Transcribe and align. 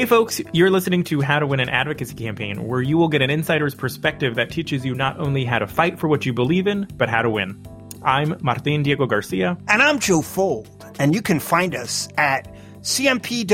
Hey, 0.00 0.06
folks, 0.06 0.40
you're 0.54 0.70
listening 0.70 1.04
to 1.04 1.20
How 1.20 1.40
to 1.40 1.46
Win 1.46 1.60
an 1.60 1.68
Advocacy 1.68 2.14
Campaign, 2.14 2.66
where 2.66 2.80
you 2.80 2.96
will 2.96 3.08
get 3.08 3.20
an 3.20 3.28
insider's 3.28 3.74
perspective 3.74 4.34
that 4.36 4.50
teaches 4.50 4.82
you 4.82 4.94
not 4.94 5.20
only 5.20 5.44
how 5.44 5.58
to 5.58 5.66
fight 5.66 5.98
for 5.98 6.08
what 6.08 6.24
you 6.24 6.32
believe 6.32 6.66
in, 6.66 6.88
but 6.96 7.10
how 7.10 7.20
to 7.20 7.28
win. 7.28 7.62
I'm 8.02 8.34
Martin 8.40 8.82
Diego 8.82 9.04
Garcia. 9.04 9.58
And 9.68 9.82
I'm 9.82 9.98
Joe 9.98 10.22
Fuld. 10.22 10.66
And 10.98 11.14
you 11.14 11.20
can 11.20 11.38
find 11.38 11.74
us 11.74 12.08
at 12.16 12.50
CMPWRKSHP 12.80 13.44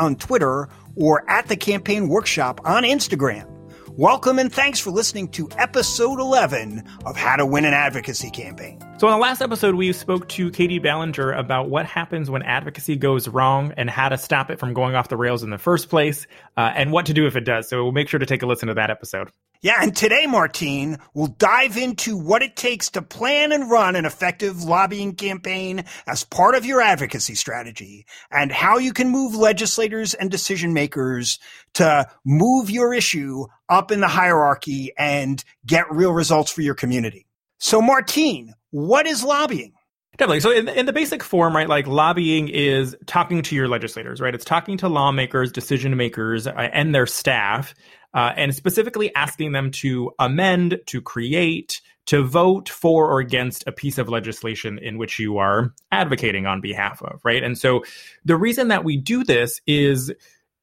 on 0.00 0.16
Twitter 0.16 0.70
or 0.94 1.30
at 1.30 1.46
the 1.48 1.56
Campaign 1.56 2.08
Workshop 2.08 2.62
on 2.64 2.82
Instagram. 2.82 3.46
Welcome 3.98 4.38
and 4.38 4.52
thanks 4.52 4.78
for 4.78 4.90
listening 4.90 5.28
to 5.28 5.48
episode 5.56 6.20
11 6.20 6.84
of 7.06 7.16
How 7.16 7.36
to 7.36 7.46
Win 7.46 7.64
an 7.64 7.72
Advocacy 7.72 8.28
Campaign. 8.28 8.78
So, 8.98 9.08
in 9.08 9.14
the 9.14 9.18
last 9.18 9.40
episode, 9.40 9.74
we 9.74 9.90
spoke 9.94 10.28
to 10.28 10.50
Katie 10.50 10.78
Ballinger 10.78 11.32
about 11.32 11.70
what 11.70 11.86
happens 11.86 12.28
when 12.28 12.42
advocacy 12.42 12.96
goes 12.96 13.26
wrong 13.26 13.72
and 13.78 13.88
how 13.88 14.10
to 14.10 14.18
stop 14.18 14.50
it 14.50 14.58
from 14.58 14.74
going 14.74 14.94
off 14.94 15.08
the 15.08 15.16
rails 15.16 15.42
in 15.42 15.48
the 15.48 15.56
first 15.56 15.88
place, 15.88 16.26
uh, 16.58 16.72
and 16.74 16.92
what 16.92 17.06
to 17.06 17.14
do 17.14 17.26
if 17.26 17.36
it 17.36 17.44
does. 17.44 17.70
So, 17.70 17.82
we'll 17.82 17.92
make 17.92 18.10
sure 18.10 18.20
to 18.20 18.26
take 18.26 18.42
a 18.42 18.46
listen 18.46 18.68
to 18.68 18.74
that 18.74 18.90
episode. 18.90 19.30
Yeah, 19.66 19.78
and 19.82 19.96
today, 19.96 20.26
Martine, 20.28 20.98
we'll 21.12 21.26
dive 21.26 21.76
into 21.76 22.16
what 22.16 22.44
it 22.44 22.54
takes 22.54 22.90
to 22.90 23.02
plan 23.02 23.50
and 23.50 23.68
run 23.68 23.96
an 23.96 24.04
effective 24.04 24.62
lobbying 24.62 25.16
campaign 25.16 25.84
as 26.06 26.22
part 26.22 26.54
of 26.54 26.64
your 26.64 26.80
advocacy 26.80 27.34
strategy 27.34 28.06
and 28.30 28.52
how 28.52 28.78
you 28.78 28.92
can 28.92 29.08
move 29.08 29.34
legislators 29.34 30.14
and 30.14 30.30
decision 30.30 30.72
makers 30.72 31.40
to 31.74 32.06
move 32.24 32.70
your 32.70 32.94
issue 32.94 33.46
up 33.68 33.90
in 33.90 33.98
the 33.98 34.06
hierarchy 34.06 34.92
and 34.96 35.42
get 35.66 35.90
real 35.90 36.12
results 36.12 36.52
for 36.52 36.62
your 36.62 36.76
community. 36.76 37.26
So, 37.58 37.82
Martine, 37.82 38.54
what 38.70 39.08
is 39.08 39.24
lobbying? 39.24 39.72
Definitely. 40.16 40.40
So, 40.40 40.50
in, 40.50 40.68
in 40.68 40.86
the 40.86 40.92
basic 40.92 41.22
form, 41.22 41.54
right, 41.54 41.68
like 41.68 41.86
lobbying 41.86 42.48
is 42.48 42.96
talking 43.06 43.42
to 43.42 43.54
your 43.54 43.68
legislators, 43.68 44.20
right? 44.20 44.34
It's 44.34 44.44
talking 44.44 44.78
to 44.78 44.88
lawmakers, 44.88 45.52
decision 45.52 45.96
makers, 45.96 46.46
uh, 46.46 46.52
and 46.52 46.94
their 46.94 47.06
staff, 47.06 47.74
uh, 48.14 48.32
and 48.34 48.54
specifically 48.54 49.14
asking 49.14 49.52
them 49.52 49.70
to 49.72 50.12
amend, 50.18 50.80
to 50.86 51.02
create, 51.02 51.82
to 52.06 52.22
vote 52.22 52.70
for 52.70 53.10
or 53.10 53.20
against 53.20 53.66
a 53.66 53.72
piece 53.72 53.98
of 53.98 54.08
legislation 54.08 54.78
in 54.78 54.96
which 54.96 55.18
you 55.18 55.36
are 55.36 55.74
advocating 55.92 56.46
on 56.46 56.62
behalf 56.62 57.02
of, 57.02 57.20
right? 57.22 57.42
And 57.42 57.58
so, 57.58 57.84
the 58.24 58.36
reason 58.36 58.68
that 58.68 58.84
we 58.84 58.96
do 58.96 59.22
this 59.22 59.60
is 59.66 60.12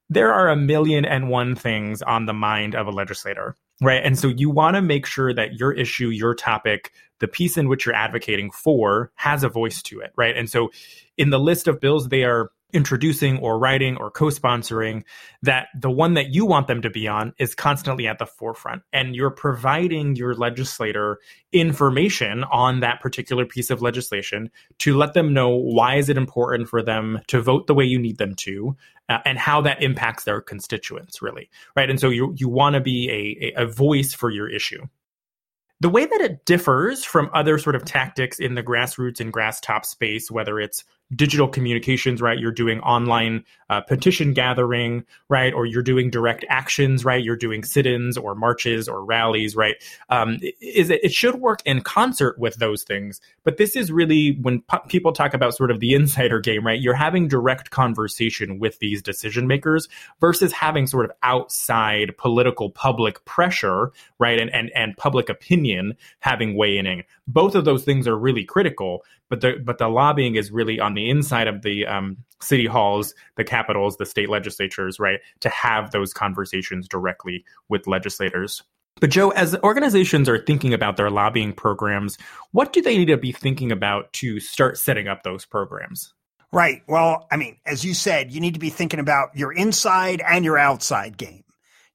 there 0.09 0.33
are 0.33 0.49
a 0.49 0.55
million 0.55 1.05
and 1.05 1.29
one 1.29 1.55
things 1.55 2.01
on 2.01 2.25
the 2.25 2.33
mind 2.33 2.73
of 2.73 2.87
a 2.87 2.91
legislator, 2.91 3.55
right? 3.83 4.03
And 4.03 4.17
so 4.17 4.27
you 4.27 4.49
want 4.49 4.75
to 4.75 4.81
make 4.81 5.05
sure 5.05 5.33
that 5.33 5.53
your 5.53 5.71
issue, 5.71 6.09
your 6.09 6.35
topic, 6.35 6.91
the 7.19 7.27
piece 7.27 7.57
in 7.57 7.67
which 7.67 7.85
you're 7.85 7.95
advocating 7.95 8.51
for 8.51 9.11
has 9.15 9.43
a 9.43 9.49
voice 9.49 9.81
to 9.83 9.99
it, 9.99 10.11
right? 10.15 10.35
And 10.35 10.49
so 10.49 10.71
in 11.17 11.29
the 11.29 11.39
list 11.39 11.67
of 11.67 11.79
bills 11.79 12.09
they 12.09 12.23
are 12.23 12.51
introducing 12.73 13.37
or 13.39 13.59
writing 13.59 13.97
or 13.97 14.11
co-sponsoring 14.11 15.03
that 15.41 15.67
the 15.79 15.91
one 15.91 16.15
that 16.15 16.33
you 16.33 16.45
want 16.45 16.67
them 16.67 16.81
to 16.81 16.89
be 16.89 17.07
on 17.07 17.33
is 17.37 17.55
constantly 17.55 18.07
at 18.07 18.19
the 18.19 18.25
forefront 18.25 18.81
and 18.91 19.15
you're 19.15 19.31
providing 19.31 20.15
your 20.15 20.33
legislator 20.33 21.19
information 21.51 22.43
on 22.45 22.79
that 22.79 22.99
particular 22.99 23.45
piece 23.45 23.69
of 23.69 23.81
legislation 23.81 24.49
to 24.79 24.97
let 24.97 25.13
them 25.13 25.33
know 25.33 25.49
why 25.49 25.95
is 25.95 26.09
it 26.09 26.17
important 26.17 26.67
for 26.67 26.81
them 26.81 27.19
to 27.27 27.41
vote 27.41 27.67
the 27.67 27.73
way 27.73 27.85
you 27.85 27.99
need 27.99 28.17
them 28.17 28.33
to 28.35 28.75
uh, 29.09 29.19
and 29.25 29.37
how 29.37 29.61
that 29.61 29.83
impacts 29.83 30.23
their 30.23 30.41
constituents 30.41 31.21
really 31.21 31.49
right? 31.75 31.89
And 31.89 31.99
so 31.99 32.09
you 32.09 32.33
you 32.37 32.49
want 32.49 32.75
to 32.75 32.81
be 32.81 33.51
a, 33.55 33.63
a 33.63 33.65
voice 33.65 34.13
for 34.13 34.29
your 34.29 34.49
issue. 34.49 34.85
The 35.79 35.89
way 35.89 36.05
that 36.05 36.21
it 36.21 36.45
differs 36.45 37.03
from 37.03 37.29
other 37.33 37.57
sort 37.57 37.75
of 37.75 37.83
tactics 37.83 38.39
in 38.39 38.55
the 38.55 38.63
grassroots 38.63 39.19
and 39.19 39.33
grass 39.33 39.59
top 39.59 39.85
space, 39.85 40.31
whether 40.31 40.59
it's 40.59 40.85
digital 41.15 41.47
communications, 41.47 42.21
right? 42.21 42.39
You're 42.39 42.51
doing 42.51 42.79
online 42.81 43.43
uh, 43.69 43.81
petition 43.81 44.33
gathering, 44.33 45.03
right? 45.29 45.53
Or 45.53 45.65
you're 45.65 45.83
doing 45.83 46.09
direct 46.09 46.45
actions, 46.49 47.05
right? 47.05 47.23
You're 47.23 47.35
doing 47.35 47.63
sit-ins 47.63 48.17
or 48.17 48.35
marches 48.35 48.87
or 48.87 49.03
rallies, 49.03 49.55
right? 49.55 49.75
Um, 50.09 50.39
is 50.61 50.89
it, 50.89 51.03
it 51.03 51.13
should 51.13 51.35
work 51.35 51.61
in 51.65 51.81
concert 51.81 52.37
with 52.37 52.55
those 52.55 52.83
things, 52.83 53.21
but 53.43 53.57
this 53.57 53.75
is 53.75 53.91
really 53.91 54.37
when 54.41 54.63
people 54.87 55.11
talk 55.11 55.33
about 55.33 55.55
sort 55.55 55.71
of 55.71 55.79
the 55.79 55.93
insider 55.93 56.39
game, 56.39 56.65
right? 56.65 56.79
You're 56.79 56.93
having 56.93 57.27
direct 57.27 57.71
conversation 57.71 58.59
with 58.59 58.79
these 58.79 59.01
decision 59.01 59.47
makers 59.47 59.87
versus 60.19 60.51
having 60.51 60.87
sort 60.87 61.05
of 61.05 61.11
outside 61.23 62.15
political 62.17 62.69
public 62.69 63.23
pressure, 63.25 63.91
right? 64.19 64.39
And 64.39 64.53
and 64.53 64.71
and 64.75 64.95
public 64.97 65.29
opinion 65.29 65.95
having 66.19 66.55
weighing 66.55 66.85
in. 66.85 67.03
Both 67.27 67.55
of 67.55 67.65
those 67.65 67.83
things 67.83 68.07
are 68.07 68.17
really 68.17 68.43
critical, 68.43 69.03
but 69.29 69.41
the 69.41 69.61
but 69.63 69.77
the 69.77 69.87
lobbying 69.87 70.35
is 70.35 70.51
really 70.51 70.79
on 70.79 70.92
the 70.93 71.09
inside 71.09 71.47
of 71.47 71.61
the 71.61 71.85
um, 71.85 72.17
city 72.41 72.65
halls, 72.65 73.13
the 73.37 73.43
capitals, 73.43 73.97
the 73.97 74.05
state 74.05 74.29
legislatures, 74.29 74.99
right, 74.99 75.19
to 75.39 75.49
have 75.49 75.91
those 75.91 76.13
conversations 76.13 76.87
directly 76.87 77.43
with 77.69 77.87
legislators. 77.87 78.61
But 78.99 79.09
Joe, 79.09 79.29
as 79.31 79.55
organizations 79.63 80.29
are 80.29 80.43
thinking 80.43 80.73
about 80.73 80.97
their 80.97 81.09
lobbying 81.09 81.53
programs, 81.53 82.17
what 82.51 82.73
do 82.73 82.81
they 82.81 82.97
need 82.97 83.07
to 83.07 83.17
be 83.17 83.31
thinking 83.31 83.71
about 83.71 84.13
to 84.13 84.39
start 84.39 84.77
setting 84.77 85.07
up 85.07 85.23
those 85.23 85.45
programs? 85.45 86.13
Right. 86.51 86.83
Well, 86.87 87.27
I 87.31 87.37
mean, 87.37 87.57
as 87.65 87.83
you 87.83 87.95
said, 87.95 88.31
you 88.31 88.39
need 88.39 88.53
to 88.53 88.59
be 88.59 88.69
thinking 88.69 88.99
about 88.99 89.35
your 89.35 89.51
inside 89.51 90.21
and 90.21 90.45
your 90.45 90.59
outside 90.59 91.17
game. 91.17 91.43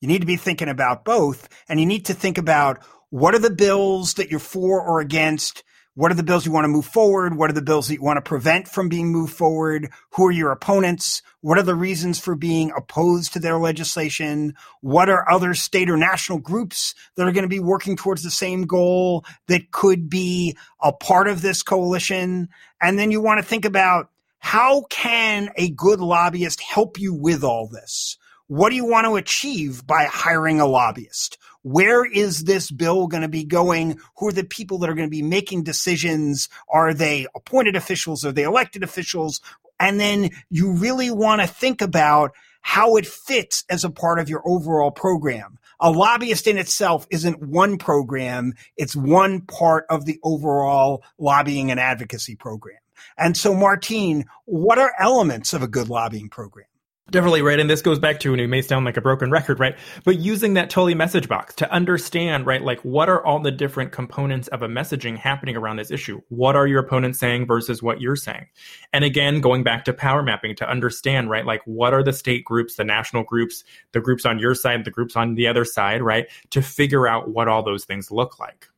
You 0.00 0.08
need 0.08 0.20
to 0.20 0.26
be 0.26 0.36
thinking 0.36 0.68
about 0.68 1.04
both, 1.04 1.48
and 1.68 1.78
you 1.78 1.86
need 1.86 2.06
to 2.06 2.14
think 2.14 2.38
about 2.38 2.84
what 3.10 3.34
are 3.34 3.40
the 3.40 3.50
bills 3.50 4.14
that 4.14 4.30
you're 4.30 4.40
for 4.40 4.82
or 4.82 5.00
against 5.00 5.62
what 5.98 6.12
are 6.12 6.14
the 6.14 6.22
bills 6.22 6.46
you 6.46 6.52
want 6.52 6.62
to 6.62 6.68
move 6.68 6.86
forward? 6.86 7.36
What 7.36 7.50
are 7.50 7.54
the 7.54 7.60
bills 7.60 7.88
that 7.88 7.94
you 7.94 8.02
want 8.02 8.18
to 8.18 8.22
prevent 8.22 8.68
from 8.68 8.88
being 8.88 9.10
moved 9.10 9.34
forward? 9.34 9.90
Who 10.10 10.26
are 10.26 10.30
your 10.30 10.52
opponents? 10.52 11.22
What 11.40 11.58
are 11.58 11.64
the 11.64 11.74
reasons 11.74 12.20
for 12.20 12.36
being 12.36 12.70
opposed 12.76 13.32
to 13.32 13.40
their 13.40 13.58
legislation? 13.58 14.54
What 14.80 15.10
are 15.10 15.28
other 15.28 15.54
state 15.54 15.90
or 15.90 15.96
national 15.96 16.38
groups 16.38 16.94
that 17.16 17.26
are 17.26 17.32
going 17.32 17.42
to 17.42 17.48
be 17.48 17.58
working 17.58 17.96
towards 17.96 18.22
the 18.22 18.30
same 18.30 18.64
goal 18.64 19.24
that 19.48 19.72
could 19.72 20.08
be 20.08 20.56
a 20.80 20.92
part 20.92 21.26
of 21.26 21.42
this 21.42 21.64
coalition? 21.64 22.48
And 22.80 22.96
then 22.96 23.10
you 23.10 23.20
want 23.20 23.40
to 23.40 23.44
think 23.44 23.64
about 23.64 24.08
how 24.38 24.82
can 24.90 25.50
a 25.56 25.70
good 25.70 25.98
lobbyist 25.98 26.60
help 26.60 27.00
you 27.00 27.12
with 27.12 27.42
all 27.42 27.66
this? 27.66 28.18
What 28.46 28.70
do 28.70 28.76
you 28.76 28.86
want 28.86 29.06
to 29.06 29.16
achieve 29.16 29.84
by 29.84 30.04
hiring 30.04 30.60
a 30.60 30.66
lobbyist? 30.66 31.38
Where 31.62 32.04
is 32.04 32.44
this 32.44 32.70
bill 32.70 33.06
going 33.06 33.22
to 33.22 33.28
be 33.28 33.44
going? 33.44 33.98
Who 34.16 34.28
are 34.28 34.32
the 34.32 34.44
people 34.44 34.78
that 34.78 34.90
are 34.90 34.94
going 34.94 35.08
to 35.08 35.10
be 35.10 35.22
making 35.22 35.64
decisions? 35.64 36.48
Are 36.68 36.94
they 36.94 37.26
appointed 37.34 37.76
officials? 37.76 38.24
Are 38.24 38.32
they 38.32 38.44
elected 38.44 38.82
officials? 38.82 39.40
And 39.80 40.00
then 40.00 40.30
you 40.50 40.72
really 40.72 41.10
want 41.10 41.40
to 41.40 41.46
think 41.46 41.80
about 41.82 42.32
how 42.60 42.96
it 42.96 43.06
fits 43.06 43.64
as 43.68 43.84
a 43.84 43.90
part 43.90 44.18
of 44.18 44.28
your 44.28 44.42
overall 44.44 44.90
program. 44.90 45.58
A 45.80 45.90
lobbyist 45.90 46.46
in 46.46 46.58
itself 46.58 47.06
isn't 47.10 47.40
one 47.40 47.78
program. 47.78 48.54
It's 48.76 48.96
one 48.96 49.42
part 49.42 49.86
of 49.88 50.04
the 50.04 50.18
overall 50.24 51.04
lobbying 51.18 51.70
and 51.70 51.78
advocacy 51.78 52.34
program. 52.34 52.78
And 53.16 53.36
so, 53.36 53.54
Martine, 53.54 54.26
what 54.44 54.78
are 54.78 54.92
elements 54.98 55.52
of 55.52 55.62
a 55.62 55.68
good 55.68 55.88
lobbying 55.88 56.28
program? 56.28 56.66
Definitely 57.10 57.40
right. 57.40 57.58
And 57.58 57.70
this 57.70 57.80
goes 57.80 57.98
back 57.98 58.20
to, 58.20 58.32
and 58.32 58.40
it 58.40 58.48
may 58.48 58.60
sound 58.60 58.84
like 58.84 58.98
a 58.98 59.00
broken 59.00 59.30
record, 59.30 59.58
right? 59.58 59.78
But 60.04 60.18
using 60.18 60.54
that 60.54 60.68
Tully 60.68 60.94
message 60.94 61.26
box 61.26 61.54
to 61.54 61.72
understand, 61.72 62.44
right? 62.44 62.62
Like 62.62 62.80
what 62.80 63.08
are 63.08 63.24
all 63.24 63.40
the 63.40 63.50
different 63.50 63.92
components 63.92 64.46
of 64.48 64.60
a 64.60 64.68
messaging 64.68 65.16
happening 65.16 65.56
around 65.56 65.76
this 65.76 65.90
issue? 65.90 66.20
What 66.28 66.54
are 66.54 66.66
your 66.66 66.80
opponents 66.80 67.18
saying 67.18 67.46
versus 67.46 67.82
what 67.82 68.02
you're 68.02 68.14
saying? 68.14 68.46
And 68.92 69.04
again, 69.04 69.40
going 69.40 69.62
back 69.62 69.86
to 69.86 69.94
power 69.94 70.22
mapping 70.22 70.54
to 70.56 70.68
understand, 70.68 71.30
right? 71.30 71.46
Like 71.46 71.62
what 71.64 71.94
are 71.94 72.02
the 72.02 72.12
state 72.12 72.44
groups, 72.44 72.76
the 72.76 72.84
national 72.84 73.24
groups, 73.24 73.64
the 73.92 74.00
groups 74.00 74.26
on 74.26 74.38
your 74.38 74.54
side, 74.54 74.84
the 74.84 74.90
groups 74.90 75.16
on 75.16 75.34
the 75.34 75.46
other 75.46 75.64
side, 75.64 76.02
right? 76.02 76.26
To 76.50 76.60
figure 76.60 77.08
out 77.08 77.30
what 77.30 77.48
all 77.48 77.62
those 77.62 77.86
things 77.86 78.10
look 78.10 78.38
like. 78.38 78.68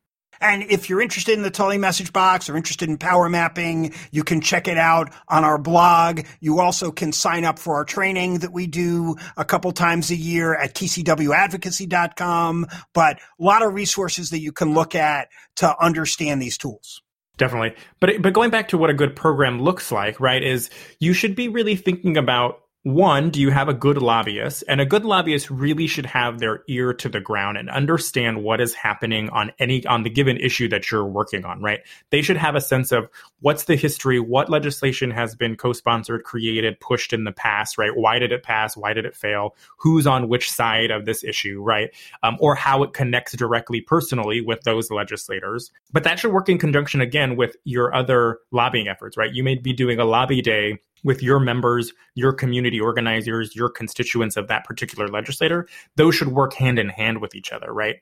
And 0.40 0.62
if 0.62 0.88
you're 0.88 1.02
interested 1.02 1.34
in 1.34 1.42
the 1.42 1.50
Tully 1.50 1.76
message 1.78 2.12
box 2.12 2.48
or 2.48 2.56
interested 2.56 2.88
in 2.88 2.96
power 2.96 3.28
mapping, 3.28 3.92
you 4.10 4.24
can 4.24 4.40
check 4.40 4.68
it 4.68 4.78
out 4.78 5.12
on 5.28 5.44
our 5.44 5.58
blog. 5.58 6.22
You 6.40 6.60
also 6.60 6.90
can 6.90 7.12
sign 7.12 7.44
up 7.44 7.58
for 7.58 7.74
our 7.74 7.84
training 7.84 8.38
that 8.38 8.52
we 8.52 8.66
do 8.66 9.16
a 9.36 9.44
couple 9.44 9.70
times 9.72 10.10
a 10.10 10.16
year 10.16 10.54
at 10.54 10.74
tcwadvocacy.com. 10.74 12.66
But 12.94 13.18
a 13.18 13.42
lot 13.42 13.62
of 13.62 13.74
resources 13.74 14.30
that 14.30 14.40
you 14.40 14.52
can 14.52 14.72
look 14.72 14.94
at 14.94 15.28
to 15.56 15.76
understand 15.82 16.40
these 16.40 16.56
tools. 16.56 17.02
Definitely. 17.36 17.74
But 18.00 18.20
but 18.20 18.32
going 18.34 18.50
back 18.50 18.68
to 18.68 18.78
what 18.78 18.90
a 18.90 18.94
good 18.94 19.16
program 19.16 19.62
looks 19.62 19.90
like, 19.90 20.20
right, 20.20 20.42
is 20.42 20.68
you 20.98 21.14
should 21.14 21.34
be 21.34 21.48
really 21.48 21.74
thinking 21.74 22.16
about 22.18 22.60
one, 22.82 23.28
do 23.28 23.42
you 23.42 23.50
have 23.50 23.68
a 23.68 23.74
good 23.74 23.98
lobbyist? 23.98 24.64
And 24.66 24.80
a 24.80 24.86
good 24.86 25.04
lobbyist 25.04 25.50
really 25.50 25.86
should 25.86 26.06
have 26.06 26.38
their 26.38 26.62
ear 26.66 26.94
to 26.94 27.10
the 27.10 27.20
ground 27.20 27.58
and 27.58 27.68
understand 27.68 28.42
what 28.42 28.58
is 28.58 28.72
happening 28.72 29.28
on 29.30 29.52
any 29.58 29.84
on 29.84 30.02
the 30.02 30.08
given 30.08 30.38
issue 30.38 30.66
that 30.70 30.90
you're 30.90 31.04
working 31.04 31.44
on, 31.44 31.60
right? 31.60 31.80
They 32.08 32.22
should 32.22 32.38
have 32.38 32.54
a 32.54 32.60
sense 32.60 32.90
of 32.90 33.10
what's 33.40 33.64
the 33.64 33.76
history, 33.76 34.18
what 34.18 34.48
legislation 34.48 35.10
has 35.10 35.34
been 35.34 35.56
co-sponsored, 35.56 36.24
created, 36.24 36.80
pushed 36.80 37.12
in 37.12 37.24
the 37.24 37.32
past, 37.32 37.76
right? 37.76 37.94
Why 37.94 38.18
did 38.18 38.32
it 38.32 38.42
pass? 38.42 38.78
Why 38.78 38.94
did 38.94 39.04
it 39.04 39.14
fail? 39.14 39.56
Who's 39.76 40.06
on 40.06 40.30
which 40.30 40.50
side 40.50 40.90
of 40.90 41.04
this 41.04 41.22
issue, 41.22 41.62
right? 41.62 41.90
Um, 42.22 42.38
or 42.40 42.54
how 42.54 42.82
it 42.82 42.94
connects 42.94 43.36
directly 43.36 43.82
personally 43.82 44.40
with 44.40 44.62
those 44.62 44.90
legislators. 44.90 45.70
But 45.92 46.04
that 46.04 46.18
should 46.18 46.32
work 46.32 46.48
in 46.48 46.56
conjunction 46.56 47.02
again 47.02 47.36
with 47.36 47.56
your 47.64 47.94
other 47.94 48.38
lobbying 48.52 48.88
efforts, 48.88 49.18
right? 49.18 49.34
You 49.34 49.44
may 49.44 49.56
be 49.56 49.74
doing 49.74 49.98
a 49.98 50.06
lobby 50.06 50.40
day 50.40 50.78
with 51.04 51.22
your 51.22 51.40
members, 51.40 51.92
your 52.14 52.32
community 52.32 52.80
organizers, 52.80 53.54
your 53.56 53.68
constituents 53.68 54.36
of 54.36 54.48
that 54.48 54.64
particular 54.64 55.08
legislator, 55.08 55.66
those 55.96 56.14
should 56.14 56.28
work 56.28 56.54
hand 56.54 56.78
in 56.78 56.88
hand 56.88 57.20
with 57.20 57.34
each 57.34 57.52
other, 57.52 57.72
right? 57.72 57.96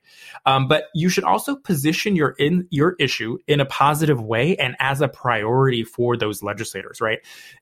Um, 0.46 0.68
but 0.68 0.84
you 0.94 1.08
should 1.08 1.24
also 1.24 1.56
position 1.56 2.16
your 2.16 2.30
in 2.30 2.66
your 2.70 2.96
issue 2.98 3.38
in 3.46 3.60
a 3.60 3.66
positive 3.66 4.20
way 4.20 4.56
and 4.56 4.76
as 4.80 5.00
a 5.00 5.08
priority 5.08 5.84
for 5.84 6.16
those 6.16 6.42
legislators, 6.42 7.00
right? 7.00 7.18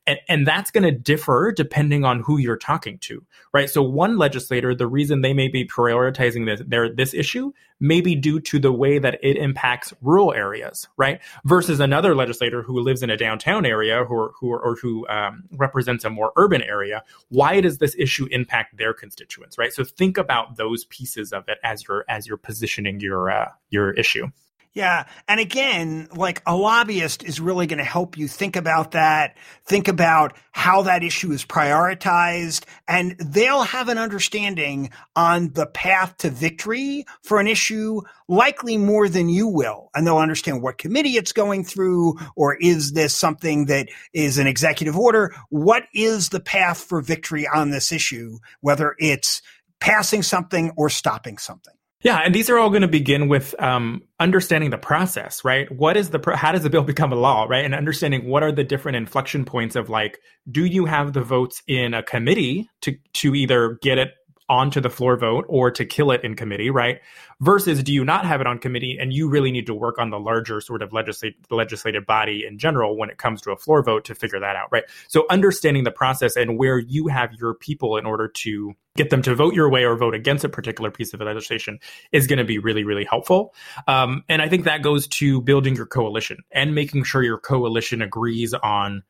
And 0.06 0.18
and 0.28 0.46
that's 0.46 0.70
going 0.70 0.84
to 0.84 0.92
differ 0.92 1.52
depending 1.54 2.04
on 2.04 2.20
who 2.20 2.38
you're 2.38 2.56
talking 2.56 2.98
to, 3.00 3.24
right? 3.52 3.68
So 3.68 3.82
one 3.82 4.16
legislator, 4.18 4.74
the 4.74 4.86
reason 4.86 5.20
they 5.20 5.34
may 5.34 5.48
be 5.48 5.66
prioritizing 5.66 6.46
this 6.46 6.62
their 6.66 6.94
this 6.94 7.14
issue 7.14 7.52
may 7.78 8.00
be 8.00 8.14
due 8.14 8.40
to 8.40 8.58
the 8.58 8.72
way 8.72 8.98
that 8.98 9.18
it 9.22 9.36
impacts 9.36 9.92
rural 10.00 10.32
areas, 10.32 10.88
right? 10.96 11.20
Versus 11.44 11.80
another 11.80 12.14
legislator 12.14 12.62
who 12.62 12.80
lives 12.80 13.02
in 13.02 13.10
a 13.10 13.16
downtown 13.16 13.66
area 13.66 14.04
who 14.04 14.30
who 14.40 14.52
or 14.52 14.76
who 14.80 15.06
um, 15.26 15.44
represents 15.52 16.04
a 16.04 16.10
more 16.10 16.32
urban 16.36 16.62
area. 16.62 17.02
Why 17.28 17.60
does 17.60 17.78
this 17.78 17.94
issue 17.98 18.26
impact 18.30 18.76
their 18.76 18.94
constituents, 18.94 19.58
right? 19.58 19.72
So 19.72 19.84
think 19.84 20.18
about 20.18 20.56
those 20.56 20.84
pieces 20.86 21.32
of 21.32 21.44
it 21.48 21.58
as 21.62 21.86
you're 21.86 22.04
as 22.08 22.26
you're 22.26 22.36
positioning 22.36 23.00
your 23.00 23.30
uh, 23.30 23.50
your 23.70 23.92
issue. 23.92 24.28
Yeah. 24.76 25.06
And 25.26 25.40
again, 25.40 26.06
like 26.14 26.42
a 26.44 26.54
lobbyist 26.54 27.24
is 27.24 27.40
really 27.40 27.66
going 27.66 27.78
to 27.78 27.84
help 27.84 28.18
you 28.18 28.28
think 28.28 28.56
about 28.56 28.90
that, 28.90 29.34
think 29.64 29.88
about 29.88 30.36
how 30.52 30.82
that 30.82 31.02
issue 31.02 31.32
is 31.32 31.46
prioritized, 31.46 32.66
and 32.86 33.16
they'll 33.18 33.62
have 33.62 33.88
an 33.88 33.96
understanding 33.96 34.90
on 35.16 35.54
the 35.54 35.64
path 35.64 36.18
to 36.18 36.28
victory 36.28 37.06
for 37.22 37.40
an 37.40 37.46
issue 37.46 38.02
likely 38.28 38.76
more 38.76 39.08
than 39.08 39.30
you 39.30 39.48
will. 39.48 39.88
And 39.94 40.06
they'll 40.06 40.18
understand 40.18 40.62
what 40.62 40.76
committee 40.76 41.16
it's 41.16 41.32
going 41.32 41.64
through, 41.64 42.18
or 42.36 42.56
is 42.56 42.92
this 42.92 43.14
something 43.14 43.64
that 43.66 43.88
is 44.12 44.36
an 44.36 44.46
executive 44.46 44.98
order? 44.98 45.34
What 45.48 45.84
is 45.94 46.28
the 46.28 46.40
path 46.40 46.80
for 46.80 47.00
victory 47.00 47.48
on 47.48 47.70
this 47.70 47.92
issue, 47.92 48.40
whether 48.60 48.94
it's 48.98 49.40
passing 49.80 50.22
something 50.22 50.72
or 50.76 50.90
stopping 50.90 51.38
something? 51.38 51.75
Yeah, 52.06 52.18
and 52.18 52.32
these 52.32 52.48
are 52.48 52.56
all 52.56 52.70
going 52.70 52.82
to 52.82 52.88
begin 52.88 53.26
with 53.26 53.52
um, 53.60 54.00
understanding 54.20 54.70
the 54.70 54.78
process, 54.78 55.44
right? 55.44 55.68
What 55.72 55.96
is 55.96 56.10
the 56.10 56.20
how 56.36 56.52
does 56.52 56.62
the 56.62 56.70
bill 56.70 56.84
become 56.94 57.12
a 57.12 57.16
law, 57.16 57.46
right? 57.48 57.64
And 57.64 57.74
understanding 57.74 58.26
what 58.28 58.44
are 58.44 58.52
the 58.52 58.62
different 58.62 58.94
inflection 58.94 59.44
points 59.44 59.74
of 59.74 59.90
like, 59.90 60.20
do 60.48 60.66
you 60.66 60.84
have 60.84 61.14
the 61.14 61.20
votes 61.20 61.64
in 61.66 61.94
a 61.94 62.04
committee 62.04 62.70
to 62.82 62.96
to 63.14 63.34
either 63.34 63.80
get 63.82 63.98
it 63.98 64.12
onto 64.48 64.80
the 64.80 64.90
floor 64.90 65.16
vote 65.16 65.44
or 65.48 65.70
to 65.70 65.84
kill 65.84 66.10
it 66.10 66.22
in 66.22 66.36
committee, 66.36 66.70
right? 66.70 67.00
Versus 67.40 67.82
do 67.82 67.92
you 67.92 68.04
not 68.04 68.24
have 68.24 68.40
it 68.40 68.46
on 68.46 68.58
committee 68.58 68.96
and 69.00 69.12
you 69.12 69.28
really 69.28 69.50
need 69.50 69.66
to 69.66 69.74
work 69.74 69.98
on 69.98 70.10
the 70.10 70.18
larger 70.18 70.60
sort 70.60 70.82
of 70.82 70.92
legislative 70.92 72.06
body 72.06 72.44
in 72.46 72.58
general 72.58 72.96
when 72.96 73.10
it 73.10 73.18
comes 73.18 73.42
to 73.42 73.50
a 73.50 73.56
floor 73.56 73.82
vote 73.82 74.04
to 74.04 74.14
figure 74.14 74.40
that 74.40 74.56
out, 74.56 74.68
right? 74.70 74.84
So 75.08 75.26
understanding 75.30 75.84
the 75.84 75.90
process 75.90 76.36
and 76.36 76.58
where 76.58 76.78
you 76.78 77.08
have 77.08 77.34
your 77.34 77.54
people 77.54 77.96
in 77.96 78.06
order 78.06 78.28
to 78.28 78.74
get 78.96 79.10
them 79.10 79.22
to 79.22 79.34
vote 79.34 79.54
your 79.54 79.68
way 79.68 79.84
or 79.84 79.96
vote 79.96 80.14
against 80.14 80.44
a 80.44 80.48
particular 80.48 80.90
piece 80.90 81.12
of 81.12 81.20
legislation 81.20 81.78
is 82.12 82.26
going 82.26 82.38
to 82.38 82.44
be 82.44 82.58
really, 82.58 82.84
really 82.84 83.04
helpful. 83.04 83.54
Um, 83.86 84.24
and 84.28 84.40
I 84.40 84.48
think 84.48 84.64
that 84.64 84.82
goes 84.82 85.06
to 85.08 85.42
building 85.42 85.76
your 85.76 85.86
coalition 85.86 86.38
and 86.50 86.74
making 86.74 87.04
sure 87.04 87.22
your 87.22 87.38
coalition 87.38 88.00
agrees 88.00 88.54
on 88.54 89.02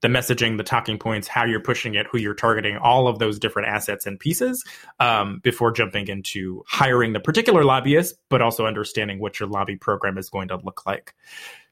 the 0.00 0.08
messaging, 0.08 0.56
the 0.56 0.62
talking 0.62 0.98
points, 0.98 1.26
how 1.26 1.44
you're 1.44 1.60
pushing 1.60 1.94
it, 1.94 2.06
who 2.10 2.18
you're 2.18 2.34
targeting, 2.34 2.76
all 2.76 3.08
of 3.08 3.18
those 3.18 3.38
different 3.38 3.68
assets 3.68 4.06
and 4.06 4.18
pieces 4.18 4.64
um, 5.00 5.40
before 5.42 5.72
jumping 5.72 6.08
into 6.08 6.62
hiring 6.68 7.12
the 7.12 7.20
particular 7.20 7.64
lobbyist, 7.64 8.14
but 8.28 8.40
also 8.40 8.66
understanding 8.66 9.18
what 9.18 9.40
your 9.40 9.48
lobby 9.48 9.76
program 9.76 10.16
is 10.18 10.28
going 10.30 10.48
to 10.48 10.56
look 10.56 10.86
like. 10.86 11.14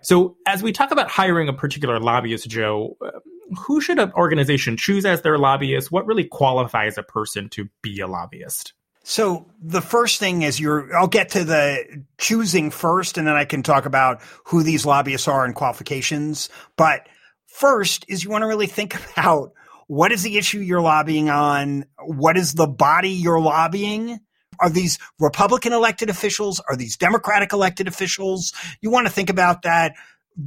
So, 0.03 0.37
as 0.47 0.63
we 0.63 0.73
talk 0.73 0.91
about 0.91 1.09
hiring 1.09 1.49
a 1.49 1.53
particular 1.53 2.01
lobbyist, 2.01 2.49
Joe, 2.49 2.97
uh, 3.05 3.11
who 3.59 3.81
should 3.81 3.99
an 3.99 4.13
organization 4.13 4.77
choose 4.77 5.05
as 5.05 5.23
their 5.23 5.39
lobbyist? 5.39 5.93
What 5.93 6.07
really 6.07 6.25
qualifies 6.25 6.99
a 6.99 7.03
person 7.03 7.49
to 7.51 7.69
be 7.83 8.01
a 8.01 8.07
lobbyist? 8.07 8.73
So 9.09 9.47
the 9.63 9.81
first 9.81 10.19
thing 10.19 10.43
is 10.43 10.59
you're, 10.59 10.93
I'll 10.97 11.07
get 11.07 11.29
to 11.31 11.45
the 11.45 12.03
choosing 12.19 12.73
first 12.73 13.19
and 13.19 13.27
then 13.27 13.37
I 13.37 13.45
can 13.45 13.63
talk 13.63 13.87
about 13.87 14.21
who 14.43 14.65
these 14.65 14.85
lobbyists 14.85 15.29
are 15.29 15.45
and 15.45 15.55
qualifications. 15.55 16.49
But 16.77 17.09
First 17.57 18.05
is 18.09 18.23
you 18.23 18.29
want 18.29 18.43
to 18.43 18.49
really 18.49 18.67
think 18.67 18.95
about 19.13 19.53
what 19.87 20.13
is 20.13 20.23
the 20.23 20.37
issue 20.37 20.59
you're 20.59 20.81
lobbying 20.81 21.31
on? 21.31 21.87
What 22.05 22.37
is 22.37 22.55
the 22.55 22.67
body 22.67 23.11
you're 23.11 23.41
lobbying? 23.41 24.21
Are 24.61 24.71
these 24.71 24.99
Republican 25.19 25.73
elected 25.73 26.11
officials? 26.11 26.61
Are 26.69 26.77
these 26.77 26.97
Democratic 26.97 27.53
elected 27.53 27.89
officials? 27.89 28.53
You 28.81 28.91
want 28.91 29.07
to 29.07 29.13
think 29.13 29.31
about 29.31 29.63
that. 29.63 29.95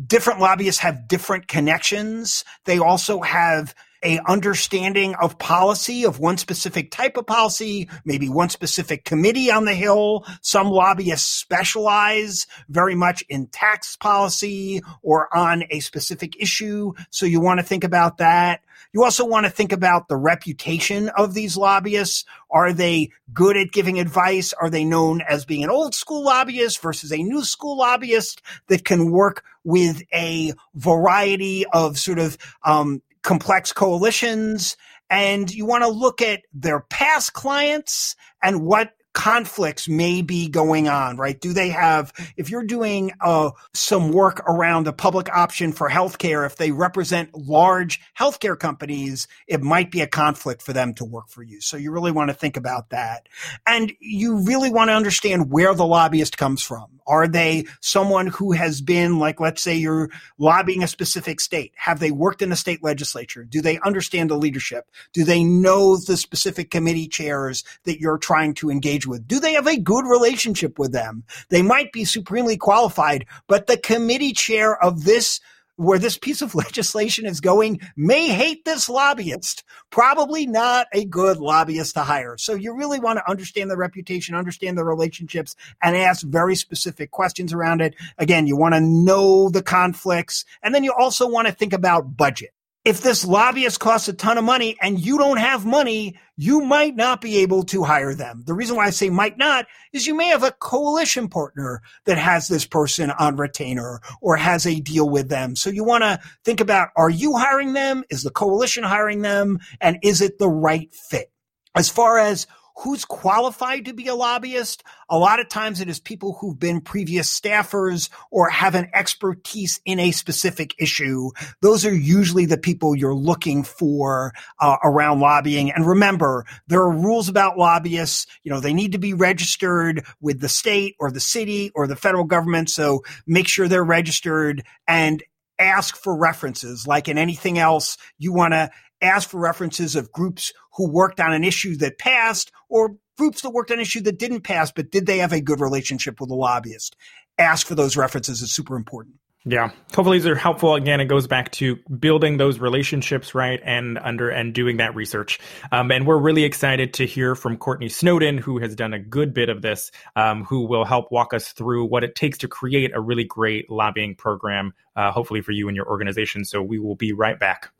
Different 0.07 0.39
lobbyists 0.39 0.81
have 0.81 1.07
different 1.07 1.47
connections. 1.47 2.43
They 2.65 2.77
also 2.77 3.21
have 3.21 3.73
a 4.03 4.19
understanding 4.27 5.15
of 5.15 5.37
policy 5.37 6.05
of 6.05 6.19
one 6.19 6.37
specific 6.37 6.91
type 6.91 7.17
of 7.17 7.25
policy, 7.25 7.89
maybe 8.05 8.29
one 8.29 8.49
specific 8.49 9.05
committee 9.05 9.51
on 9.51 9.65
the 9.65 9.73
Hill. 9.73 10.25
Some 10.41 10.69
lobbyists 10.69 11.29
specialize 11.29 12.47
very 12.69 12.95
much 12.95 13.23
in 13.29 13.47
tax 13.47 13.95
policy 13.95 14.81
or 15.01 15.35
on 15.35 15.63
a 15.69 15.79
specific 15.79 16.41
issue. 16.41 16.93
So 17.09 17.25
you 17.25 17.41
want 17.41 17.59
to 17.59 17.65
think 17.65 17.83
about 17.83 18.17
that. 18.17 18.61
You 18.91 19.03
also 19.03 19.25
want 19.25 19.45
to 19.45 19.51
think 19.51 19.71
about 19.71 20.07
the 20.07 20.17
reputation 20.17 21.09
of 21.09 21.35
these 21.35 21.55
lobbyists. 21.55 22.25
Are 22.49 22.73
they 22.73 23.11
good 23.31 23.55
at 23.55 23.71
giving 23.71 23.99
advice? 23.99 24.51
Are 24.53 24.69
they 24.69 24.83
known 24.83 25.21
as 25.21 25.45
being 25.45 25.63
an 25.63 25.69
old 25.69 25.93
school 25.93 26.23
lobbyist 26.23 26.81
versus 26.81 27.11
a 27.11 27.17
new 27.17 27.43
school 27.43 27.77
lobbyist 27.77 28.41
that 28.67 28.85
can 28.85 29.11
work 29.11 29.43
with 29.63 30.01
a 30.11 30.53
variety 30.73 31.65
of 31.67 31.99
sort 31.99 32.17
of 32.17 32.37
um, 32.63 33.03
complex 33.23 33.73
coalitions 33.73 34.77
and 35.09 35.51
you 35.51 35.65
want 35.65 35.83
to 35.83 35.89
look 35.89 36.21
at 36.21 36.41
their 36.53 36.81
past 36.81 37.33
clients 37.33 38.15
and 38.43 38.63
what 38.63 38.91
conflicts 39.13 39.89
may 39.89 40.21
be 40.21 40.47
going 40.47 40.87
on, 40.87 41.17
right? 41.17 41.39
Do 41.39 41.51
they 41.51 41.69
have, 41.69 42.13
if 42.37 42.49
you're 42.49 42.63
doing 42.63 43.11
uh, 43.21 43.51
some 43.73 44.11
work 44.11 44.41
around 44.47 44.85
the 44.85 44.93
public 44.93 45.29
option 45.35 45.71
for 45.71 45.89
healthcare, 45.89 46.45
if 46.45 46.57
they 46.57 46.71
represent 46.71 47.35
large 47.35 47.99
healthcare 48.17 48.57
companies, 48.57 49.27
it 49.47 49.61
might 49.61 49.91
be 49.91 50.01
a 50.01 50.07
conflict 50.07 50.61
for 50.61 50.73
them 50.73 50.93
to 50.95 51.05
work 51.05 51.29
for 51.29 51.43
you. 51.43 51.59
So 51.59 51.75
you 51.75 51.91
really 51.91 52.11
want 52.11 52.29
to 52.29 52.33
think 52.33 52.55
about 52.55 52.91
that. 52.91 53.27
And 53.65 53.91
you 53.99 54.37
really 54.43 54.69
want 54.69 54.89
to 54.89 54.93
understand 54.93 55.51
where 55.51 55.73
the 55.73 55.85
lobbyist 55.85 56.37
comes 56.37 56.61
from. 56.61 56.87
Are 57.07 57.27
they 57.27 57.65
someone 57.81 58.27
who 58.27 58.51
has 58.51 58.81
been, 58.81 59.17
like, 59.17 59.39
let's 59.39 59.63
say 59.63 59.75
you're 59.75 60.11
lobbying 60.37 60.83
a 60.83 60.87
specific 60.87 61.39
state? 61.39 61.73
Have 61.75 61.99
they 61.99 62.11
worked 62.11 62.43
in 62.43 62.51
a 62.51 62.55
state 62.55 62.83
legislature? 62.83 63.43
Do 63.43 63.61
they 63.61 63.79
understand 63.79 64.29
the 64.29 64.37
leadership? 64.37 64.91
Do 65.11 65.23
they 65.23 65.43
know 65.43 65.97
the 65.97 66.17
specific 66.17 66.69
committee 66.69 67.07
chairs 67.07 67.63
that 67.85 67.99
you're 67.99 68.19
trying 68.19 68.53
to 68.55 68.69
engage 68.69 68.98
with? 69.07 69.27
Do 69.27 69.39
they 69.39 69.53
have 69.53 69.67
a 69.67 69.79
good 69.79 70.05
relationship 70.05 70.79
with 70.79 70.91
them? 70.91 71.23
They 71.49 71.61
might 71.61 71.91
be 71.91 72.05
supremely 72.05 72.57
qualified, 72.57 73.25
but 73.47 73.67
the 73.67 73.77
committee 73.77 74.33
chair 74.33 74.81
of 74.81 75.03
this 75.03 75.39
where 75.79 75.97
this 75.97 76.17
piece 76.17 76.41
of 76.41 76.55
legislation 76.65 77.25
is 77.25 77.39
going 77.39 77.79
may 77.95 78.27
hate 78.27 78.65
this 78.65 78.89
lobbyist. 78.89 79.63
Probably 79.89 80.45
not 80.45 80.87
a 80.93 81.05
good 81.05 81.37
lobbyist 81.37 81.93
to 81.93 82.01
hire. 82.01 82.37
So 82.37 82.53
you 82.53 82.75
really 82.75 82.99
want 82.99 83.17
to 83.17 83.29
understand 83.29 83.71
the 83.71 83.77
reputation, 83.77 84.35
understand 84.35 84.77
the 84.77 84.83
relationships, 84.83 85.55
and 85.81 85.95
ask 85.95 86.27
very 86.27 86.55
specific 86.55 87.11
questions 87.11 87.53
around 87.53 87.81
it. 87.81 87.95
Again, 88.17 88.45
you 88.45 88.57
want 88.57 88.75
to 88.75 88.81
know 88.81 89.49
the 89.49 89.63
conflicts, 89.63 90.43
and 90.61 90.75
then 90.75 90.83
you 90.83 90.93
also 90.93 91.29
want 91.29 91.47
to 91.47 91.53
think 91.53 91.71
about 91.71 92.17
budget 92.17 92.51
if 92.85 93.01
this 93.01 93.25
lobbyist 93.25 93.79
costs 93.79 94.07
a 94.07 94.13
ton 94.13 94.37
of 94.37 94.43
money 94.43 94.77
and 94.81 94.99
you 94.99 95.17
don't 95.17 95.37
have 95.37 95.65
money, 95.65 96.17
you 96.37 96.61
might 96.61 96.95
not 96.95 97.19
be 97.19 97.39
able 97.39 97.63
to 97.63 97.83
hire 97.83 98.13
them. 98.13 98.43
The 98.45 98.53
reason 98.53 98.77
why 98.77 98.85
I 98.85 98.91
say 98.91 99.09
might 99.09 99.37
not 99.37 99.65
is 99.91 100.07
you 100.07 100.15
may 100.15 100.29
have 100.29 100.43
a 100.43 100.51
coalition 100.51 101.27
partner 101.27 101.81
that 102.05 102.17
has 102.17 102.47
this 102.47 102.65
person 102.65 103.11
on 103.11 103.35
retainer 103.35 103.99
or 104.21 104.37
has 104.37 104.65
a 104.65 104.79
deal 104.79 105.09
with 105.09 105.27
them. 105.27 105.57
So 105.57 105.69
you 105.69 105.83
want 105.83 106.03
to 106.03 106.19
think 106.45 106.61
about, 106.61 106.89
are 106.95 107.09
you 107.09 107.35
hiring 107.35 107.73
them? 107.73 108.05
Is 108.09 108.23
the 108.23 108.31
coalition 108.31 108.83
hiring 108.83 109.21
them? 109.21 109.59
And 109.81 109.99
is 110.01 110.21
it 110.21 110.39
the 110.39 110.49
right 110.49 110.93
fit? 110.93 111.31
As 111.75 111.89
far 111.89 112.17
as 112.17 112.47
who's 112.79 113.03
qualified 113.03 113.85
to 113.85 113.93
be 113.93 114.07
a 114.07 114.15
lobbyist. 114.15 114.83
A 115.09 115.17
lot 115.17 115.39
of 115.39 115.49
times 115.49 115.81
it 115.81 115.89
is 115.89 115.99
people 115.99 116.37
who've 116.39 116.57
been 116.57 116.79
previous 116.79 117.27
staffers 117.27 118.09
or 118.31 118.49
have 118.49 118.73
an 118.73 118.89
expertise 118.93 119.81
in 119.85 119.99
a 119.99 120.11
specific 120.11 120.75
issue. 120.79 121.31
Those 121.61 121.85
are 121.85 121.93
usually 121.93 122.45
the 122.45 122.57
people 122.57 122.95
you're 122.95 123.13
looking 123.13 123.63
for 123.63 124.33
uh, 124.59 124.77
around 124.83 125.19
lobbying. 125.19 125.71
And 125.71 125.85
remember, 125.85 126.45
there 126.67 126.81
are 126.81 126.91
rules 126.91 127.27
about 127.27 127.57
lobbyists. 127.57 128.27
You 128.43 128.51
know, 128.51 128.61
they 128.61 128.73
need 128.73 128.93
to 128.93 128.99
be 128.99 129.13
registered 129.13 130.05
with 130.21 130.39
the 130.39 130.49
state 130.49 130.95
or 130.99 131.11
the 131.11 131.19
city 131.19 131.71
or 131.75 131.85
the 131.85 131.97
federal 131.97 132.23
government. 132.23 132.69
So 132.69 133.03
make 133.27 133.47
sure 133.47 133.67
they're 133.67 133.83
registered 133.83 134.63
and 134.87 135.21
ask 135.59 135.95
for 135.95 136.17
references. 136.17 136.87
Like 136.87 137.07
in 137.07 137.17
anything 137.17 137.59
else, 137.59 137.97
you 138.17 138.33
want 138.33 138.53
to 138.53 138.71
ask 139.01 139.29
for 139.29 139.39
references 139.39 139.95
of 139.95 140.11
groups 140.11 140.51
who 140.75 140.89
worked 140.89 141.19
on 141.19 141.33
an 141.33 141.43
issue 141.43 141.75
that 141.77 141.99
passed 141.99 142.51
or 142.69 142.95
groups 143.17 143.41
that 143.41 143.51
worked 143.51 143.71
on 143.71 143.77
an 143.77 143.81
issue 143.81 144.01
that 144.01 144.17
didn't 144.17 144.41
pass, 144.41 144.71
but 144.71 144.91
did 144.91 145.05
they 145.05 145.17
have 145.19 145.33
a 145.33 145.41
good 145.41 145.59
relationship 145.59 146.19
with 146.19 146.29
the 146.29 146.35
lobbyist? 146.35 146.95
Ask 147.37 147.67
for 147.67 147.75
those 147.75 147.97
references 147.97 148.41
is 148.41 148.51
super 148.51 148.75
important. 148.75 149.15
Yeah. 149.45 149.71
Hopefully 149.95 150.17
these 150.17 150.27
are 150.27 150.35
helpful. 150.35 150.75
Again, 150.75 150.99
it 150.99 151.05
goes 151.05 151.25
back 151.25 151.51
to 151.53 151.77
building 151.97 152.37
those 152.37 152.59
relationships, 152.59 153.33
right? 153.33 153.59
And 153.63 153.97
under 153.97 154.29
and 154.29 154.53
doing 154.53 154.77
that 154.77 154.95
research. 154.95 155.39
Um, 155.71 155.91
and 155.91 156.05
we're 156.05 156.19
really 156.19 156.43
excited 156.43 156.93
to 156.95 157.05
hear 157.05 157.35
from 157.35 157.55
Courtney 157.55 157.87
Snowden, 157.87 158.37
who 158.37 158.59
has 158.59 158.75
done 158.75 158.93
a 158.93 158.99
good 158.99 159.33
bit 159.33 159.47
of 159.47 159.61
this, 159.61 159.91
um, 160.15 160.43
who 160.43 160.67
will 160.67 160.83
help 160.83 161.11
walk 161.11 161.33
us 161.33 161.53
through 161.53 161.85
what 161.85 162.03
it 162.03 162.15
takes 162.15 162.37
to 162.39 162.47
create 162.49 162.91
a 162.93 162.99
really 162.99 163.23
great 163.23 163.69
lobbying 163.69 164.13
program, 164.13 164.73
uh, 164.95 165.09
hopefully 165.11 165.41
for 165.41 165.53
you 165.53 165.69
and 165.69 165.75
your 165.75 165.87
organization. 165.87 166.43
So 166.43 166.61
we 166.61 166.77
will 166.77 166.95
be 166.95 167.13
right 167.13 167.39
back. 167.39 167.71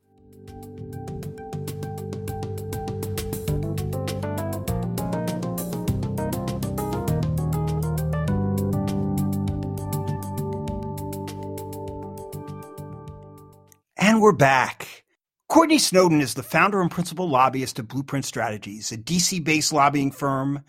And 14.20 14.24
we're 14.26 14.34
back. 14.34 15.06
Courtney 15.48 15.80
Snowden 15.80 16.20
is 16.20 16.34
the 16.34 16.44
founder 16.44 16.82
and 16.82 16.92
principal 16.92 17.30
lobbyist 17.30 17.80
of 17.80 17.88
Blueprint 17.88 18.26
Strategies, 18.26 18.92
a 18.92 18.98
DC 18.98 19.42
based 19.42 19.72
lobbying 19.72 20.12
firm. 20.12 20.66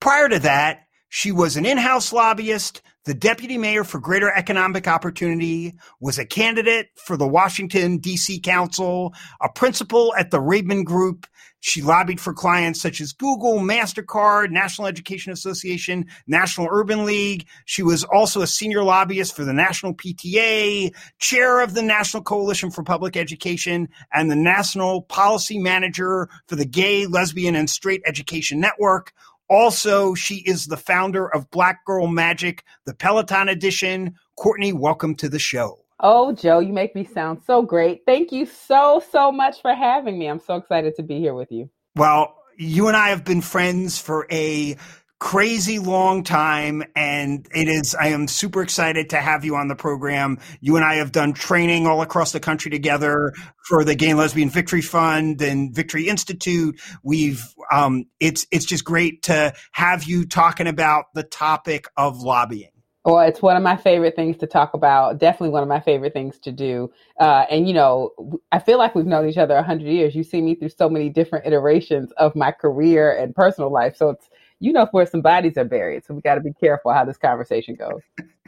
Prior 0.00 0.26
to 0.30 0.38
that, 0.38 0.86
she 1.10 1.30
was 1.30 1.58
an 1.58 1.66
in 1.66 1.76
house 1.76 2.14
lobbyist, 2.14 2.80
the 3.04 3.12
deputy 3.12 3.58
mayor 3.58 3.84
for 3.84 3.98
greater 3.98 4.32
economic 4.32 4.88
opportunity, 4.88 5.74
was 6.00 6.18
a 6.18 6.24
candidate 6.24 6.86
for 6.96 7.18
the 7.18 7.28
Washington, 7.28 7.98
D.C. 7.98 8.40
Council, 8.40 9.12
a 9.42 9.50
principal 9.50 10.14
at 10.16 10.30
the 10.30 10.40
Raben 10.40 10.82
Group, 10.82 11.26
she 11.66 11.80
lobbied 11.80 12.20
for 12.20 12.34
clients 12.34 12.82
such 12.82 13.00
as 13.00 13.14
Google, 13.14 13.58
MasterCard, 13.58 14.50
National 14.50 14.86
Education 14.86 15.32
Association, 15.32 16.04
National 16.26 16.68
Urban 16.70 17.06
League. 17.06 17.46
She 17.64 17.82
was 17.82 18.04
also 18.04 18.42
a 18.42 18.46
senior 18.46 18.84
lobbyist 18.84 19.34
for 19.34 19.46
the 19.46 19.54
National 19.54 19.94
PTA, 19.94 20.94
chair 21.20 21.60
of 21.62 21.72
the 21.72 21.80
National 21.80 22.22
Coalition 22.22 22.70
for 22.70 22.82
Public 22.82 23.16
Education, 23.16 23.88
and 24.12 24.30
the 24.30 24.36
National 24.36 25.00
Policy 25.00 25.58
Manager 25.58 26.28
for 26.48 26.56
the 26.56 26.66
Gay, 26.66 27.06
Lesbian, 27.06 27.56
and 27.56 27.70
Straight 27.70 28.02
Education 28.04 28.60
Network. 28.60 29.14
Also, 29.48 30.12
she 30.12 30.40
is 30.40 30.66
the 30.66 30.76
founder 30.76 31.34
of 31.34 31.50
Black 31.50 31.82
Girl 31.86 32.08
Magic, 32.08 32.62
the 32.84 32.94
Peloton 32.94 33.48
edition. 33.48 34.16
Courtney, 34.36 34.74
welcome 34.74 35.14
to 35.14 35.30
the 35.30 35.38
show. 35.38 35.83
Oh, 36.00 36.32
Joe, 36.32 36.58
you 36.58 36.72
make 36.72 36.94
me 36.94 37.04
sound 37.04 37.42
so 37.46 37.62
great. 37.62 38.02
Thank 38.06 38.32
you 38.32 38.46
so, 38.46 39.02
so 39.12 39.30
much 39.30 39.62
for 39.62 39.74
having 39.74 40.18
me. 40.18 40.26
I'm 40.26 40.40
so 40.40 40.56
excited 40.56 40.94
to 40.96 41.02
be 41.02 41.18
here 41.18 41.34
with 41.34 41.52
you. 41.52 41.70
Well, 41.94 42.36
you 42.56 42.88
and 42.88 42.96
I 42.96 43.08
have 43.08 43.24
been 43.24 43.40
friends 43.40 43.98
for 43.98 44.26
a 44.30 44.76
crazy 45.20 45.78
long 45.78 46.22
time 46.22 46.82
and 46.94 47.46
it 47.54 47.66
is 47.66 47.94
i 47.94 48.08
am 48.08 48.28
super 48.28 48.60
excited 48.60 49.08
to 49.08 49.16
have 49.16 49.42
you 49.42 49.56
on 49.56 49.68
the 49.68 49.74
program 49.74 50.38
you 50.60 50.76
and 50.76 50.84
i 50.84 50.96
have 50.96 51.12
done 51.12 51.32
training 51.32 51.86
all 51.86 52.02
across 52.02 52.32
the 52.32 52.40
country 52.40 52.70
together 52.70 53.32
for 53.66 53.84
the 53.84 53.94
gay 53.94 54.10
and 54.10 54.18
lesbian 54.18 54.50
victory 54.50 54.82
fund 54.82 55.40
and 55.40 55.74
victory 55.74 56.08
institute 56.08 56.78
we've 57.02 57.42
um, 57.72 58.04
it's 58.20 58.46
it's 58.50 58.66
just 58.66 58.84
great 58.84 59.22
to 59.22 59.54
have 59.72 60.04
you 60.04 60.26
talking 60.26 60.66
about 60.66 61.06
the 61.14 61.22
topic 61.22 61.86
of 61.96 62.20
lobbying 62.20 62.73
well, 63.04 63.20
it's 63.20 63.42
one 63.42 63.56
of 63.56 63.62
my 63.62 63.76
favorite 63.76 64.16
things 64.16 64.38
to 64.38 64.46
talk 64.46 64.72
about. 64.72 65.18
Definitely 65.18 65.50
one 65.50 65.62
of 65.62 65.68
my 65.68 65.80
favorite 65.80 66.14
things 66.14 66.38
to 66.40 66.52
do. 66.52 66.90
Uh, 67.20 67.44
and 67.50 67.68
you 67.68 67.74
know, 67.74 68.12
I 68.50 68.58
feel 68.58 68.78
like 68.78 68.94
we've 68.94 69.04
known 69.04 69.28
each 69.28 69.36
other 69.36 69.54
a 69.56 69.62
hundred 69.62 69.90
years. 69.90 70.14
You 70.14 70.24
see 70.24 70.40
me 70.40 70.54
through 70.54 70.70
so 70.70 70.88
many 70.88 71.10
different 71.10 71.46
iterations 71.46 72.12
of 72.12 72.34
my 72.34 72.50
career 72.50 73.16
and 73.16 73.34
personal 73.34 73.70
life. 73.70 73.96
So 73.96 74.10
it's 74.10 74.30
you 74.60 74.72
know 74.72 74.88
where 74.92 75.04
some 75.04 75.20
bodies 75.20 75.58
are 75.58 75.64
buried. 75.64 76.06
So 76.06 76.14
we 76.14 76.22
got 76.22 76.36
to 76.36 76.40
be 76.40 76.54
careful 76.54 76.92
how 76.92 77.04
this 77.04 77.18
conversation 77.18 77.74
goes. 77.74 78.00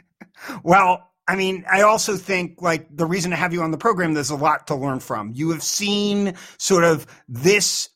well, 0.63 1.07
I 1.29 1.35
mean, 1.35 1.65
I 1.69 1.81
also 1.81 2.15
think 2.15 2.61
like 2.61 2.87
the 2.95 3.05
reason 3.05 3.31
to 3.31 3.37
have 3.37 3.51
you 3.51 3.61
on 3.61 3.71
the 3.71 3.77
program, 3.77 4.13
there's 4.13 4.29
a 4.29 4.35
lot 4.35 4.65
to 4.67 4.75
learn 4.75 5.01
from. 5.01 5.33
You 5.35 5.49
have 5.49 5.61
seen 5.61 6.35
sort 6.57 6.85
of 6.85 7.05
this, 7.27 7.89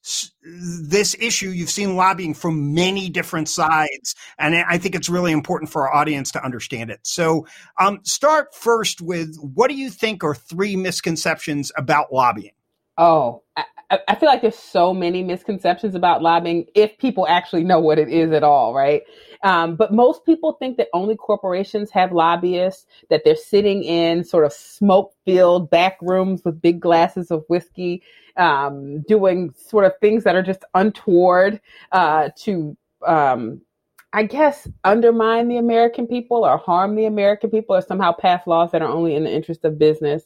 this 0.44 1.16
issue. 1.16 1.50
You've 1.50 1.70
seen 1.70 1.96
lobbying 1.96 2.34
from 2.34 2.74
many 2.74 3.08
different 3.08 3.48
sides. 3.48 4.16
And 4.38 4.56
I 4.56 4.78
think 4.78 4.96
it's 4.96 5.08
really 5.08 5.32
important 5.32 5.72
for 5.72 5.88
our 5.88 5.96
audience 5.96 6.32
to 6.34 6.44
understand 6.44 6.92
it. 6.92 7.00
So, 7.04 7.48
um, 7.80 8.00
start 8.04 8.54
first 8.54 9.00
with 9.00 9.38
what 9.38 9.70
do 9.70 9.76
you 9.76 9.90
think 9.90 10.26
are 10.26 10.36
three 10.36 10.76
misconceptions 10.76 11.72
about 11.78 12.12
lobbying? 12.12 12.52
Oh, 12.98 13.44
I, 13.56 13.64
I 14.08 14.16
feel 14.16 14.28
like 14.28 14.42
there's 14.42 14.58
so 14.58 14.94
many 14.94 15.24
misconceptions 15.24 15.96
about 15.96 16.22
lobbying 16.22 16.66
if 16.76 16.98
people 16.98 17.28
actually 17.28 17.64
know 17.64 17.80
what 17.80 17.98
it 17.98 18.10
is 18.10 18.32
at 18.32 18.44
all, 18.44 18.74
right? 18.74 19.04
Um, 19.44 19.76
but 19.76 19.94
most 19.94 20.26
people 20.26 20.54
think 20.54 20.78
that 20.78 20.90
only 20.94 21.16
corporations 21.16 21.90
have 21.92 22.12
lobbyists, 22.12 22.86
that 23.10 23.24
they're 23.26 23.36
sitting 23.36 23.84
in 23.84 24.24
sort 24.24 24.46
of 24.46 24.54
smoke 24.54 25.14
filled 25.26 25.70
back 25.70 25.98
rooms 26.02 26.44
with 26.46 26.62
big 26.62 26.80
glasses 26.80 27.32
of 27.32 27.44
whiskey, 27.48 28.04
um, 28.38 29.02
doing 29.02 29.54
sort 29.58 29.86
of 29.86 29.94
things 30.00 30.24
that 30.24 30.36
are 30.36 30.44
just 30.44 30.64
untoward 30.76 31.60
uh, 31.92 32.30
to, 32.38 32.78
um, 33.06 33.62
I 34.14 34.24
guess, 34.24 34.68
undermine 34.84 35.48
the 35.48 35.58
American 35.58 36.06
people 36.06 36.46
or 36.46 36.58
harm 36.58 36.96
the 36.96 37.06
American 37.06 37.50
people 37.50 37.76
or 37.76 37.82
somehow 37.82 38.12
pass 38.12 38.46
laws 38.46 38.72
that 38.72 38.82
are 38.82 38.92
only 38.92 39.16
in 39.16 39.24
the 39.24 39.34
interest 39.34 39.66
of 39.66 39.80
business. 39.80 40.24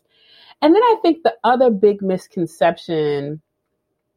And 0.61 0.73
then 0.73 0.83
I 0.83 0.97
think 1.01 1.23
the 1.23 1.35
other 1.43 1.69
big 1.69 2.01
misconception, 2.01 3.41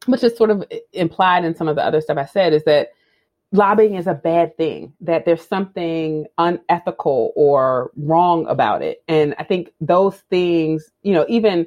which 0.07 0.23
is 0.23 0.35
sort 0.35 0.49
of 0.49 0.65
implied 0.93 1.45
in 1.45 1.55
some 1.55 1.67
of 1.67 1.75
the 1.75 1.85
other 1.85 2.01
stuff 2.01 2.17
I 2.17 2.25
said, 2.25 2.53
is 2.53 2.63
that 2.65 2.89
lobbying 3.51 3.95
is 3.95 4.07
a 4.07 4.13
bad 4.13 4.55
thing, 4.57 4.93
that 5.01 5.25
there's 5.25 5.45
something 5.45 6.27
unethical 6.37 7.33
or 7.35 7.91
wrong 7.95 8.45
about 8.47 8.81
it. 8.81 9.03
And 9.07 9.35
I 9.39 9.43
think 9.43 9.71
those 9.81 10.17
things, 10.29 10.89
you 11.01 11.13
know, 11.13 11.25
even 11.27 11.65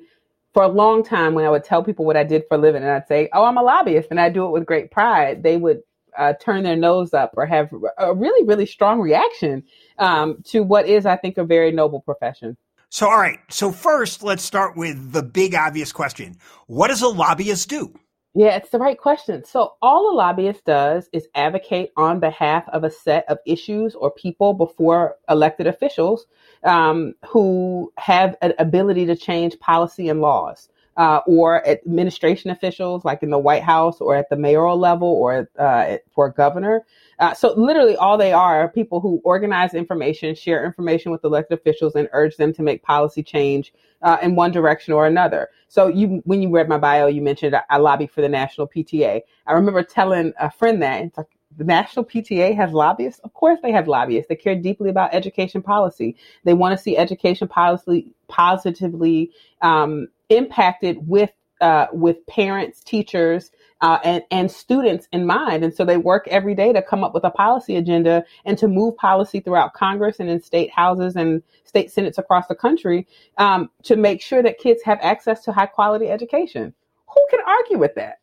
for 0.54 0.62
a 0.62 0.68
long 0.68 1.02
time 1.02 1.34
when 1.34 1.44
I 1.44 1.50
would 1.50 1.64
tell 1.64 1.82
people 1.82 2.04
what 2.04 2.16
I 2.16 2.24
did 2.24 2.44
for 2.48 2.56
a 2.56 2.58
living 2.58 2.82
and 2.82 2.90
I'd 2.90 3.08
say, 3.08 3.28
oh, 3.32 3.44
I'm 3.44 3.56
a 3.56 3.62
lobbyist 3.62 4.08
and 4.10 4.20
I 4.20 4.28
do 4.28 4.46
it 4.46 4.50
with 4.50 4.66
great 4.66 4.90
pride, 4.90 5.42
they 5.42 5.56
would 5.56 5.82
uh, 6.16 6.34
turn 6.34 6.62
their 6.62 6.76
nose 6.76 7.14
up 7.14 7.32
or 7.36 7.46
have 7.46 7.70
a 7.98 8.14
really, 8.14 8.46
really 8.46 8.66
strong 8.66 9.00
reaction 9.00 9.64
um, 9.98 10.42
to 10.44 10.62
what 10.62 10.86
is, 10.86 11.06
I 11.06 11.16
think, 11.16 11.38
a 11.38 11.44
very 11.44 11.72
noble 11.72 12.00
profession. 12.00 12.56
So, 12.90 13.06
all 13.06 13.18
right. 13.18 13.38
So, 13.48 13.72
first, 13.72 14.22
let's 14.22 14.42
start 14.42 14.76
with 14.76 15.12
the 15.12 15.22
big 15.22 15.54
obvious 15.54 15.92
question 15.92 16.36
What 16.66 16.88
does 16.88 17.00
a 17.00 17.08
lobbyist 17.08 17.70
do? 17.70 17.94
Yeah, 18.34 18.56
it's 18.56 18.70
the 18.70 18.78
right 18.78 18.98
question. 18.98 19.44
So, 19.44 19.74
all 19.82 20.10
a 20.10 20.14
lobbyist 20.16 20.64
does 20.64 21.10
is 21.12 21.28
advocate 21.34 21.92
on 21.98 22.18
behalf 22.18 22.66
of 22.70 22.82
a 22.82 22.90
set 22.90 23.26
of 23.28 23.38
issues 23.44 23.94
or 23.94 24.10
people 24.10 24.54
before 24.54 25.16
elected 25.28 25.66
officials 25.66 26.26
um, 26.64 27.14
who 27.28 27.92
have 27.98 28.36
an 28.40 28.54
ability 28.58 29.04
to 29.06 29.16
change 29.16 29.58
policy 29.60 30.08
and 30.08 30.22
laws. 30.22 30.70
Uh, 30.98 31.20
or 31.26 31.66
administration 31.66 32.50
officials, 32.50 33.02
like 33.02 33.22
in 33.22 33.30
the 33.30 33.38
White 33.38 33.62
House 33.62 33.98
or 33.98 34.14
at 34.14 34.28
the 34.28 34.36
mayoral 34.36 34.78
level 34.78 35.08
or 35.08 35.48
uh, 35.58 35.96
for 36.14 36.28
governor. 36.28 36.84
Uh, 37.18 37.32
so 37.32 37.54
literally 37.54 37.96
all 37.96 38.18
they 38.18 38.32
are 38.32 38.60
are 38.60 38.68
people 38.68 39.00
who 39.00 39.20
organize 39.24 39.72
information, 39.74 40.34
share 40.34 40.66
information 40.66 41.10
with 41.10 41.24
elected 41.24 41.58
officials 41.58 41.94
and 41.94 42.08
urge 42.12 42.36
them 42.36 42.52
to 42.52 42.62
make 42.62 42.82
policy 42.82 43.22
change 43.22 43.72
uh, 44.02 44.18
in 44.22 44.34
one 44.34 44.52
direction 44.52 44.92
or 44.92 45.06
another. 45.06 45.48
So 45.68 45.86
you, 45.86 46.20
when 46.24 46.42
you 46.42 46.50
read 46.50 46.68
my 46.68 46.78
bio, 46.78 47.06
you 47.06 47.22
mentioned 47.22 47.54
I, 47.54 47.62
I 47.70 47.78
lobby 47.78 48.06
for 48.06 48.20
the 48.20 48.28
National 48.28 48.68
PTA. 48.68 49.22
I 49.46 49.52
remember 49.52 49.82
telling 49.82 50.32
a 50.38 50.50
friend 50.50 50.82
that 50.82 51.02
it's 51.04 51.16
like, 51.16 51.28
the 51.56 51.64
National 51.64 52.04
PTA 52.04 52.56
has 52.56 52.72
lobbyists? 52.72 53.20
Of 53.24 53.34
course 53.34 53.58
they 53.62 53.72
have 53.72 53.86
lobbyists. 53.86 54.28
They 54.28 54.36
care 54.36 54.56
deeply 54.56 54.88
about 54.88 55.14
education 55.14 55.60
policy. 55.60 56.16
They 56.44 56.54
want 56.54 56.76
to 56.76 56.82
see 56.82 56.96
education 56.96 57.46
policy 57.46 58.12
positively 58.32 59.30
um, 59.60 60.08
impacted 60.30 60.96
with 61.06 61.30
uh, 61.60 61.86
with 61.92 62.26
parents, 62.26 62.82
teachers, 62.82 63.52
uh, 63.82 63.98
and, 64.02 64.24
and 64.32 64.50
students 64.50 65.06
in 65.12 65.24
mind. 65.24 65.62
And 65.62 65.72
so 65.72 65.84
they 65.84 65.96
work 65.96 66.26
every 66.26 66.56
day 66.56 66.72
to 66.72 66.82
come 66.82 67.04
up 67.04 67.14
with 67.14 67.22
a 67.22 67.30
policy 67.30 67.76
agenda 67.76 68.24
and 68.44 68.58
to 68.58 68.66
move 68.66 68.96
policy 68.96 69.38
throughout 69.38 69.72
Congress 69.72 70.18
and 70.18 70.28
in 70.28 70.42
state 70.42 70.72
houses 70.72 71.14
and 71.14 71.40
state 71.64 71.92
senates 71.92 72.18
across 72.18 72.48
the 72.48 72.56
country 72.56 73.06
um, 73.38 73.70
to 73.84 73.94
make 73.94 74.20
sure 74.20 74.42
that 74.42 74.58
kids 74.58 74.82
have 74.82 74.98
access 75.02 75.44
to 75.44 75.52
high 75.52 75.66
quality 75.66 76.08
education. 76.08 76.74
Who 77.06 77.26
can 77.30 77.40
argue 77.46 77.78
with 77.78 77.94
that? 77.94 78.18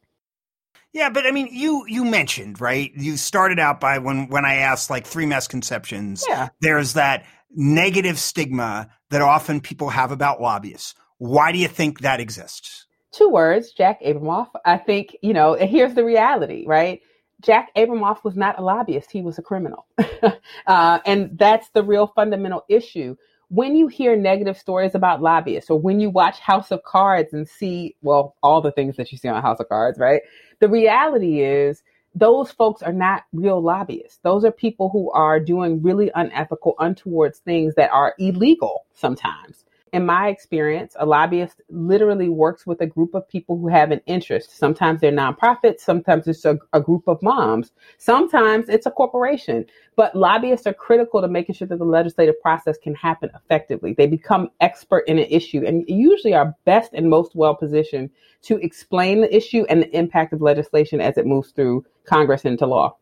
Yeah, 0.91 1.09
but 1.09 1.25
I 1.27 1.31
mean, 1.31 1.49
you 1.51 1.85
you 1.87 2.03
mentioned 2.03 2.59
right. 2.59 2.91
You 2.95 3.15
started 3.15 3.59
out 3.59 3.79
by 3.79 3.99
when 3.99 4.27
when 4.27 4.43
I 4.43 4.55
asked 4.55 4.89
like 4.89 5.05
three 5.05 5.27
misconceptions. 5.27 6.25
Yeah. 6.27 6.49
There's 6.61 6.93
that 6.93 7.25
negative 7.55 8.19
stigma 8.19 8.89
that 9.09 9.21
often 9.21 9.61
people 9.61 9.89
have 9.89 10.11
about 10.11 10.41
lobbyists. 10.41 10.95
Why 11.17 11.51
do 11.51 11.57
you 11.57 11.67
think 11.67 12.01
that 12.01 12.19
exists? 12.19 12.85
two 13.11 13.29
words, 13.29 13.71
Jack 13.71 14.01
Abramoff. 14.01 14.49
I 14.65 14.77
think, 14.77 15.15
you 15.21 15.33
know, 15.33 15.53
here's 15.53 15.93
the 15.93 16.03
reality, 16.03 16.65
right? 16.67 17.01
Jack 17.41 17.73
Abramoff 17.75 18.23
was 18.23 18.35
not 18.35 18.59
a 18.59 18.61
lobbyist, 18.61 19.11
he 19.11 19.21
was 19.21 19.37
a 19.37 19.41
criminal. 19.41 19.85
uh, 20.67 20.99
and 21.05 21.37
that's 21.37 21.69
the 21.69 21.83
real 21.83 22.07
fundamental 22.07 22.63
issue. 22.67 23.15
When 23.47 23.75
you 23.75 23.87
hear 23.87 24.15
negative 24.15 24.57
stories 24.57 24.93
about 24.93 25.21
lobbyists, 25.21 25.69
or 25.69 25.79
when 25.79 25.99
you 25.99 26.09
watch 26.09 26.39
House 26.39 26.71
of 26.71 26.83
Cards 26.83 27.33
and 27.33 27.47
see, 27.47 27.95
well, 28.01 28.35
all 28.43 28.61
the 28.61 28.71
things 28.71 28.95
that 28.97 29.11
you 29.11 29.17
see 29.17 29.27
on 29.27 29.41
House 29.41 29.59
of 29.59 29.69
Cards, 29.69 29.97
right? 29.97 30.21
The 30.59 30.69
reality 30.69 31.41
is 31.41 31.81
those 32.15 32.51
folks 32.51 32.81
are 32.81 32.93
not 32.93 33.23
real 33.33 33.61
lobbyists. 33.61 34.19
Those 34.23 34.43
are 34.43 34.51
people 34.51 34.89
who 34.89 35.11
are 35.11 35.39
doing 35.39 35.81
really 35.81 36.11
unethical, 36.15 36.75
untowards 36.79 37.39
things 37.39 37.75
that 37.75 37.91
are 37.91 38.15
illegal 38.19 38.85
sometimes 38.93 39.65
in 39.93 40.05
my 40.05 40.29
experience, 40.29 40.95
a 40.99 41.05
lobbyist 41.05 41.61
literally 41.69 42.29
works 42.29 42.65
with 42.65 42.81
a 42.81 42.85
group 42.85 43.13
of 43.13 43.27
people 43.27 43.57
who 43.57 43.67
have 43.67 43.91
an 43.91 44.01
interest. 44.05 44.57
Sometimes 44.57 45.01
they're 45.01 45.11
nonprofits, 45.11 45.81
sometimes 45.81 46.27
it's 46.27 46.45
a, 46.45 46.57
a, 46.73 46.81
group 46.81 47.07
of 47.07 47.21
moms, 47.21 47.71
sometimes 47.97 48.69
it's 48.69 48.85
a 48.85 48.91
corporation. 48.91 49.65
But 49.95 50.15
lobbyists 50.15 50.67
are 50.67 50.73
critical 50.73 51.21
to 51.21 51.27
making 51.27 51.55
sure 51.55 51.67
that 51.67 51.77
the 51.77 51.85
legislative 51.85 52.39
process 52.41 52.77
can 52.77 52.95
happen 52.95 53.29
effectively. 53.35 53.93
They 53.93 54.07
become 54.07 54.49
expert 54.61 55.03
in 55.07 55.17
an 55.19 55.27
issue 55.29 55.63
and 55.65 55.83
usually 55.87 56.33
are 56.33 56.55
best 56.65 56.93
and 56.93 57.09
most 57.09 57.35
well 57.35 57.55
positioned 57.55 58.09
to 58.43 58.57
explain 58.57 59.21
the 59.21 59.35
issue 59.35 59.65
and 59.69 59.81
the 59.81 59.97
impact 59.97 60.33
of 60.33 60.41
legislation 60.41 61.01
as 61.01 61.17
it 61.17 61.25
moves 61.25 61.51
through 61.51 61.85
Congress 62.05 62.45
into 62.45 62.65
law. 62.65 62.95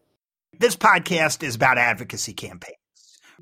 This 0.60 0.76
podcast 0.76 1.44
is 1.44 1.56
about 1.56 1.78
advocacy 1.78 2.34
campaigns. 2.34 2.78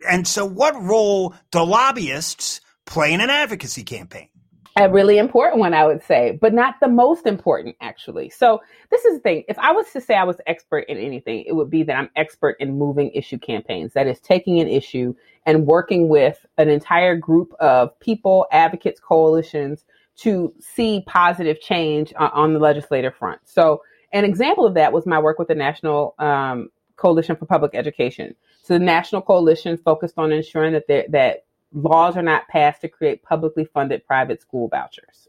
And 0.10 0.28
so, 0.28 0.46
what 0.46 0.76
role 0.82 1.34
do 1.52 1.64
lobbyists 1.64 2.60
play 2.86 3.14
in 3.14 3.22
an 3.22 3.30
advocacy 3.30 3.84
campaign? 3.84 4.30
A 4.78 4.90
really 4.90 5.18
important 5.18 5.60
one, 5.60 5.74
I 5.74 5.86
would 5.86 6.04
say, 6.04 6.38
but 6.42 6.54
not 6.54 6.76
the 6.82 6.90
most 6.90 7.26
important, 7.26 7.78
actually. 7.80 8.30
So, 8.30 8.62
this 8.92 9.06
is 9.06 9.16
the 9.16 9.20
thing. 9.22 9.46
If 9.48 9.58
I 9.58 9.72
was 9.72 9.90
to 9.94 10.02
say 10.02 10.16
I 10.16 10.26
was 10.26 10.36
expert 10.48 10.84
in 10.90 10.98
anything, 10.98 11.46
it 11.48 11.54
would 11.54 11.70
be 11.70 11.84
that 11.84 11.96
I'm 11.96 12.10
expert 12.18 12.58
in 12.60 12.78
moving 12.78 13.10
issue 13.12 13.38
campaigns. 13.38 13.94
That 13.94 14.06
is, 14.06 14.20
taking 14.20 14.60
an 14.60 14.68
issue 14.68 15.16
and 15.46 15.66
working 15.66 16.10
with 16.10 16.46
an 16.58 16.68
entire 16.68 17.16
group 17.16 17.54
of 17.62 17.98
people, 18.02 18.48
advocates, 18.52 19.00
coalitions 19.00 19.86
to 20.18 20.54
see 20.60 21.04
positive 21.08 21.62
change 21.62 22.14
on 22.18 22.52
the 22.52 22.60
legislative 22.60 23.16
front. 23.16 23.40
So, 23.46 23.82
an 24.12 24.26
example 24.26 24.66
of 24.66 24.74
that 24.74 24.92
was 24.92 25.06
my 25.06 25.20
work 25.20 25.40
with 25.40 25.48
the 25.48 25.56
National 25.56 26.16
um, 26.20 26.70
Coalition 26.98 27.38
for 27.38 27.46
Public 27.46 27.76
Education. 27.76 28.36
So, 28.62 28.74
the 28.74 28.84
National 28.84 29.22
Coalition 29.22 29.78
focused 29.78 30.16
on 30.18 30.34
ensuring 30.34 30.74
that 30.74 30.88
that 30.88 31.46
laws 31.74 32.16
are 32.16 32.24
not 32.24 32.48
passed 32.48 32.82
to 32.82 32.90
create 32.90 33.24
publicly 33.24 33.66
funded 33.66 34.06
private 34.06 34.42
school 34.42 34.68
vouchers. 34.68 35.28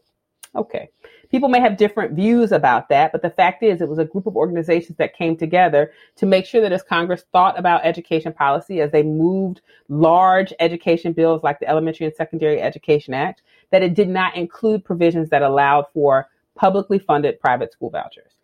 Okay. 0.55 0.89
People 1.29 1.49
may 1.49 1.59
have 1.59 1.77
different 1.77 2.13
views 2.13 2.51
about 2.51 2.89
that, 2.89 3.11
but 3.11 3.21
the 3.21 3.29
fact 3.29 3.61
is, 3.61 3.81
it 3.81 3.89
was 3.89 3.99
a 3.99 4.05
group 4.05 4.25
of 4.25 4.37
organizations 4.37 4.97
that 4.97 5.15
came 5.15 5.35
together 5.35 5.91
to 6.15 6.25
make 6.25 6.45
sure 6.45 6.61
that 6.61 6.71
as 6.71 6.81
Congress 6.81 7.25
thought 7.31 7.59
about 7.59 7.85
education 7.85 8.31
policy, 8.31 8.79
as 8.81 8.91
they 8.91 9.03
moved 9.03 9.61
large 9.89 10.53
education 10.59 11.11
bills 11.11 11.43
like 11.43 11.59
the 11.59 11.67
Elementary 11.67 12.05
and 12.05 12.15
Secondary 12.15 12.61
Education 12.61 13.13
Act, 13.13 13.41
that 13.71 13.83
it 13.83 13.93
did 13.93 14.07
not 14.07 14.35
include 14.35 14.85
provisions 14.85 15.29
that 15.29 15.41
allowed 15.41 15.85
for 15.93 16.27
publicly 16.55 16.97
funded 16.97 17.39
private 17.39 17.71
school 17.73 17.89
vouchers. 17.89 18.36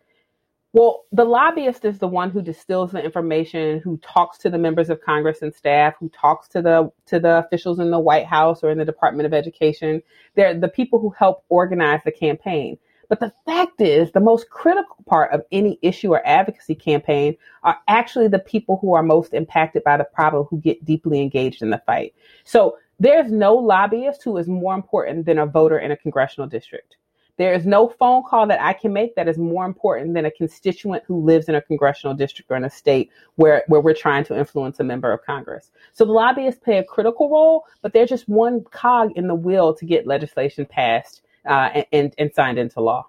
Well, 0.74 1.06
the 1.12 1.24
lobbyist 1.24 1.86
is 1.86 2.00
the 2.00 2.08
one 2.08 2.32
who 2.32 2.42
distills 2.42 2.92
the 2.92 3.04
information, 3.04 3.80
who 3.80 3.98
talks 3.98 4.40
to 4.40 4.50
the 4.50 4.58
members 4.58 4.90
of 4.90 5.02
Congress 5.02 5.44
and 5.44 5.54
staff, 5.54 5.94
who 6.00 6.10
talks 6.10 6.48
to 6.50 6.64
the 6.64 6.92
to 7.06 7.20
the 7.20 7.46
officials 7.46 7.78
in 7.78 7.92
the 7.92 8.00
White 8.00 8.26
House 8.26 8.64
or 8.64 8.72
in 8.72 8.80
the 8.80 8.86
Department 8.86 9.28
of 9.28 9.36
Education. 9.36 10.02
They're 10.36 10.60
the 10.60 10.68
people 10.68 11.00
who 11.00 11.12
help 11.12 11.44
organize 11.50 12.02
the 12.04 12.12
campaign. 12.12 12.80
But 13.08 13.20
the 13.20 13.32
fact 13.46 13.82
is, 13.82 14.12
the 14.12 14.20
most 14.20 14.50
critical 14.50 14.96
part 15.06 15.32
of 15.32 15.44
any 15.52 15.78
issue 15.84 16.12
or 16.12 16.26
advocacy 16.26 16.74
campaign 16.74 17.38
are 17.62 17.78
actually 17.88 18.28
the 18.28 18.40
people 18.40 18.80
who 18.82 18.94
are 18.94 19.04
most 19.04 19.36
impacted 19.36 19.84
by 19.84 19.98
the 19.98 20.06
problem 20.06 20.48
who 20.50 20.60
get 20.60 20.84
deeply 20.84 21.22
engaged 21.22 21.62
in 21.62 21.70
the 21.70 21.84
fight. 21.86 22.16
So 22.46 22.78
there's 23.00 23.32
no 23.32 23.54
lobbyist 23.54 24.24
who 24.24 24.38
is 24.38 24.48
more 24.48 24.74
important 24.74 25.28
than 25.28 25.38
a 25.38 25.46
voter 25.46 25.78
in 25.78 25.92
a 25.92 25.98
congressional 25.98 26.48
district. 26.50 26.96
There 27.38 27.54
is 27.54 27.66
no 27.66 27.90
phone 27.90 28.24
call 28.24 28.48
that 28.48 28.62
I 28.62 28.74
can 28.74 28.94
make 28.94 29.16
that 29.16 29.28
is 29.28 29.38
more 29.38 29.66
important 29.66 30.14
than 30.14 30.26
a 30.26 30.32
constituent 30.32 31.04
who 31.08 31.24
lives 31.24 31.50
in 31.50 31.56
a 31.56 31.62
congressional 31.62 32.14
district 32.14 32.52
or 32.52 32.58
in 32.58 32.64
a 32.64 32.70
state 32.70 33.10
where, 33.36 33.64
where 33.68 33.82
we're 33.82 33.96
trying 33.96 34.24
to 34.26 34.38
influence 34.38 34.80
a 34.80 34.84
member 34.84 35.12
of 35.12 35.26
Congress. 35.26 35.72
So 35.94 36.06
the 36.06 36.12
lobbyists 36.12 36.62
play 36.64 36.78
a 36.78 36.84
critical 36.84 37.30
role, 37.30 37.66
but 37.82 37.94
they're 37.94 38.06
just 38.06 38.30
one 38.30 38.64
cog 38.72 39.14
in 39.16 39.28
the 39.28 39.36
wheel 39.36 39.74
to 39.76 39.86
get 39.86 40.06
legislation 40.06 40.66
passed 40.66 41.24
uh, 41.48 41.70
and, 41.74 41.86
and, 41.92 42.14
and 42.20 42.34
signed 42.34 42.60
into 42.60 42.82
law. 42.82 43.08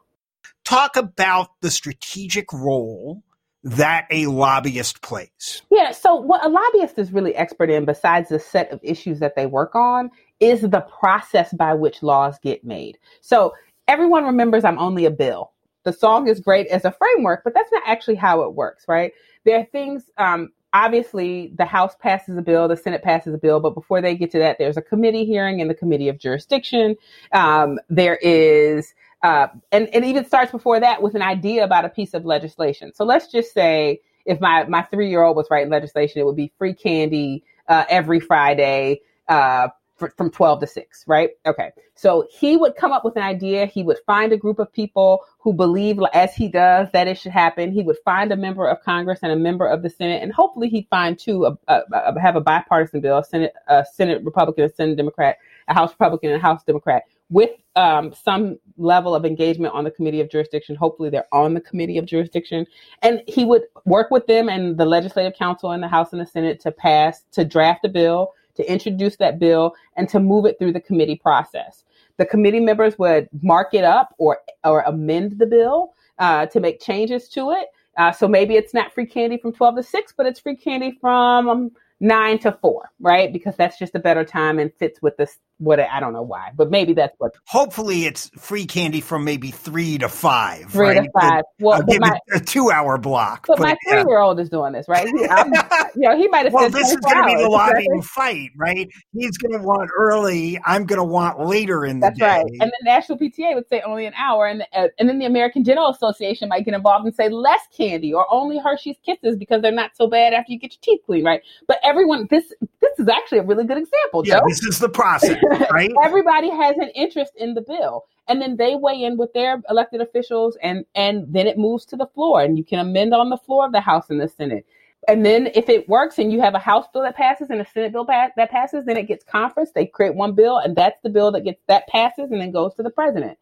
Talk 0.64 0.96
about 0.96 1.50
the 1.60 1.70
strategic 1.70 2.50
role 2.52 3.22
that 3.62 4.06
a 4.10 4.26
lobbyist 4.26 5.02
plays. 5.02 5.62
Yeah, 5.70 5.92
so 5.92 6.14
what 6.16 6.44
a 6.44 6.48
lobbyist 6.48 6.98
is 6.98 7.12
really 7.12 7.34
expert 7.34 7.70
in, 7.70 7.84
besides 7.84 8.28
the 8.28 8.38
set 8.38 8.70
of 8.70 8.80
issues 8.82 9.20
that 9.20 9.36
they 9.36 9.46
work 9.46 9.74
on, 9.74 10.10
is 10.40 10.62
the 10.62 10.80
process 10.80 11.52
by 11.52 11.74
which 11.74 12.02
laws 12.02 12.38
get 12.42 12.64
made. 12.64 12.98
So 13.20 13.54
everyone 13.88 14.24
remembers 14.24 14.64
I'm 14.64 14.78
only 14.78 15.04
a 15.04 15.10
bill. 15.10 15.52
The 15.84 15.92
song 15.92 16.28
is 16.28 16.40
great 16.40 16.66
as 16.68 16.84
a 16.84 16.92
framework, 16.92 17.44
but 17.44 17.54
that's 17.54 17.70
not 17.70 17.82
actually 17.86 18.14
how 18.14 18.42
it 18.42 18.54
works, 18.54 18.84
right? 18.88 19.12
There 19.44 19.58
are 19.58 19.64
things, 19.64 20.10
um, 20.16 20.50
obviously, 20.72 21.52
the 21.56 21.66
House 21.66 21.94
passes 22.00 22.38
a 22.38 22.42
bill, 22.42 22.68
the 22.68 22.76
Senate 22.76 23.02
passes 23.02 23.34
a 23.34 23.38
bill, 23.38 23.60
but 23.60 23.74
before 23.74 24.00
they 24.00 24.16
get 24.16 24.30
to 24.32 24.38
that, 24.38 24.56
there's 24.58 24.78
a 24.78 24.82
committee 24.82 25.26
hearing 25.26 25.60
in 25.60 25.68
the 25.68 25.74
committee 25.74 26.08
of 26.08 26.18
jurisdiction. 26.18 26.96
Um, 27.32 27.78
there 27.90 28.16
is, 28.16 28.94
uh, 29.22 29.48
and 29.72 29.88
it 29.92 30.04
even 30.04 30.24
starts 30.24 30.52
before 30.52 30.80
that 30.80 31.02
with 31.02 31.14
an 31.14 31.22
idea 31.22 31.64
about 31.64 31.84
a 31.84 31.90
piece 31.90 32.14
of 32.14 32.24
legislation. 32.24 32.92
So 32.94 33.04
let's 33.04 33.30
just 33.30 33.52
say 33.52 34.00
if 34.24 34.40
my, 34.40 34.64
my 34.64 34.82
three 34.82 35.10
year 35.10 35.22
old 35.22 35.36
was 35.36 35.48
writing 35.50 35.70
legislation, 35.70 36.20
it 36.20 36.24
would 36.24 36.36
be 36.36 36.50
free 36.56 36.74
candy 36.74 37.44
uh, 37.68 37.84
every 37.90 38.20
Friday. 38.20 39.00
Uh, 39.28 39.68
from 39.96 40.30
12 40.30 40.60
to 40.60 40.66
6, 40.66 41.04
right? 41.06 41.30
Okay. 41.46 41.70
So 41.94 42.26
he 42.30 42.56
would 42.56 42.74
come 42.74 42.90
up 42.90 43.04
with 43.04 43.16
an 43.16 43.22
idea. 43.22 43.66
He 43.66 43.84
would 43.84 43.98
find 44.06 44.32
a 44.32 44.36
group 44.36 44.58
of 44.58 44.72
people 44.72 45.24
who 45.38 45.52
believe, 45.52 45.98
as 46.12 46.34
he 46.34 46.48
does, 46.48 46.88
that 46.92 47.06
it 47.06 47.16
should 47.16 47.30
happen. 47.30 47.70
He 47.70 47.82
would 47.82 47.98
find 48.04 48.32
a 48.32 48.36
member 48.36 48.66
of 48.66 48.82
Congress 48.82 49.20
and 49.22 49.30
a 49.30 49.36
member 49.36 49.66
of 49.66 49.82
the 49.82 49.90
Senate, 49.90 50.22
and 50.22 50.32
hopefully 50.32 50.68
he'd 50.68 50.88
find 50.88 51.18
two, 51.18 51.44
a, 51.44 51.56
a, 51.68 51.82
a, 51.92 52.20
have 52.20 52.34
a 52.34 52.40
bipartisan 52.40 53.00
bill, 53.00 53.18
a 53.18 53.24
Senate, 53.24 53.52
a 53.68 53.84
Senate 53.92 54.24
Republican, 54.24 54.64
a 54.64 54.68
Senate 54.68 54.96
Democrat, 54.96 55.38
a 55.68 55.74
House 55.74 55.90
Republican, 55.92 56.30
and 56.30 56.40
a 56.40 56.44
House 56.44 56.64
Democrat 56.64 57.04
with 57.30 57.50
um, 57.76 58.12
some 58.12 58.58
level 58.76 59.14
of 59.14 59.24
engagement 59.24 59.72
on 59.74 59.84
the 59.84 59.90
committee 59.90 60.20
of 60.20 60.30
jurisdiction. 60.30 60.76
Hopefully, 60.76 61.10
they're 61.10 61.28
on 61.32 61.54
the 61.54 61.60
committee 61.60 61.98
of 61.98 62.06
jurisdiction, 62.06 62.66
and 63.02 63.22
he 63.28 63.44
would 63.44 63.62
work 63.84 64.10
with 64.10 64.26
them 64.26 64.48
and 64.48 64.76
the 64.76 64.84
legislative 64.84 65.34
counsel 65.34 65.72
in 65.72 65.80
the 65.80 65.88
House 65.88 66.12
and 66.12 66.20
the 66.20 66.26
Senate 66.26 66.60
to 66.60 66.72
pass 66.72 67.22
to 67.32 67.44
draft 67.44 67.84
a 67.84 67.88
bill 67.88 68.32
to 68.56 68.70
introduce 68.70 69.16
that 69.16 69.38
bill 69.38 69.74
and 69.96 70.08
to 70.08 70.20
move 70.20 70.46
it 70.46 70.58
through 70.58 70.72
the 70.72 70.80
committee 70.80 71.16
process. 71.16 71.84
The 72.16 72.26
committee 72.26 72.60
members 72.60 72.98
would 72.98 73.28
mark 73.42 73.74
it 73.74 73.84
up 73.84 74.14
or 74.18 74.40
or 74.62 74.82
amend 74.82 75.38
the 75.38 75.46
bill 75.46 75.94
uh, 76.18 76.46
to 76.46 76.60
make 76.60 76.80
changes 76.80 77.28
to 77.30 77.50
it. 77.50 77.68
Uh, 77.96 78.12
so 78.12 78.26
maybe 78.26 78.54
it's 78.54 78.74
not 78.74 78.92
free 78.92 79.06
candy 79.06 79.36
from 79.36 79.52
12 79.52 79.76
to 79.76 79.82
6, 79.82 80.14
but 80.16 80.26
it's 80.26 80.40
free 80.40 80.56
candy 80.56 80.98
from 81.00 81.48
um, 81.48 81.70
9 82.00 82.38
to 82.40 82.52
4, 82.60 82.90
right? 83.00 83.32
Because 83.32 83.56
that's 83.56 83.78
just 83.78 83.94
a 83.94 84.00
better 84.00 84.24
time 84.24 84.58
and 84.58 84.72
fits 84.74 85.00
with 85.00 85.16
this 85.16 85.38
what 85.58 85.80
I 85.80 86.00
don't 86.00 86.12
know 86.12 86.22
why, 86.22 86.50
but 86.54 86.70
maybe 86.70 86.94
that's 86.94 87.14
what. 87.18 87.32
Hopefully, 87.46 88.06
it's 88.06 88.30
free 88.38 88.66
candy 88.66 89.00
from 89.00 89.24
maybe 89.24 89.50
three 89.50 89.98
to 89.98 90.08
five. 90.08 90.70
Three 90.70 90.88
right? 90.88 91.04
to 91.04 91.10
five. 91.18 91.42
Well, 91.60 91.82
give 91.82 92.00
my, 92.00 92.18
a 92.34 92.40
two-hour 92.40 92.98
block. 92.98 93.46
But, 93.46 93.58
but 93.58 93.64
my 93.64 93.76
three-year-old 93.88 94.40
is 94.40 94.48
doing 94.48 94.72
this, 94.72 94.86
right? 94.88 95.06
He, 95.06 95.12
you 96.00 96.08
know, 96.08 96.16
he 96.16 96.28
might 96.28 96.44
have. 96.44 96.52
Said. 96.52 96.54
Well, 96.54 96.70
this 96.70 96.90
is 96.90 96.96
going 96.96 97.16
to 97.16 97.24
be 97.24 97.42
the 97.42 97.48
lobbying 97.48 98.02
fight, 98.02 98.50
right? 98.56 98.88
He's 99.12 99.36
going 99.38 99.58
to 99.58 99.64
want 99.64 99.90
early. 99.96 100.60
I'm 100.64 100.86
going 100.86 100.98
to 100.98 101.04
want 101.04 101.40
later 101.46 101.84
in 101.84 102.00
the 102.00 102.06
that's 102.06 102.18
day. 102.18 102.26
That's 102.26 102.44
right. 102.44 102.58
And 102.60 102.70
the 102.70 102.84
National 102.84 103.18
PTA 103.18 103.54
would 103.54 103.68
say 103.68 103.82
only 103.86 104.06
an 104.06 104.14
hour, 104.14 104.46
and 104.46 104.62
uh, 104.74 104.88
and 104.98 105.08
then 105.08 105.18
the 105.18 105.26
American 105.26 105.62
Dental 105.62 105.88
Association 105.88 106.48
might 106.48 106.64
get 106.64 106.74
involved 106.74 107.06
and 107.06 107.14
say 107.14 107.28
less 107.28 107.60
candy 107.76 108.12
or 108.12 108.26
only 108.32 108.58
Hershey's 108.58 108.96
Kisses 109.04 109.36
because 109.36 109.62
they're 109.62 109.72
not 109.72 109.96
so 109.96 110.08
bad 110.08 110.32
after 110.32 110.52
you 110.52 110.58
get 110.58 110.72
your 110.72 110.80
teeth 110.82 111.04
clean, 111.06 111.24
right? 111.24 111.42
But 111.66 111.78
everyone, 111.82 112.26
this 112.30 112.52
this 112.80 112.98
is 112.98 113.08
actually 113.08 113.38
a 113.38 113.42
really 113.42 113.64
good 113.64 113.78
example. 113.78 114.26
Yeah, 114.26 114.34
Joe. 114.34 114.44
this 114.48 114.62
is 114.64 114.78
the 114.78 114.88
process, 114.88 115.36
right? 115.70 115.90
everybody 116.02 116.50
has 116.50 116.76
an 116.78 116.90
interest 116.94 117.32
in 117.36 117.54
the 117.54 117.60
bill. 117.60 118.04
And 118.28 118.40
then 118.40 118.56
they 118.56 118.74
weigh 118.74 119.02
in 119.04 119.18
with 119.18 119.32
their 119.34 119.62
elected 119.68 120.00
officials 120.00 120.56
and 120.62 120.84
and 120.94 121.26
then 121.32 121.46
it 121.46 121.58
moves 121.58 121.84
to 121.86 121.96
the 121.96 122.06
floor. 122.06 122.42
And 122.42 122.56
you 122.56 122.64
can 122.64 122.78
amend 122.78 123.14
on 123.14 123.30
the 123.30 123.36
floor 123.36 123.66
of 123.66 123.72
the 123.72 123.80
house 123.80 124.10
and 124.10 124.20
the 124.20 124.28
senate. 124.28 124.66
And 125.06 125.24
then 125.24 125.48
if 125.54 125.68
it 125.68 125.86
works 125.88 126.18
and 126.18 126.32
you 126.32 126.40
have 126.40 126.54
a 126.54 126.58
house 126.58 126.86
bill 126.92 127.02
that 127.02 127.16
passes 127.16 127.50
and 127.50 127.60
a 127.60 127.66
senate 127.66 127.92
bill 127.92 128.06
pass, 128.06 128.30
that 128.36 128.50
passes 128.50 128.86
then 128.86 128.96
it 128.96 129.08
gets 129.08 129.24
conference 129.24 129.70
they 129.74 129.86
create 129.86 130.14
one 130.14 130.34
bill 130.34 130.58
and 130.58 130.74
that's 130.74 131.00
the 131.02 131.10
bill 131.10 131.30
that 131.32 131.42
gets 131.42 131.60
that 131.68 131.86
passes 131.88 132.30
and 132.30 132.40
then 132.40 132.50
goes 132.50 132.74
to 132.74 132.82
the 132.82 132.90
president. 132.90 133.38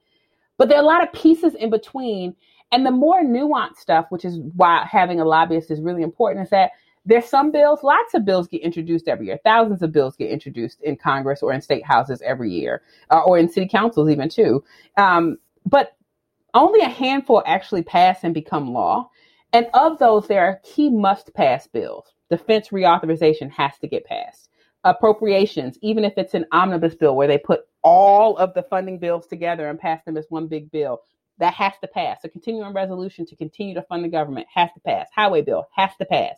But 0.58 0.68
there 0.68 0.78
are 0.78 0.82
a 0.82 0.86
lot 0.86 1.02
of 1.02 1.12
pieces 1.12 1.54
in 1.54 1.70
between. 1.70 2.34
And 2.72 2.86
the 2.86 2.90
more 2.90 3.22
nuanced 3.22 3.76
stuff 3.76 4.06
which 4.08 4.24
is 4.24 4.40
why 4.56 4.86
having 4.90 5.20
a 5.20 5.24
lobbyist 5.24 5.70
is 5.70 5.80
really 5.80 6.02
important 6.02 6.44
is 6.44 6.50
that 6.50 6.72
there's 7.04 7.26
some 7.26 7.50
bills, 7.50 7.80
lots 7.82 8.14
of 8.14 8.24
bills 8.24 8.48
get 8.48 8.62
introduced 8.62 9.08
every 9.08 9.26
year. 9.26 9.38
Thousands 9.44 9.82
of 9.82 9.92
bills 9.92 10.16
get 10.16 10.30
introduced 10.30 10.80
in 10.82 10.96
Congress 10.96 11.42
or 11.42 11.52
in 11.52 11.60
state 11.60 11.84
houses 11.84 12.22
every 12.24 12.52
year, 12.52 12.82
uh, 13.10 13.22
or 13.24 13.38
in 13.38 13.48
city 13.48 13.68
councils 13.68 14.08
even 14.08 14.28
too. 14.28 14.62
Um, 14.96 15.38
but 15.66 15.96
only 16.54 16.80
a 16.80 16.88
handful 16.88 17.42
actually 17.46 17.82
pass 17.82 18.20
and 18.22 18.34
become 18.34 18.72
law. 18.72 19.10
And 19.52 19.66
of 19.74 19.98
those, 19.98 20.28
there 20.28 20.44
are 20.44 20.60
key 20.62 20.90
must 20.90 21.34
pass 21.34 21.66
bills. 21.66 22.12
Defense 22.30 22.68
reauthorization 22.68 23.50
has 23.50 23.76
to 23.80 23.88
get 23.88 24.06
passed. 24.06 24.48
Appropriations, 24.84 25.78
even 25.82 26.04
if 26.04 26.14
it's 26.16 26.34
an 26.34 26.46
omnibus 26.52 26.94
bill 26.94 27.14
where 27.16 27.28
they 27.28 27.38
put 27.38 27.60
all 27.82 28.36
of 28.36 28.54
the 28.54 28.62
funding 28.62 28.98
bills 28.98 29.26
together 29.26 29.68
and 29.68 29.78
pass 29.78 30.04
them 30.04 30.16
as 30.16 30.26
one 30.28 30.46
big 30.46 30.70
bill, 30.70 31.00
that 31.38 31.54
has 31.54 31.72
to 31.80 31.88
pass. 31.88 32.20
A 32.24 32.28
continuing 32.28 32.72
resolution 32.72 33.26
to 33.26 33.36
continue 33.36 33.74
to 33.74 33.82
fund 33.82 34.04
the 34.04 34.08
government 34.08 34.46
has 34.54 34.70
to 34.74 34.80
pass. 34.80 35.08
Highway 35.14 35.42
bill 35.42 35.66
has 35.74 35.90
to 35.98 36.04
pass. 36.04 36.36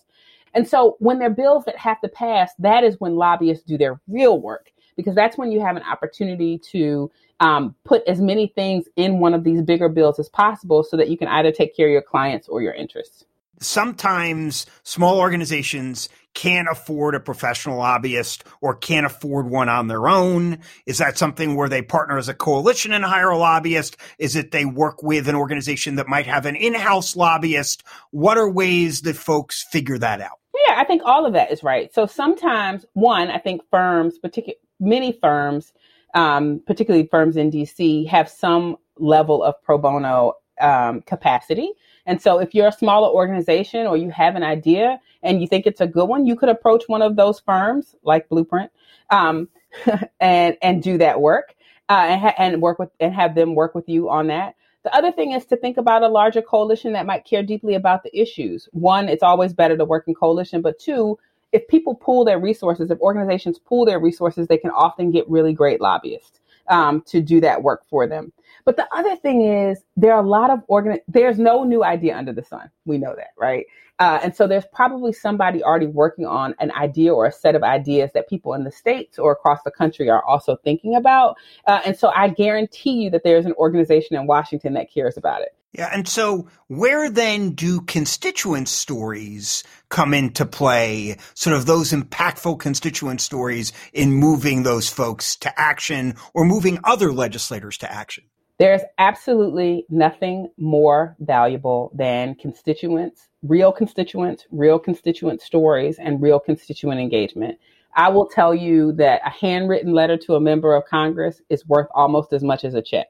And 0.54 0.66
so 0.66 0.96
when 1.00 1.18
there 1.18 1.28
are 1.28 1.34
bills 1.34 1.64
that 1.66 1.76
have 1.76 2.00
to 2.00 2.08
pass, 2.08 2.52
that 2.58 2.84
is 2.84 3.00
when 3.00 3.16
lobbyists 3.16 3.64
do 3.64 3.76
their 3.76 4.00
real 4.08 4.40
work 4.40 4.70
because 4.96 5.14
that's 5.14 5.36
when 5.36 5.50
you 5.50 5.60
have 5.60 5.76
an 5.76 5.82
opportunity 5.82 6.58
to 6.58 7.10
um, 7.40 7.74
put 7.84 8.02
as 8.06 8.20
many 8.20 8.46
things 8.46 8.86
in 8.96 9.18
one 9.18 9.34
of 9.34 9.42
these 9.42 9.60
bigger 9.60 9.88
bills 9.88 10.18
as 10.18 10.28
possible 10.28 10.84
so 10.84 10.96
that 10.96 11.08
you 11.08 11.18
can 11.18 11.28
either 11.28 11.50
take 11.50 11.76
care 11.76 11.88
of 11.88 11.92
your 11.92 12.02
clients 12.02 12.48
or 12.48 12.62
your 12.62 12.72
interests. 12.72 13.24
Sometimes 13.60 14.66
small 14.82 15.18
organizations 15.18 16.08
can't 16.34 16.68
afford 16.70 17.14
a 17.14 17.20
professional 17.20 17.78
lobbyist 17.78 18.44
or 18.60 18.74
can't 18.74 19.06
afford 19.06 19.48
one 19.48 19.68
on 19.68 19.86
their 19.88 20.08
own? 20.08 20.58
Is 20.84 20.98
that 20.98 21.16
something 21.16 21.54
where 21.54 21.68
they 21.68 21.80
partner 21.80 22.18
as 22.18 22.28
a 22.28 22.34
coalition 22.34 22.92
and 22.92 23.04
hire 23.04 23.30
a 23.30 23.38
lobbyist? 23.38 23.96
Is 24.18 24.36
it 24.36 24.50
they 24.50 24.64
work 24.64 25.02
with 25.02 25.28
an 25.28 25.36
organization 25.36 25.96
that 25.96 26.08
might 26.08 26.26
have 26.26 26.44
an 26.44 26.56
in-house 26.56 27.16
lobbyist? 27.16 27.84
What 28.10 28.36
are 28.36 28.50
ways 28.50 29.02
that 29.02 29.16
folks 29.16 29.64
figure 29.70 29.98
that 29.98 30.20
out? 30.20 30.38
Yeah, 30.66 30.74
I 30.76 30.84
think 30.84 31.02
all 31.04 31.24
of 31.26 31.32
that 31.32 31.50
is 31.50 31.62
right. 31.62 31.92
So 31.94 32.06
sometimes, 32.06 32.84
one, 32.92 33.30
I 33.30 33.38
think 33.38 33.62
firms, 33.70 34.18
particular 34.18 34.56
many 34.80 35.12
firms, 35.12 35.72
um, 36.14 36.62
particularly 36.66 37.08
firms 37.10 37.36
in 37.36 37.50
DC, 37.50 38.08
have 38.08 38.28
some 38.28 38.76
level 38.98 39.42
of 39.42 39.54
pro 39.62 39.78
bono 39.78 40.34
um, 40.60 41.02
capacity. 41.02 41.72
And 42.06 42.20
so 42.20 42.38
if 42.38 42.54
you're 42.54 42.68
a 42.68 42.72
smaller 42.72 43.08
organization 43.08 43.86
or 43.86 43.96
you 43.96 44.10
have 44.10 44.36
an 44.36 44.42
idea 44.42 45.00
and 45.22 45.40
you 45.40 45.46
think 45.46 45.66
it's 45.66 45.80
a 45.80 45.86
good 45.86 46.06
one, 46.06 46.26
you 46.26 46.36
could 46.36 46.48
approach 46.48 46.84
one 46.86 47.02
of 47.02 47.16
those 47.16 47.40
firms 47.40 47.94
like 48.02 48.28
Blueprint 48.28 48.70
um, 49.10 49.48
and 50.20 50.56
and 50.62 50.82
do 50.82 50.98
that 50.98 51.20
work 51.20 51.54
uh, 51.88 52.04
and, 52.08 52.20
ha- 52.20 52.34
and 52.38 52.62
work 52.62 52.78
with 52.78 52.90
and 53.00 53.14
have 53.14 53.34
them 53.34 53.54
work 53.54 53.74
with 53.74 53.88
you 53.88 54.10
on 54.10 54.26
that. 54.28 54.54
The 54.82 54.94
other 54.94 55.12
thing 55.12 55.32
is 55.32 55.46
to 55.46 55.56
think 55.56 55.78
about 55.78 56.02
a 56.02 56.08
larger 56.08 56.42
coalition 56.42 56.92
that 56.92 57.06
might 57.06 57.24
care 57.24 57.42
deeply 57.42 57.74
about 57.74 58.02
the 58.02 58.16
issues. 58.18 58.68
One, 58.72 59.08
it's 59.08 59.22
always 59.22 59.54
better 59.54 59.78
to 59.78 59.84
work 59.84 60.04
in 60.06 60.14
coalition, 60.14 60.60
but 60.60 60.78
two, 60.78 61.18
if 61.52 61.66
people 61.68 61.94
pool 61.94 62.24
their 62.24 62.38
resources, 62.38 62.90
if 62.90 63.00
organizations 63.00 63.58
pool 63.58 63.86
their 63.86 63.98
resources, 63.98 64.46
they 64.46 64.58
can 64.58 64.70
often 64.70 65.10
get 65.10 65.28
really 65.30 65.54
great 65.54 65.80
lobbyists 65.80 66.40
um, 66.68 67.00
to 67.06 67.22
do 67.22 67.40
that 67.40 67.62
work 67.62 67.84
for 67.88 68.06
them. 68.06 68.32
But 68.64 68.76
the 68.76 68.86
other 68.92 69.16
thing 69.16 69.42
is 69.42 69.82
there 69.96 70.14
are 70.14 70.22
a 70.22 70.26
lot 70.26 70.50
of 70.50 70.60
organ. 70.68 70.98
There's 71.08 71.38
no 71.38 71.64
new 71.64 71.84
idea 71.84 72.16
under 72.16 72.32
the 72.32 72.42
sun. 72.42 72.70
We 72.84 72.98
know 72.98 73.14
that, 73.16 73.30
right? 73.38 73.66
Uh, 74.00 74.18
and 74.24 74.34
so 74.34 74.48
there's 74.48 74.64
probably 74.72 75.12
somebody 75.12 75.62
already 75.62 75.86
working 75.86 76.26
on 76.26 76.54
an 76.58 76.72
idea 76.72 77.14
or 77.14 77.26
a 77.26 77.32
set 77.32 77.54
of 77.54 77.62
ideas 77.62 78.10
that 78.14 78.28
people 78.28 78.54
in 78.54 78.64
the 78.64 78.72
states 78.72 79.18
or 79.18 79.32
across 79.32 79.62
the 79.64 79.70
country 79.70 80.10
are 80.10 80.24
also 80.24 80.56
thinking 80.56 80.96
about. 80.96 81.36
Uh, 81.66 81.80
and 81.86 81.96
so 81.96 82.10
I 82.14 82.28
guarantee 82.28 83.02
you 83.04 83.10
that 83.10 83.22
there's 83.22 83.46
an 83.46 83.52
organization 83.52 84.16
in 84.16 84.26
Washington 84.26 84.74
that 84.74 84.92
cares 84.92 85.16
about 85.16 85.42
it. 85.42 85.54
Yeah. 85.72 85.90
And 85.92 86.08
so 86.08 86.48
where 86.68 87.10
then 87.10 87.50
do 87.50 87.80
constituent 87.80 88.68
stories 88.68 89.64
come 89.88 90.14
into 90.14 90.46
play? 90.46 91.16
Sort 91.34 91.56
of 91.56 91.66
those 91.66 91.92
impactful 91.92 92.60
constituent 92.60 93.20
stories 93.20 93.72
in 93.92 94.12
moving 94.12 94.62
those 94.62 94.88
folks 94.88 95.36
to 95.36 95.60
action 95.60 96.14
or 96.32 96.44
moving 96.44 96.78
other 96.84 97.12
legislators 97.12 97.78
to 97.78 97.92
action? 97.92 98.24
There's 98.58 98.82
absolutely 98.98 99.84
nothing 99.88 100.48
more 100.56 101.16
valuable 101.20 101.90
than 101.94 102.36
constituents, 102.36 103.28
real 103.42 103.72
constituents, 103.72 104.46
real 104.50 104.78
constituent 104.78 105.42
stories, 105.42 105.98
and 105.98 106.22
real 106.22 106.38
constituent 106.38 107.00
engagement. 107.00 107.58
I 107.96 108.08
will 108.08 108.26
tell 108.26 108.54
you 108.54 108.92
that 108.92 109.20
a 109.24 109.30
handwritten 109.30 109.92
letter 109.92 110.16
to 110.18 110.34
a 110.34 110.40
member 110.40 110.74
of 110.74 110.84
Congress 110.86 111.40
is 111.48 111.66
worth 111.66 111.88
almost 111.94 112.32
as 112.32 112.42
much 112.42 112.64
as 112.64 112.74
a 112.74 112.82
check 112.82 113.08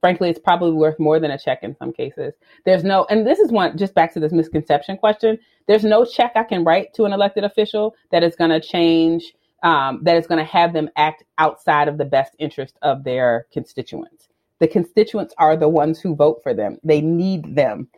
frankly, 0.00 0.30
it's 0.30 0.38
probably 0.38 0.72
worth 0.72 0.98
more 0.98 1.20
than 1.20 1.30
a 1.30 1.38
check 1.38 1.62
in 1.62 1.76
some 1.76 1.92
cases. 1.92 2.34
There's 2.64 2.84
no, 2.84 3.06
and 3.10 3.26
this 3.26 3.38
is 3.38 3.52
one, 3.52 3.76
just 3.76 3.94
back 3.94 4.12
to 4.14 4.20
this 4.20 4.32
misconception 4.32 4.96
question. 4.96 5.38
There's 5.68 5.84
no 5.84 6.04
check 6.04 6.32
I 6.34 6.42
can 6.42 6.64
write 6.64 6.94
to 6.94 7.04
an 7.04 7.12
elected 7.12 7.44
official 7.44 7.94
that 8.10 8.22
is 8.22 8.34
going 8.34 8.50
to 8.50 8.60
change, 8.60 9.34
um, 9.62 10.00
that 10.04 10.16
is 10.16 10.26
going 10.26 10.38
to 10.38 10.50
have 10.50 10.72
them 10.72 10.88
act 10.96 11.24
outside 11.38 11.86
of 11.88 11.98
the 11.98 12.04
best 12.04 12.34
interest 12.38 12.78
of 12.82 13.04
their 13.04 13.46
constituents. 13.52 14.28
The 14.60 14.68
constituents 14.68 15.34
are 15.38 15.56
the 15.56 15.68
ones 15.68 16.00
who 16.00 16.14
vote 16.14 16.40
for 16.42 16.54
them. 16.54 16.78
They 16.84 17.00
need 17.00 17.56
them 17.56 17.88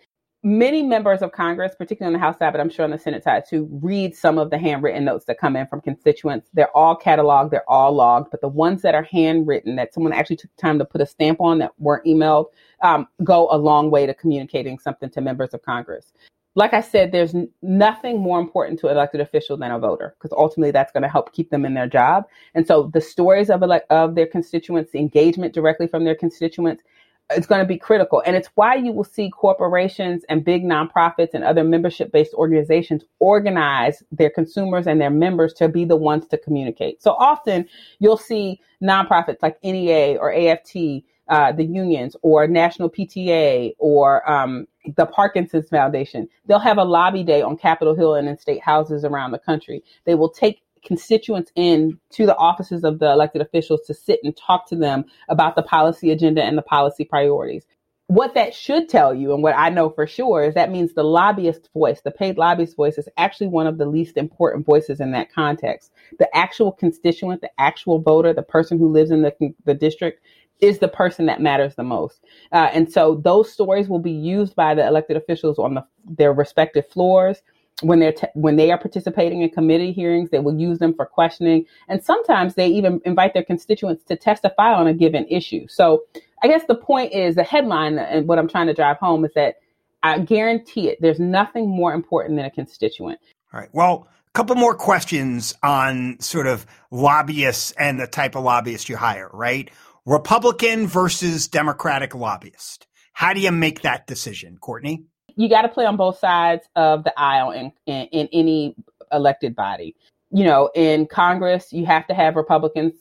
many 0.45 0.83
members 0.83 1.23
of 1.23 1.33
Congress, 1.33 1.75
particularly 1.77 2.15
on 2.15 2.21
the 2.21 2.25
House 2.25 2.39
side, 2.39 2.51
but 2.53 2.61
I'm 2.61 2.71
sure 2.71 2.85
on 2.85 2.91
the 2.91 2.99
Senate 2.99 3.23
side 3.23 3.45
too, 3.49 3.69
read 3.71 4.17
some 4.17 4.39
of 4.39 4.51
the 4.51 4.59
handwritten 4.59 5.05
notes 5.05 5.25
that 5.27 5.39
come 5.39 5.57
in 5.57 5.67
from 5.67 5.81
constituents. 5.81 6.51
They're 6.53 6.77
all 6.77 6.99
cataloged, 6.99 7.51
they're 7.51 7.69
all 7.71 7.93
logged, 7.93 8.31
but 8.31 8.41
the 8.41 8.49
ones 8.49 8.83
that 8.83 8.95
are 8.95 9.05
handwritten 9.05 9.77
that 9.77 9.95
someone 9.95 10.13
actually 10.13 10.37
took 10.37 10.55
time 10.57 10.79
to 10.79 10.85
put 10.85 11.01
a 11.01 11.07
stamp 11.07 11.41
on 11.41 11.59
that 11.59 11.73
weren't 11.79 12.05
emailed 12.05 12.47
um, 12.83 13.07
go 13.23 13.49
a 13.51 13.57
long 13.57 13.91
way 13.91 14.07
to 14.07 14.15
communicating 14.15 14.79
something 14.79 15.11
to 15.11 15.21
members 15.21 15.55
of 15.55 15.63
Congress. 15.63 16.13
Like 16.55 16.75
I 16.75 16.83
said, 16.83 17.13
there's 17.13 17.35
nothing 17.63 18.21
more 18.21 18.39
important 18.39 18.79
to 18.81 18.89
an 18.89 18.97
elected 18.97 19.21
official 19.21 19.57
than 19.57 19.71
a 19.71 19.79
voter, 19.79 20.15
because 20.19 20.37
ultimately 20.37 20.71
that's 20.71 20.93
going 20.93 21.03
to 21.03 21.09
help 21.09 21.33
keep 21.33 21.51
them 21.51 21.65
in 21.65 21.75
their 21.75 21.87
job. 21.87 22.25
And 22.55 22.67
so 22.67 22.91
the 22.93 23.01
stories 23.01 23.49
of, 23.49 23.63
ele- 23.63 23.81
of 23.89 24.15
their 24.15 24.27
constituents, 24.27 24.93
the 24.93 24.99
engagement 24.99 25.55
directly 25.55 25.87
from 25.87 26.05
their 26.05 26.15
constituents, 26.15 26.83
it's 27.31 27.47
going 27.47 27.61
to 27.61 27.67
be 27.67 27.79
critical. 27.79 28.23
And 28.27 28.37
it's 28.37 28.51
why 28.55 28.75
you 28.75 28.93
will 28.93 29.05
see 29.05 29.31
corporations 29.31 30.25
and 30.29 30.45
big 30.45 30.65
nonprofits 30.65 31.31
and 31.33 31.45
other 31.45 31.65
membership 31.65 32.13
based 32.13 32.35
organizations 32.35 33.05
organize 33.21 34.03
their 34.13 34.29
consumers 34.29 34.87
and 34.87 35.01
their 35.01 35.11
members 35.11 35.55
to 35.55 35.69
be 35.69 35.87
the 35.87 35.97
ones 35.97 36.27
to 36.29 36.37
communicate. 36.37 37.03
So 37.03 37.13
often 37.13 37.67
you'll 37.99 38.19
see 38.19 38.61
nonprofits 38.83 39.39
like 39.41 39.57
NEA 39.63 40.19
or 40.19 40.35
AFT, 40.35 41.05
uh, 41.33 41.51
the 41.51 41.65
unions 41.65 42.15
or 42.21 42.47
National 42.47 42.91
PTA 42.91 43.73
or 43.79 44.31
um, 44.31 44.67
the 44.99 45.07
Parkinson's 45.07 45.67
Foundation. 45.71 46.29
They'll 46.45 46.59
have 46.59 46.77
a 46.77 46.85
lobby 46.85 47.25
day 47.25 47.41
on 47.41 47.57
Capitol 47.57 47.97
Hill 47.97 48.17
and 48.17 48.29
in 48.29 48.37
state 48.37 48.61
houses 48.61 49.03
around 49.03 49.31
the 49.31 49.39
country. 49.39 49.83
They 50.05 50.15
will 50.15 50.29
take 50.29 50.61
constituents 50.85 51.51
in 51.55 51.99
to 52.11 52.27
the 52.27 52.37
offices 52.37 52.85
of 52.85 52.99
the 52.99 53.11
elected 53.11 53.41
officials 53.41 53.81
to 53.87 53.95
sit 53.95 54.21
and 54.23 54.37
talk 54.37 54.69
to 54.69 54.77
them 54.77 55.07
about 55.31 55.57
the 55.57 55.63
policy 55.63 56.11
agenda 56.11 56.43
and 56.43 56.59
the 56.59 56.63
policy 56.63 57.05
priorities. 57.05 57.65
What 58.09 58.35
that 58.35 58.53
should 58.53 58.91
tell 58.91 59.15
you, 59.15 59.33
and 59.33 59.43
what 59.43 59.57
I 59.57 59.71
know 59.71 59.89
for 59.89 60.07
sure, 60.07 60.45
is 60.45 60.53
that 60.53 60.71
means 60.71 60.93
the 60.93 61.03
lobbyist 61.03 61.71
voice, 61.73 62.03
the 62.03 62.11
paid 62.11 62.37
lobbyist 62.37 62.77
voice, 62.77 62.99
is 62.99 63.09
actually 63.17 63.47
one 63.47 63.67
of 63.67 63.79
the 63.79 63.87
least 63.87 64.19
important 64.19 64.67
voices 64.67 65.01
in 65.01 65.13
that 65.13 65.33
context. 65.33 65.93
The 66.19 66.29
actual 66.37 66.73
constituent, 66.73 67.41
the 67.41 67.51
actual 67.59 68.01
voter, 68.01 68.35
the 68.35 68.43
person 68.43 68.79
who 68.79 68.93
lives 68.93 69.11
in 69.11 69.23
the, 69.23 69.55
the 69.65 69.73
district 69.73 70.21
is 70.63 70.79
the 70.79 70.89
person 70.89 71.27
that 71.27 71.41
matters 71.41 71.75
the 71.75 71.83
most. 71.83 72.21
Uh, 72.53 72.71
and 72.73 72.91
so 72.91 73.17
those 73.17 73.53
stories 73.53 73.89
will 73.89 73.99
be 73.99 74.13
used 74.13 74.55
by 74.55 74.75
the 74.75 74.87
elected 74.87 75.17
officials 75.17 75.59
on 75.59 75.75
the, 75.75 75.85
their 76.07 76.33
respective 76.33 76.89
floors 76.89 77.43
when 77.81 77.99
they're 77.99 78.13
te- 78.13 78.29
when 78.35 78.57
they 78.57 78.71
are 78.71 78.79
participating 78.79 79.43
in 79.43 79.51
committee 79.51 79.93
hearings, 79.93 80.31
they 80.31 80.39
will 80.39 80.59
use 80.59 80.79
them 80.79 80.95
for 80.95 81.07
questioning, 81.07 81.67
and 81.89 82.03
sometimes 82.05 82.55
they 82.55 82.69
even 82.69 83.01
invite 83.05 83.35
their 83.35 83.43
constituents 83.43 84.05
to 84.05 84.17
testify 84.17 84.73
on 84.73 84.87
a 84.87 84.95
given 84.95 85.27
issue. 85.29 85.67
So, 85.69 86.05
I 86.43 86.49
guess 86.49 86.65
the 86.67 86.75
point 86.75 87.13
is 87.13 87.35
the 87.35 87.43
headline, 87.43 87.99
and 87.99 88.29
what 88.29 88.39
I'm 88.39 88.49
trying 88.49 88.67
to 88.69 88.75
drive 88.75 88.99
home 88.99 89.25
is 89.25 89.33
that 89.35 89.57
I 90.03 90.19
guarantee 90.19 90.89
it. 90.89 90.99
There's 91.01 91.21
nothing 91.21 91.69
more 91.69 91.93
important 91.93 92.37
than 92.37 92.45
a 92.45 92.51
constituent. 92.51 93.21
All 93.53 93.61
right. 93.61 93.69
Well, 93.73 94.09
a 94.29 94.33
couple 94.33 94.57
more 94.57 94.75
questions 94.75 95.55
on 95.63 96.19
sort 96.21 96.47
of 96.47 96.67
lobbyists 96.91 97.73
and 97.73 98.01
the 98.01 98.07
type 98.07 98.35
of 98.35 98.43
lobbyist 98.43 98.89
you 98.89 98.97
hire. 98.97 99.31
Right, 99.33 99.71
Republican 100.07 100.87
versus 100.87 101.49
Democratic 101.49 102.15
lobbyist. 102.15 102.87
How 103.13 103.33
do 103.33 103.41
you 103.41 103.53
make 103.53 103.83
that 103.83 104.07
decision, 104.07 104.59
Courtney? 104.59 105.05
you 105.37 105.49
got 105.49 105.63
to 105.63 105.69
play 105.69 105.85
on 105.85 105.97
both 105.97 106.19
sides 106.19 106.67
of 106.77 107.05
the 107.05 107.13
aisle 107.19 107.51
in, 107.51 107.73
in, 107.87 108.07
in 108.07 108.29
any 108.33 108.77
elected 109.11 109.55
body. 109.55 109.97
You 110.31 110.45
know, 110.45 110.71
in 110.75 111.07
Congress, 111.07 111.73
you 111.73 111.87
have 111.87 112.07
to 112.07 112.15
have 112.15 112.37
Republicans 112.37 112.95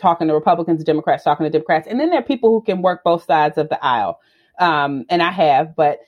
talking 0.00 0.28
to 0.28 0.34
Republicans, 0.34 0.82
Democrats 0.82 1.22
talking 1.22 1.44
to 1.44 1.50
Democrats, 1.50 1.86
and 1.86 2.00
then 2.00 2.10
there 2.10 2.18
are 2.18 2.24
people 2.24 2.50
who 2.50 2.62
can 2.62 2.82
work 2.82 3.02
both 3.04 3.24
sides 3.24 3.58
of 3.58 3.68
the 3.68 3.82
aisle. 3.84 4.18
Um, 4.58 5.04
and 5.08 5.22
I 5.22 5.30
have, 5.30 5.76
but 5.76 5.98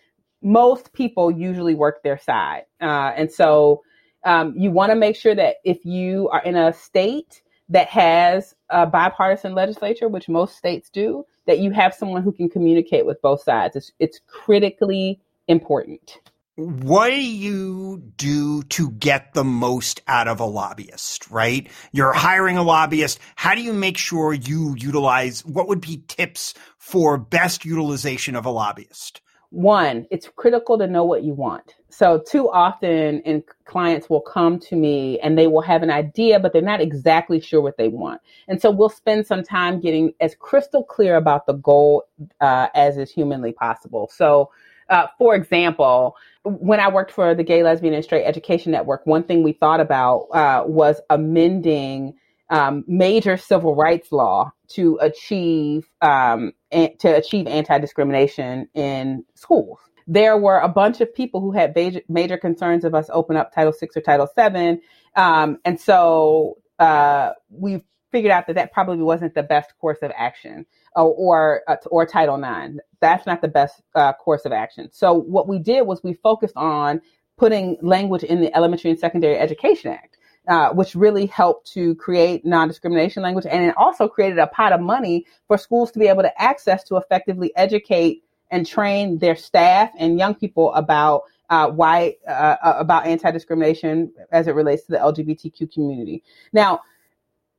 most 0.43 0.93
people 0.93 1.31
usually 1.31 1.75
work 1.75 2.03
their 2.03 2.19
side. 2.19 2.63
Uh, 2.81 3.13
and 3.17 3.31
so 3.31 3.83
um, 4.25 4.55
you 4.57 4.71
want 4.71 4.91
to 4.91 4.97
make 4.97 5.17
sure 5.17 5.35
that 5.35 5.57
if 5.65 5.85
you 5.85 6.29
are 6.31 6.43
in 6.43 6.57
a 6.57 6.73
state 6.73 7.43
that 7.69 7.89
has 7.89 8.55
a 8.71 8.87
bipartisan 8.87 9.55
legislature, 9.55 10.09
which 10.09 10.29
most 10.29 10.57
states 10.57 10.91
do, 10.91 11.25
that 11.47 11.59
you 11.59 11.71
have 11.71 11.95
someone 11.95 12.23
who 12.23 12.33
can 12.33 12.49
communicate 12.49 13.07
with 13.07 13.21
both 13.23 13.43
sides. 13.43 13.77
It's, 13.77 13.93
it's 13.99 14.21
critically 14.27 15.21
important. 15.49 16.19
What 16.57 17.11
do 17.11 17.21
you 17.21 18.01
do 18.17 18.63
to 18.63 18.91
get 18.93 19.35
the 19.35 19.43
most 19.43 20.03
out 20.07 20.29
of 20.29 20.39
a 20.39 20.45
lobbyist, 20.45 21.29
right? 21.29 21.69
You're 21.91 22.13
hiring 22.13 22.57
a 22.57 22.63
lobbyist. 22.63 23.19
How 23.35 23.57
do 23.57 23.61
you 23.61 23.73
make 23.73 23.99
sure 23.99 24.33
you 24.33 24.77
utilize 24.79 25.45
what 25.45 25.67
would 25.67 25.81
be 25.81 26.05
tips 26.07 26.55
for 26.79 27.19
best 27.19 27.65
utilization 27.65 28.37
of 28.37 28.47
a 28.47 28.51
lobbyist? 28.51 29.21
One, 29.55 30.07
it's 30.11 30.29
critical 30.35 30.77
to 30.79 30.87
know 30.87 31.05
what 31.05 31.23
you 31.23 31.33
want. 31.33 31.77
So 31.89 32.23
too 32.29 32.51
often 32.51 33.23
and 33.25 33.43
clients 33.67 34.11
will 34.11 34.21
come 34.21 34.59
to 34.61 34.75
me 34.77 35.21
and 35.21 35.39
they 35.39 35.47
will 35.47 35.61
have 35.63 35.83
an 35.83 35.91
idea, 35.91 36.41
but 36.41 36.53
they're 36.53 36.61
not 36.61 36.81
exactly 36.81 37.41
sure 37.41 37.61
what 37.61 37.77
they 37.77 37.89
want. 37.89 38.21
And 38.49 38.61
so 38.61 38.71
we'll 38.71 38.89
spend 38.89 39.27
some 39.27 39.45
time 39.45 39.81
getting 39.81 40.13
as 40.21 40.35
crystal 40.35 40.83
clear 40.83 41.17
about 41.17 41.47
the 41.47 41.53
goal 41.55 42.05
uh, 42.41 42.69
as 42.75 42.97
is 42.97 43.13
humanly 43.13 43.53
possible. 43.53 44.11
So 44.13 44.51
uh, 44.91 45.07
for 45.19 45.35
example, 45.35 46.17
when 46.43 46.81
I 46.81 46.89
worked 46.89 47.13
for 47.13 47.35
the 47.35 47.45
Gay, 47.45 47.63
Lesbian, 47.63 47.95
and 47.95 48.05
Straight 48.05 48.25
Education 48.25 48.73
Network, 48.73 49.07
one 49.07 49.23
thing 49.23 49.43
we 49.43 49.53
thought 49.53 49.81
about 49.81 50.27
uh, 50.33 50.65
was 50.67 51.01
amending 51.11 52.15
um, 52.51 52.85
major 52.87 53.37
civil 53.37 53.75
rights 53.75 54.13
law 54.13 54.53
to 54.69 54.99
achieve 55.01 55.89
um, 56.01 56.53
an- 56.71 56.97
to 56.99 57.17
achieve 57.17 57.47
anti 57.47 57.79
discrimination 57.79 58.69
in 58.75 59.25
schools. 59.35 59.79
There 60.07 60.37
were 60.37 60.59
a 60.59 60.69
bunch 60.69 61.01
of 61.01 61.15
people 61.15 61.41
who 61.41 61.53
had 61.53 61.75
major, 61.75 62.03
major 62.09 62.37
concerns 62.37 62.85
of 62.85 62.95
us 62.95 63.09
open 63.13 63.37
up 63.37 63.55
Title 63.55 63.73
Six 63.73 63.97
or 63.97 64.01
Title 64.03 64.29
Seven, 64.35 64.81
um, 65.17 65.59
and 65.65 65.81
so 65.81 66.59
uh, 66.79 67.31
we 67.49 67.83
figured 68.13 68.31
out 68.31 68.47
that 68.47 68.55
that 68.55 68.73
probably 68.73 69.03
wasn't 69.03 69.35
the 69.35 69.43
best 69.43 69.73
course 69.81 69.99
of 70.03 70.13
action, 70.15 70.67
or 70.95 71.15
or, 71.15 71.63
uh, 71.69 71.77
or 71.91 72.05
Title 72.05 72.37
Nine. 72.37 72.79
That's 73.01 73.27
not 73.27 73.41
the 73.41 73.49
best 73.49 73.83
uh, 73.95 74.13
course 74.13 74.45
of 74.45 74.53
action. 74.53 74.91
So 74.93 75.15
what 75.15 75.49
we 75.49 75.59
did 75.59 75.87
was 75.87 76.03
we 76.05 76.15
focused 76.15 76.57
on 76.57 77.01
putting 77.37 77.77
language 77.81 78.23
in 78.23 78.41
the 78.41 78.55
Elementary 78.57 78.91
and 78.91 79.01
Secondary 79.01 79.39
Education 79.39 79.91
Act 79.91 80.14
uh, 80.49 80.71
which 80.71 80.95
really 80.95 81.27
helped 81.27 81.71
to 81.73 81.95
create 81.97 82.45
non-discrimination 82.45 83.23
language, 83.23 83.47
and 83.47 83.65
it 83.65 83.75
also 83.77 84.07
created 84.09 84.39
a 84.39 84.47
pot 84.49 84.73
of 84.73 84.81
money 84.81 85.27
for 85.49 85.57
schools 85.57 85.91
to 85.93 85.99
be 85.99 86.07
able 86.07 86.23
to 86.23 86.43
access 86.43 86.85
to 86.85 86.97
effectively 86.97 87.51
educate 87.57 88.23
and 88.51 88.67
train 88.67 89.19
their 89.19 89.37
staff 89.37 89.91
and 89.99 90.19
young 90.19 90.35
people 90.35 90.73
about 90.75 91.23
uh, 91.51 91.69
why 91.69 92.17
uh, 92.29 92.57
about 92.63 93.07
anti-discrimination 93.07 94.13
as 94.33 94.47
it 94.47 94.55
relates 94.55 94.85
to 94.85 94.93
the 94.93 94.99
LGBTQ 94.99 95.73
community. 95.73 96.23
Now, 96.53 96.81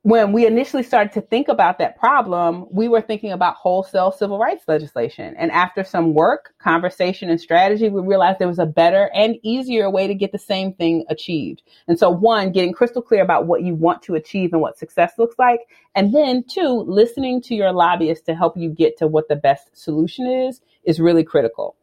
when 0.06 0.30
we 0.30 0.46
initially 0.46 0.84
started 0.84 1.12
to 1.12 1.20
think 1.20 1.48
about 1.48 1.78
that 1.78 1.98
problem, 1.98 2.64
we 2.70 2.86
were 2.86 3.00
thinking 3.00 3.32
about 3.32 3.56
wholesale 3.56 4.12
civil 4.12 4.38
rights 4.38 4.62
legislation. 4.68 5.34
And 5.36 5.50
after 5.50 5.82
some 5.82 6.14
work, 6.14 6.54
conversation, 6.60 7.28
and 7.28 7.40
strategy, 7.40 7.88
we 7.88 8.00
realized 8.00 8.38
there 8.38 8.46
was 8.46 8.60
a 8.60 8.66
better 8.66 9.10
and 9.12 9.34
easier 9.42 9.90
way 9.90 10.06
to 10.06 10.14
get 10.14 10.30
the 10.30 10.38
same 10.38 10.72
thing 10.74 11.04
achieved. 11.08 11.64
And 11.88 11.98
so, 11.98 12.08
one, 12.08 12.52
getting 12.52 12.72
crystal 12.72 13.02
clear 13.02 13.20
about 13.20 13.48
what 13.48 13.64
you 13.64 13.74
want 13.74 14.00
to 14.02 14.14
achieve 14.14 14.52
and 14.52 14.62
what 14.62 14.78
success 14.78 15.14
looks 15.18 15.40
like. 15.40 15.58
And 15.96 16.14
then, 16.14 16.44
two, 16.48 16.84
listening 16.86 17.42
to 17.42 17.56
your 17.56 17.72
lobbyists 17.72 18.26
to 18.26 18.36
help 18.36 18.56
you 18.56 18.70
get 18.70 18.96
to 18.98 19.08
what 19.08 19.26
the 19.26 19.34
best 19.34 19.76
solution 19.76 20.28
is, 20.28 20.60
is 20.84 21.00
really 21.00 21.24
critical. 21.24 21.74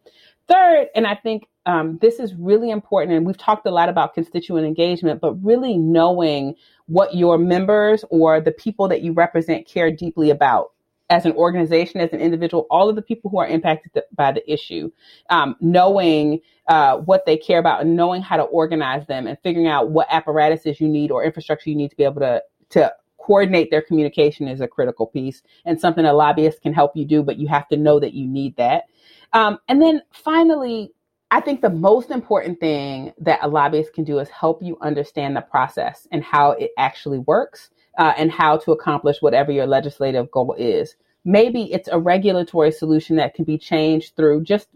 Third, 0.48 0.88
and 0.96 1.06
I 1.06 1.16
think 1.16 1.44
um, 1.66 1.98
this 2.02 2.20
is 2.20 2.34
really 2.36 2.70
important, 2.70 3.16
and 3.16 3.26
we've 3.26 3.38
talked 3.38 3.66
a 3.66 3.72
lot 3.72 3.90
about 3.90 4.14
constituent 4.14 4.68
engagement, 4.68 5.22
but 5.22 5.34
really 5.44 5.78
knowing 5.78 6.56
what 6.88 7.16
your 7.16 7.38
members 7.38 8.04
or 8.10 8.42
the 8.42 8.52
people 8.52 8.88
that 8.90 9.02
you 9.02 9.14
represent 9.14 9.66
care 9.68 9.92
deeply 9.92 10.30
about 10.30 10.72
as 11.10 11.26
an 11.26 11.32
organization, 11.34 12.02
as 12.02 12.12
an 12.12 12.20
individual, 12.20 12.66
all 12.70 12.90
of 12.90 12.96
the 12.96 13.02
people 13.02 13.30
who 13.30 13.38
are 13.38 13.48
impacted 13.48 14.04
by 14.16 14.32
the 14.32 14.52
issue, 14.52 14.90
um, 15.30 15.56
knowing 15.62 16.40
uh, 16.68 16.98
what 16.98 17.26
they 17.26 17.38
care 17.38 17.60
about 17.60 17.82
and 17.82 17.96
knowing 17.96 18.22
how 18.22 18.38
to 18.38 18.44
organize 18.44 19.06
them 19.08 19.28
and 19.28 19.38
figuring 19.44 19.68
out 19.68 19.90
what 19.90 20.08
apparatuses 20.10 20.82
you 20.82 20.88
need 20.88 21.12
or 21.12 21.24
infrastructure 21.24 21.70
you 21.70 21.76
need 21.76 21.90
to 21.90 21.96
be 21.96 22.04
able 22.04 22.22
to 22.22 22.42
to 22.70 22.92
coordinate 23.18 23.72
their 23.72 23.82
communication 23.82 24.48
is 24.48 24.60
a 24.60 24.68
critical 24.68 25.08
piece 25.08 25.44
and 25.66 25.80
something 25.80 26.04
a 26.04 26.14
lobbyist 26.14 26.62
can 26.62 26.74
help 26.74 26.96
you 26.96 27.06
do, 27.06 27.24
but 27.24 27.38
you 27.38 27.48
have 27.48 27.68
to 27.70 27.78
know 27.78 28.00
that 28.00 28.14
you 28.14 28.28
need 28.28 28.56
that. 28.58 28.86
Um, 29.32 29.60
and 29.70 29.82
then 29.82 30.02
finally, 30.12 30.92
I 31.34 31.42
think 31.42 31.62
the 31.62 31.70
most 31.72 32.12
important 32.12 32.60
thing 32.60 33.12
that 33.18 33.40
a 33.42 33.48
lobbyist 33.48 33.94
can 33.94 34.04
do 34.04 34.20
is 34.20 34.30
help 34.30 34.62
you 34.62 34.78
understand 34.82 35.36
the 35.36 35.42
process 35.42 36.08
and 36.12 36.24
how 36.24 36.52
it 36.52 36.70
actually 36.78 37.18
works 37.18 37.72
uh, 37.98 38.14
and 38.16 38.32
how 38.32 38.58
to 38.58 38.72
accomplish 38.72 39.20
whatever 39.20 39.52
your 39.52 39.66
legislative 39.66 40.30
goal 40.30 40.54
is. 40.60 40.96
Maybe 41.26 41.74
it's 41.74 41.90
a 41.92 41.98
regulatory 41.98 42.72
solution 42.72 43.16
that 43.16 43.34
can 43.34 43.46
be 43.46 43.58
changed 43.58 44.16
through 44.16 44.44
just 44.44 44.68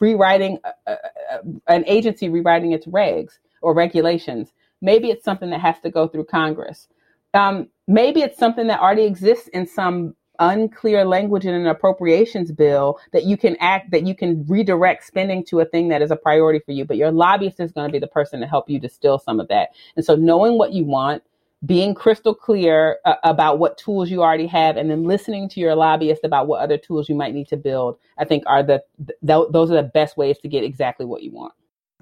rewriting 0.00 0.58
a, 0.64 0.70
a, 0.86 0.92
a, 0.92 1.40
an 1.66 1.84
agency 1.86 2.30
rewriting 2.30 2.72
its 2.72 2.86
regs 2.86 3.32
or 3.60 3.74
regulations. 3.74 4.54
Maybe 4.80 5.10
it's 5.10 5.24
something 5.24 5.50
that 5.50 5.60
has 5.60 5.78
to 5.80 5.90
go 5.90 6.08
through 6.08 6.24
Congress. 6.24 6.88
Um, 7.34 7.68
maybe 7.86 8.22
it's 8.22 8.38
something 8.38 8.68
that 8.68 8.80
already 8.80 9.04
exists 9.04 9.48
in 9.48 9.66
some 9.66 10.16
unclear 10.38 11.04
language 11.04 11.44
in 11.44 11.54
an 11.54 11.66
appropriations 11.66 12.52
bill 12.52 12.98
that 13.12 13.24
you 13.24 13.36
can 13.36 13.56
act 13.60 13.90
that 13.90 14.06
you 14.06 14.14
can 14.14 14.44
redirect 14.46 15.04
spending 15.04 15.44
to 15.44 15.60
a 15.60 15.64
thing 15.64 15.88
that 15.88 16.02
is 16.02 16.10
a 16.10 16.16
priority 16.16 16.58
for 16.58 16.72
you 16.72 16.84
but 16.84 16.96
your 16.96 17.10
lobbyist 17.10 17.60
is 17.60 17.72
going 17.72 17.88
to 17.88 17.92
be 17.92 17.98
the 17.98 18.06
person 18.06 18.40
to 18.40 18.46
help 18.46 18.68
you 18.68 18.78
distill 18.78 19.18
some 19.18 19.40
of 19.40 19.48
that. 19.48 19.70
And 19.96 20.04
so 20.04 20.14
knowing 20.14 20.58
what 20.58 20.72
you 20.72 20.84
want 20.84 21.22
being 21.64 21.94
crystal 21.94 22.34
clear 22.34 22.98
uh, 23.04 23.14
about 23.24 23.58
what 23.58 23.78
tools 23.78 24.10
you 24.10 24.22
already 24.22 24.46
have 24.46 24.76
and 24.76 24.90
then 24.90 25.04
listening 25.04 25.48
to 25.48 25.60
your 25.60 25.74
lobbyist 25.74 26.22
about 26.22 26.46
what 26.46 26.60
other 26.60 26.76
tools 26.76 27.08
you 27.08 27.14
might 27.14 27.32
need 27.32 27.48
to 27.48 27.56
build 27.56 27.96
i 28.18 28.24
think 28.26 28.44
are 28.46 28.62
the 28.62 28.82
th- 29.06 29.46
those 29.50 29.70
are 29.70 29.76
the 29.76 29.90
best 29.94 30.18
ways 30.18 30.36
to 30.38 30.48
get 30.48 30.62
exactly 30.62 31.06
what 31.06 31.22
you 31.22 31.32
want. 31.32 31.54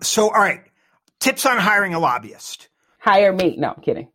So 0.03 0.25
all 0.25 0.40
right 0.40 0.64
tips 1.20 1.47
on 1.47 1.59
hiring 1.59 1.94
a 1.94 2.01
lobbyist. 2.01 2.68
Hire 2.99 3.33
me. 3.33 3.57
No 3.57 3.75
I'm 3.77 3.83
kidding. 3.83 4.09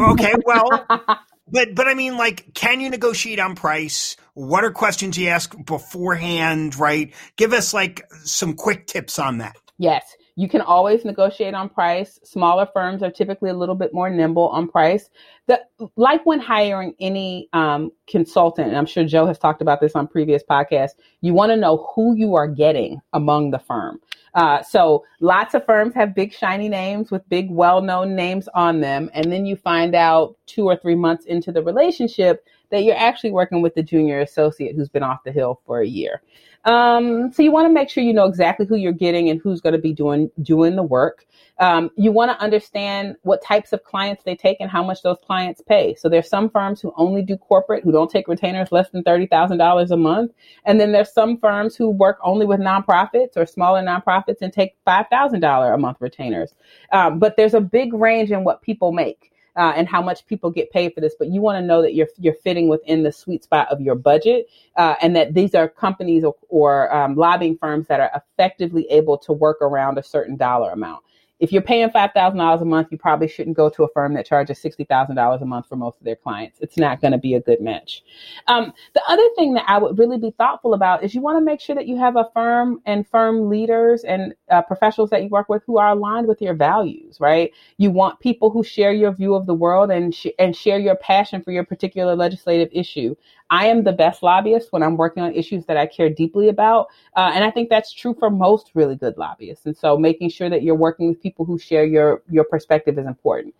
Okay 0.00 0.34
well 0.44 0.86
But 1.48 1.74
but 1.74 1.86
I 1.86 1.94
mean, 1.94 2.16
like, 2.16 2.54
can 2.54 2.80
you 2.80 2.90
negotiate 2.90 3.38
on 3.38 3.54
price? 3.54 4.16
What 4.34 4.64
are 4.64 4.70
questions 4.70 5.16
you 5.16 5.28
ask 5.28 5.54
beforehand? 5.64 6.76
Right? 6.76 7.14
Give 7.36 7.52
us 7.52 7.72
like 7.72 8.02
some 8.24 8.54
quick 8.54 8.86
tips 8.86 9.18
on 9.18 9.38
that. 9.38 9.56
Yes, 9.78 10.16
you 10.36 10.48
can 10.48 10.60
always 10.60 11.04
negotiate 11.04 11.54
on 11.54 11.68
price. 11.68 12.20
Smaller 12.24 12.66
firms 12.72 13.02
are 13.02 13.10
typically 13.10 13.50
a 13.50 13.54
little 13.54 13.74
bit 13.74 13.92
more 13.92 14.10
nimble 14.10 14.48
on 14.48 14.68
price. 14.68 15.08
The, 15.46 15.60
like 15.96 16.24
when 16.26 16.40
hiring 16.40 16.94
any 17.00 17.48
um, 17.52 17.90
consultant, 18.06 18.68
and 18.68 18.76
I'm 18.76 18.86
sure 18.86 19.04
Joe 19.04 19.26
has 19.26 19.38
talked 19.38 19.62
about 19.62 19.80
this 19.80 19.94
on 19.94 20.06
previous 20.06 20.42
podcasts, 20.42 20.92
you 21.20 21.32
want 21.32 21.50
to 21.50 21.56
know 21.56 21.90
who 21.94 22.14
you 22.16 22.34
are 22.34 22.48
getting 22.48 23.00
among 23.12 23.50
the 23.50 23.58
firm. 23.58 23.98
Uh, 24.36 24.62
so 24.62 25.02
lots 25.20 25.54
of 25.54 25.64
firms 25.64 25.94
have 25.94 26.14
big 26.14 26.30
shiny 26.30 26.68
names 26.68 27.10
with 27.10 27.26
big 27.30 27.50
well-known 27.50 28.14
names 28.14 28.48
on 28.54 28.80
them, 28.80 29.10
and 29.14 29.32
then 29.32 29.46
you 29.46 29.56
find 29.56 29.94
out 29.94 30.36
two 30.44 30.66
or 30.66 30.76
three 30.76 30.94
months 30.94 31.24
into 31.24 31.50
the 31.50 31.62
relationship 31.62 32.44
that 32.70 32.84
you're 32.84 32.96
actually 32.96 33.30
working 33.30 33.62
with 33.62 33.74
the 33.74 33.82
junior 33.82 34.20
associate 34.20 34.74
who's 34.76 34.88
been 34.88 35.02
off 35.02 35.24
the 35.24 35.32
hill 35.32 35.60
for 35.66 35.80
a 35.80 35.86
year. 35.86 36.22
Um, 36.66 37.32
so 37.32 37.44
you 37.44 37.52
want 37.52 37.68
to 37.68 37.72
make 37.72 37.88
sure 37.88 38.02
you 38.02 38.12
know 38.12 38.24
exactly 38.24 38.66
who 38.66 38.74
you're 38.74 38.92
getting 38.92 39.30
and 39.30 39.40
who's 39.40 39.60
going 39.60 39.74
to 39.74 39.78
be 39.80 39.92
doing 39.92 40.28
doing 40.42 40.74
the 40.74 40.82
work. 40.82 41.24
Um, 41.58 41.90
you 41.96 42.10
want 42.10 42.32
to 42.32 42.44
understand 42.44 43.14
what 43.22 43.40
types 43.40 43.72
of 43.72 43.84
clients 43.84 44.24
they 44.24 44.34
take 44.34 44.56
and 44.58 44.68
how 44.68 44.82
much 44.82 45.02
those 45.02 45.18
clients 45.24 45.62
pay. 45.62 45.94
So 45.94 46.08
there's 46.08 46.28
some 46.28 46.50
firms 46.50 46.80
who 46.80 46.92
only 46.96 47.22
do 47.22 47.36
corporate, 47.36 47.84
who 47.84 47.92
don't 47.92 48.10
take 48.10 48.26
retainers 48.26 48.72
less 48.72 48.90
than 48.90 49.04
thirty 49.04 49.26
thousand 49.26 49.58
dollars 49.58 49.92
a 49.92 49.96
month, 49.96 50.32
and 50.64 50.80
then 50.80 50.90
there's 50.90 51.12
some 51.12 51.38
firms 51.38 51.76
who 51.76 51.88
work 51.88 52.18
only 52.24 52.46
with 52.46 52.58
nonprofits 52.58 53.36
or 53.36 53.46
smaller 53.46 53.80
nonprofits 53.80 54.42
and 54.42 54.52
take 54.52 54.76
five 54.84 55.06
thousand 55.08 55.40
dollar 55.40 55.72
a 55.72 55.78
month 55.78 55.98
retainers. 56.00 56.52
Um, 56.90 57.20
but 57.20 57.36
there's 57.36 57.54
a 57.54 57.60
big 57.60 57.94
range 57.94 58.32
in 58.32 58.42
what 58.42 58.60
people 58.60 58.90
make 58.90 59.30
uh, 59.56 59.72
and 59.76 59.88
how 59.88 60.02
much 60.02 60.26
people 60.26 60.50
get 60.50 60.70
paid 60.70 60.92
for 60.94 61.00
this, 61.00 61.14
but 61.18 61.28
you 61.28 61.40
want 61.40 61.60
to 61.60 61.66
know 61.66 61.82
that 61.82 61.94
you're 61.94 62.08
you're 62.18 62.34
fitting 62.34 62.68
within 62.68 63.02
the 63.02 63.12
sweet 63.12 63.44
spot 63.44 63.68
of 63.70 63.80
your 63.80 63.94
budget, 63.94 64.48
uh, 64.76 64.94
and 65.00 65.16
that 65.16 65.34
these 65.34 65.54
are 65.54 65.68
companies 65.68 66.24
or, 66.24 66.36
or 66.48 66.94
um, 66.94 67.14
lobbying 67.14 67.56
firms 67.58 67.86
that 67.88 68.00
are 68.00 68.10
effectively 68.14 68.86
able 68.90 69.16
to 69.18 69.32
work 69.32 69.58
around 69.60 69.98
a 69.98 70.02
certain 70.02 70.36
dollar 70.36 70.70
amount 70.70 71.02
if 71.38 71.52
you're 71.52 71.62
paying 71.62 71.88
$5,000 71.90 72.62
a 72.62 72.64
month, 72.64 72.88
you 72.90 72.98
probably 72.98 73.28
shouldn't 73.28 73.56
go 73.56 73.68
to 73.68 73.84
a 73.84 73.88
firm 73.88 74.14
that 74.14 74.26
charges 74.26 74.58
$60,000 74.58 75.42
a 75.42 75.44
month 75.44 75.68
for 75.68 75.76
most 75.76 75.98
of 75.98 76.04
their 76.04 76.16
clients. 76.16 76.58
It's 76.60 76.78
not 76.78 77.00
going 77.00 77.12
to 77.12 77.18
be 77.18 77.34
a 77.34 77.40
good 77.40 77.60
match. 77.60 78.02
Um, 78.46 78.72
the 78.94 79.02
other 79.08 79.26
thing 79.36 79.54
that 79.54 79.64
I 79.68 79.78
would 79.78 79.98
really 79.98 80.18
be 80.18 80.30
thoughtful 80.30 80.74
about 80.74 81.04
is 81.04 81.14
you 81.14 81.20
want 81.20 81.38
to 81.38 81.44
make 81.44 81.60
sure 81.60 81.74
that 81.74 81.86
you 81.86 81.98
have 81.98 82.16
a 82.16 82.28
firm 82.32 82.80
and 82.86 83.06
firm 83.06 83.50
leaders 83.50 84.04
and 84.04 84.34
uh, 84.50 84.62
professionals 84.62 85.10
that 85.10 85.22
you 85.22 85.28
work 85.28 85.48
with 85.48 85.62
who 85.66 85.78
are 85.78 85.90
aligned 85.90 86.26
with 86.26 86.40
your 86.40 86.54
values, 86.54 87.18
right? 87.20 87.52
You 87.76 87.90
want 87.90 88.18
people 88.20 88.50
who 88.50 88.64
share 88.64 88.92
your 88.92 89.12
view 89.12 89.34
of 89.34 89.46
the 89.46 89.54
world 89.54 89.90
and, 89.90 90.14
sh- 90.14 90.28
and 90.38 90.56
share 90.56 90.78
your 90.78 90.96
passion 90.96 91.42
for 91.42 91.50
your 91.50 91.64
particular 91.64 92.16
legislative 92.16 92.70
issue. 92.72 93.14
I 93.50 93.66
am 93.66 93.84
the 93.84 93.92
best 93.92 94.22
lobbyist 94.22 94.72
when 94.72 94.82
I'm 94.82 94.96
working 94.96 95.22
on 95.22 95.34
issues 95.34 95.66
that 95.66 95.76
I 95.76 95.86
care 95.86 96.10
deeply 96.10 96.48
about. 96.48 96.88
Uh, 97.16 97.30
and 97.34 97.44
I 97.44 97.50
think 97.50 97.68
that's 97.68 97.92
true 97.92 98.14
for 98.18 98.30
most 98.30 98.70
really 98.74 98.96
good 98.96 99.16
lobbyists. 99.16 99.66
And 99.66 99.76
so 99.76 99.96
making 99.96 100.30
sure 100.30 100.50
that 100.50 100.62
you're 100.62 100.74
working 100.74 101.08
with 101.08 101.22
people 101.22 101.44
who 101.44 101.58
share 101.58 101.84
your, 101.84 102.22
your 102.28 102.44
perspective 102.44 102.98
is 102.98 103.06
important. 103.06 103.54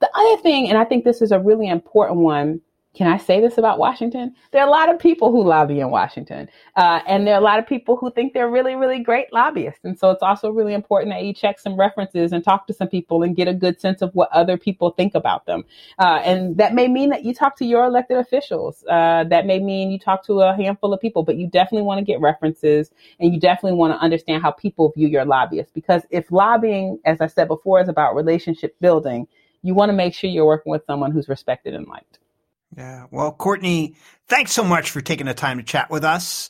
The 0.00 0.10
other 0.14 0.42
thing, 0.42 0.68
and 0.68 0.78
I 0.78 0.84
think 0.84 1.04
this 1.04 1.22
is 1.22 1.32
a 1.32 1.38
really 1.38 1.68
important 1.68 2.20
one, 2.20 2.60
can 2.94 3.06
I 3.06 3.16
say 3.16 3.40
this 3.40 3.56
about 3.56 3.78
Washington? 3.78 4.34
There 4.50 4.60
are 4.60 4.68
a 4.68 4.70
lot 4.70 4.92
of 4.92 4.98
people 4.98 5.32
who 5.32 5.42
lobby 5.42 5.80
in 5.80 5.90
Washington, 5.90 6.48
uh, 6.76 7.00
and 7.06 7.26
there 7.26 7.34
are 7.34 7.40
a 7.40 7.44
lot 7.44 7.58
of 7.58 7.66
people 7.66 7.96
who 7.96 8.10
think 8.10 8.34
they're 8.34 8.50
really, 8.50 8.74
really 8.74 9.02
great 9.02 9.32
lobbyists. 9.32 9.80
And 9.84 9.98
so 9.98 10.10
it's 10.10 10.22
also 10.22 10.50
really 10.50 10.74
important 10.74 11.14
that 11.14 11.24
you 11.24 11.32
check 11.32 11.58
some 11.58 11.78
references 11.78 12.32
and 12.32 12.44
talk 12.44 12.66
to 12.66 12.74
some 12.74 12.88
people 12.88 13.22
and 13.22 13.34
get 13.34 13.48
a 13.48 13.54
good 13.54 13.80
sense 13.80 14.02
of 14.02 14.14
what 14.14 14.30
other 14.30 14.58
people 14.58 14.90
think 14.90 15.14
about 15.14 15.46
them. 15.46 15.64
Uh, 15.98 16.20
and 16.22 16.58
that 16.58 16.74
may 16.74 16.86
mean 16.86 17.08
that 17.10 17.24
you 17.24 17.32
talk 17.32 17.56
to 17.56 17.64
your 17.64 17.84
elected 17.84 18.18
officials. 18.18 18.84
Uh, 18.90 19.24
that 19.24 19.46
may 19.46 19.58
mean 19.58 19.90
you 19.90 19.98
talk 19.98 20.22
to 20.26 20.40
a 20.40 20.54
handful 20.54 20.92
of 20.92 21.00
people, 21.00 21.22
but 21.22 21.36
you 21.36 21.46
definitely 21.46 21.86
want 21.86 21.98
to 21.98 22.04
get 22.04 22.20
references 22.20 22.90
and 23.18 23.32
you 23.32 23.40
definitely 23.40 23.78
want 23.78 23.94
to 23.94 23.98
understand 24.00 24.42
how 24.42 24.50
people 24.50 24.92
view 24.92 25.08
your 25.08 25.24
lobbyists. 25.24 25.72
Because 25.72 26.02
if 26.10 26.30
lobbying, 26.30 26.98
as 27.06 27.22
I 27.22 27.26
said 27.26 27.48
before, 27.48 27.80
is 27.80 27.88
about 27.88 28.14
relationship 28.14 28.76
building, 28.80 29.26
you 29.62 29.72
want 29.72 29.88
to 29.88 29.94
make 29.94 30.12
sure 30.12 30.28
you're 30.28 30.44
working 30.44 30.70
with 30.70 30.84
someone 30.86 31.10
who's 31.10 31.28
respected 31.28 31.72
and 31.72 31.86
liked. 31.86 32.18
Yeah. 32.76 33.06
Well, 33.10 33.32
Courtney, 33.32 33.96
thanks 34.28 34.52
so 34.52 34.64
much 34.64 34.90
for 34.90 35.00
taking 35.00 35.26
the 35.26 35.34
time 35.34 35.58
to 35.58 35.64
chat 35.64 35.90
with 35.90 36.04
us. 36.04 36.48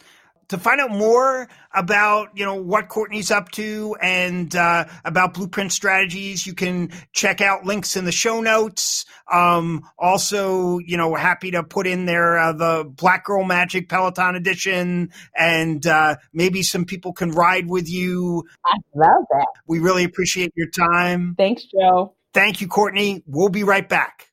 To 0.49 0.59
find 0.59 0.83
out 0.83 0.91
more 0.91 1.49
about, 1.73 2.29
you 2.35 2.45
know, 2.45 2.57
what 2.57 2.89
Courtney's 2.89 3.31
up 3.31 3.51
to 3.53 3.97
and 4.03 4.55
uh, 4.55 4.85
about 5.03 5.33
Blueprint 5.33 5.73
Strategies, 5.73 6.47
you 6.47 6.53
can 6.53 6.91
check 7.15 7.41
out 7.41 7.65
links 7.65 7.97
in 7.97 8.05
the 8.05 8.13
show 8.13 8.43
notes. 8.43 9.07
Um, 9.33 9.83
also, 9.99 10.79
you 10.79 10.99
know, 10.99 11.15
happy 11.15 11.53
to 11.53 11.63
put 11.63 11.87
in 11.87 12.05
there 12.05 12.39
uh, 12.39 12.53
the 12.53 12.85
Black 12.85 13.25
Girl 13.25 13.45
Magic 13.45 13.89
Peloton 13.89 14.35
edition, 14.35 15.11
and 15.35 15.87
uh, 15.87 16.17
maybe 16.35 16.63
some 16.63 16.85
people 16.85 17.15
can 17.15 17.31
ride 17.31 17.71
with 17.71 17.89
you. 17.89 18.45
I 18.67 18.77
love 18.95 19.25
that. 19.31 19.47
We 19.67 19.79
really 19.79 20.05
appreciate 20.05 20.53
your 20.55 20.69
time. 20.69 21.35
Thanks, 21.39 21.65
Joe. 21.65 22.15
Thank 22.35 22.61
you, 22.61 22.69
Courtney. 22.69 23.23
We'll 23.27 23.49
be 23.49 23.63
right 23.65 23.89
back. 23.89 24.32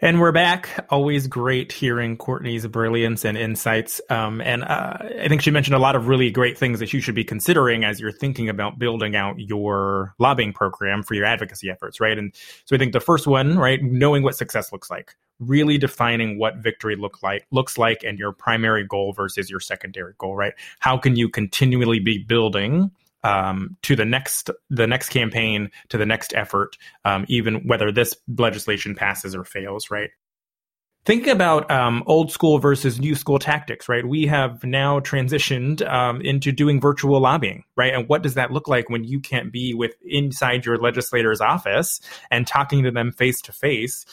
And 0.00 0.20
we're 0.20 0.30
back. 0.30 0.86
Always 0.90 1.26
great 1.26 1.72
hearing 1.72 2.16
Courtney's 2.16 2.64
brilliance 2.68 3.24
and 3.24 3.36
insights. 3.36 4.00
Um, 4.08 4.40
and 4.40 4.62
uh, 4.62 4.96
I 5.22 5.26
think 5.26 5.42
she 5.42 5.50
mentioned 5.50 5.74
a 5.74 5.80
lot 5.80 5.96
of 5.96 6.06
really 6.06 6.30
great 6.30 6.56
things 6.56 6.78
that 6.78 6.92
you 6.92 7.00
should 7.00 7.16
be 7.16 7.24
considering 7.24 7.84
as 7.84 7.98
you're 7.98 8.12
thinking 8.12 8.48
about 8.48 8.78
building 8.78 9.16
out 9.16 9.40
your 9.40 10.14
lobbying 10.20 10.52
program 10.52 11.02
for 11.02 11.14
your 11.14 11.24
advocacy 11.24 11.68
efforts, 11.68 11.98
right? 11.98 12.16
And 12.16 12.32
so 12.64 12.76
I 12.76 12.78
think 12.78 12.92
the 12.92 13.00
first 13.00 13.26
one, 13.26 13.58
right, 13.58 13.82
knowing 13.82 14.22
what 14.22 14.36
success 14.36 14.70
looks 14.70 14.88
like, 14.88 15.16
really 15.40 15.78
defining 15.78 16.38
what 16.38 16.58
victory 16.58 16.94
look 16.94 17.20
like 17.24 17.44
looks 17.50 17.76
like 17.76 18.04
and 18.04 18.20
your 18.20 18.30
primary 18.30 18.86
goal 18.86 19.12
versus 19.12 19.50
your 19.50 19.58
secondary 19.58 20.12
goal, 20.18 20.36
right? 20.36 20.52
How 20.78 20.96
can 20.96 21.16
you 21.16 21.28
continually 21.28 21.98
be 21.98 22.18
building 22.18 22.92
um, 23.24 23.76
to 23.82 23.96
the 23.96 24.04
next 24.04 24.50
the 24.70 24.86
next 24.86 25.08
campaign 25.08 25.70
to 25.88 25.98
the 25.98 26.06
next 26.06 26.34
effort, 26.34 26.76
um, 27.04 27.24
even 27.28 27.66
whether 27.66 27.90
this 27.90 28.14
legislation 28.36 28.94
passes 28.94 29.34
or 29.34 29.44
fails, 29.44 29.90
right? 29.90 30.10
Thinking 31.04 31.30
about 31.30 31.70
um, 31.70 32.02
old 32.06 32.30
school 32.30 32.58
versus 32.58 33.00
new 33.00 33.14
school 33.14 33.38
tactics, 33.38 33.88
right? 33.88 34.06
We 34.06 34.26
have 34.26 34.62
now 34.62 35.00
transitioned 35.00 35.80
um, 35.88 36.20
into 36.20 36.52
doing 36.52 36.82
virtual 36.82 37.18
lobbying, 37.18 37.64
right? 37.76 37.94
And 37.94 38.06
what 38.10 38.22
does 38.22 38.34
that 38.34 38.50
look 38.50 38.68
like 38.68 38.90
when 38.90 39.04
you 39.04 39.18
can't 39.18 39.50
be 39.50 39.72
with 39.72 39.94
inside 40.04 40.66
your 40.66 40.76
legislator's 40.76 41.40
office 41.40 42.02
and 42.30 42.46
talking 42.46 42.82
to 42.82 42.90
them 42.90 43.10
face 43.10 43.40
to 43.42 43.52
face, 43.52 44.04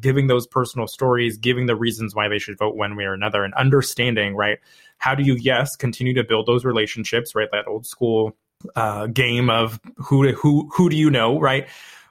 giving 0.00 0.26
those 0.26 0.46
personal 0.46 0.86
stories, 0.86 1.38
giving 1.38 1.66
the 1.66 1.76
reasons 1.76 2.14
why 2.14 2.28
they 2.28 2.38
should 2.38 2.58
vote 2.58 2.76
one 2.76 2.96
way 2.96 3.04
or 3.04 3.14
another, 3.14 3.44
and 3.44 3.54
understanding, 3.54 4.36
right? 4.36 4.58
How 4.98 5.14
do 5.14 5.22
you, 5.22 5.36
yes, 5.40 5.74
continue 5.74 6.12
to 6.14 6.24
build 6.24 6.46
those 6.46 6.66
relationships, 6.66 7.34
right? 7.34 7.48
That 7.50 7.66
old 7.66 7.86
school 7.86 8.36
uh, 8.76 9.06
game 9.06 9.50
of 9.50 9.80
who 9.96 10.32
who 10.32 10.70
who 10.74 10.88
do 10.88 10.96
you 10.96 11.10
know, 11.10 11.38
right? 11.40 11.68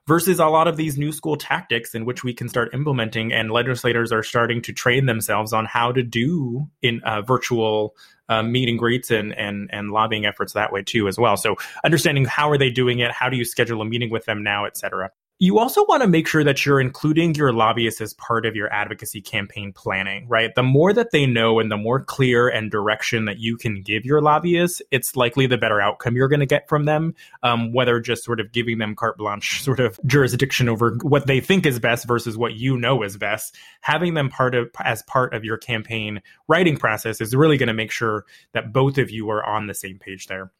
Versus 0.07 0.39
a 0.39 0.47
lot 0.47 0.67
of 0.67 0.77
these 0.77 0.97
new 0.97 1.11
school 1.11 1.37
tactics 1.37 1.93
in 1.93 2.05
which 2.05 2.23
we 2.23 2.33
can 2.33 2.49
start 2.49 2.73
implementing, 2.73 3.31
and 3.31 3.51
legislators 3.51 4.11
are 4.11 4.23
starting 4.23 4.61
to 4.63 4.73
train 4.73 5.05
themselves 5.05 5.53
on 5.53 5.65
how 5.65 5.91
to 5.91 6.01
do 6.03 6.67
in 6.81 7.01
uh, 7.05 7.21
virtual 7.21 7.95
uh, 8.27 8.41
meet 8.41 8.67
and 8.67 8.79
greets 8.79 9.11
and, 9.11 9.33
and 9.37 9.69
and 9.71 9.91
lobbying 9.91 10.25
efforts 10.25 10.53
that 10.53 10.73
way 10.73 10.81
too 10.81 11.07
as 11.07 11.17
well. 11.17 11.37
So 11.37 11.55
understanding 11.83 12.25
how 12.25 12.49
are 12.49 12.57
they 12.57 12.71
doing 12.71 12.99
it, 12.99 13.11
how 13.11 13.29
do 13.29 13.37
you 13.37 13.45
schedule 13.45 13.81
a 13.81 13.85
meeting 13.85 14.09
with 14.09 14.25
them 14.25 14.43
now, 14.43 14.65
et 14.65 14.75
cetera. 14.75 15.11
You 15.41 15.57
also 15.57 15.83
want 15.85 16.03
to 16.03 16.07
make 16.07 16.27
sure 16.27 16.43
that 16.43 16.67
you're 16.67 16.79
including 16.79 17.33
your 17.33 17.51
lobbyists 17.51 17.99
as 17.99 18.13
part 18.13 18.45
of 18.45 18.55
your 18.55 18.71
advocacy 18.71 19.21
campaign 19.21 19.73
planning, 19.73 20.27
right? 20.27 20.53
The 20.53 20.61
more 20.61 20.93
that 20.93 21.09
they 21.09 21.25
know 21.25 21.59
and 21.59 21.71
the 21.71 21.77
more 21.77 21.99
clear 21.99 22.47
and 22.47 22.69
direction 22.69 23.25
that 23.25 23.39
you 23.39 23.57
can 23.57 23.81
give 23.81 24.05
your 24.05 24.21
lobbyists, 24.21 24.83
it's 24.91 25.15
likely 25.15 25.47
the 25.47 25.57
better 25.57 25.81
outcome 25.81 26.15
you're 26.15 26.27
going 26.27 26.41
to 26.41 26.45
get 26.45 26.69
from 26.69 26.85
them. 26.85 27.15
Um, 27.41 27.73
whether 27.73 27.99
just 27.99 28.23
sort 28.23 28.39
of 28.39 28.51
giving 28.51 28.77
them 28.77 28.95
carte 28.95 29.17
blanche 29.17 29.63
sort 29.63 29.79
of 29.79 29.99
jurisdiction 30.05 30.69
over 30.69 30.99
what 31.01 31.25
they 31.25 31.39
think 31.39 31.65
is 31.65 31.79
best 31.79 32.05
versus 32.05 32.37
what 32.37 32.53
you 32.53 32.77
know 32.77 33.01
is 33.01 33.17
best, 33.17 33.57
having 33.81 34.13
them 34.13 34.29
part 34.29 34.53
of 34.53 34.69
as 34.85 35.01
part 35.01 35.33
of 35.33 35.43
your 35.43 35.57
campaign 35.57 36.21
writing 36.47 36.77
process 36.77 37.19
is 37.19 37.35
really 37.35 37.57
going 37.57 37.65
to 37.65 37.73
make 37.73 37.89
sure 37.89 38.25
that 38.53 38.71
both 38.71 38.99
of 38.99 39.09
you 39.09 39.31
are 39.31 39.43
on 39.43 39.65
the 39.65 39.73
same 39.73 39.97
page 39.97 40.27
there. 40.27 40.51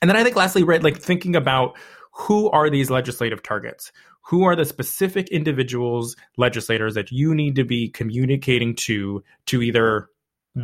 And 0.00 0.10
then 0.10 0.16
I 0.16 0.24
think 0.24 0.34
lastly, 0.34 0.64
right, 0.64 0.82
like 0.82 0.98
thinking 0.98 1.36
about 1.36 1.76
who 2.12 2.50
are 2.50 2.70
these 2.70 2.90
legislative 2.90 3.42
targets? 3.42 3.92
Who 4.26 4.44
are 4.44 4.54
the 4.54 4.64
specific 4.64 5.28
individuals, 5.28 6.14
legislators 6.36 6.94
that 6.94 7.10
you 7.10 7.34
need 7.34 7.56
to 7.56 7.64
be 7.64 7.88
communicating 7.88 8.76
to 8.76 9.24
to 9.46 9.62
either 9.62 10.08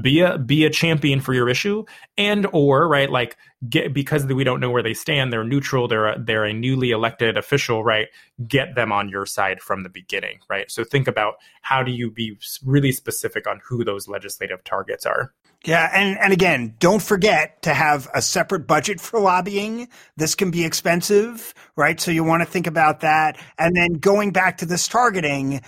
be 0.02 0.20
a 0.20 0.36
be 0.36 0.66
a 0.66 0.70
champion 0.70 1.18
for 1.18 1.32
your 1.32 1.48
issue 1.48 1.82
and 2.18 2.46
or 2.52 2.86
right 2.86 3.10
like 3.10 3.38
get 3.70 3.94
because 3.94 4.26
we 4.26 4.44
don't 4.44 4.60
know 4.60 4.70
where 4.70 4.82
they 4.82 4.92
stand 4.92 5.32
they're 5.32 5.44
neutral 5.44 5.88
they're 5.88 6.08
a, 6.08 6.22
they're 6.22 6.44
a 6.44 6.52
newly 6.52 6.90
elected 6.90 7.38
official 7.38 7.82
right 7.82 8.08
get 8.46 8.74
them 8.74 8.92
on 8.92 9.08
your 9.08 9.24
side 9.24 9.62
from 9.62 9.84
the 9.84 9.88
beginning 9.88 10.40
right 10.50 10.70
so 10.70 10.84
think 10.84 11.08
about 11.08 11.36
how 11.62 11.82
do 11.82 11.90
you 11.90 12.10
be 12.10 12.36
really 12.66 12.92
specific 12.92 13.46
on 13.46 13.60
who 13.66 13.82
those 13.82 14.06
legislative 14.08 14.62
targets 14.62 15.06
are 15.06 15.32
yeah, 15.64 15.90
and, 15.92 16.18
and 16.18 16.32
again, 16.32 16.76
don't 16.78 17.02
forget 17.02 17.62
to 17.62 17.74
have 17.74 18.08
a 18.14 18.22
separate 18.22 18.66
budget 18.66 19.00
for 19.00 19.18
lobbying. 19.20 19.88
This 20.16 20.34
can 20.34 20.50
be 20.50 20.64
expensive, 20.64 21.52
right? 21.76 22.00
So 22.00 22.10
you 22.10 22.22
want 22.22 22.42
to 22.42 22.48
think 22.48 22.66
about 22.66 23.00
that. 23.00 23.38
And 23.58 23.74
then 23.76 23.94
going 23.94 24.32
back 24.32 24.58
to 24.58 24.66
this 24.66 24.86
targeting, 24.86 25.60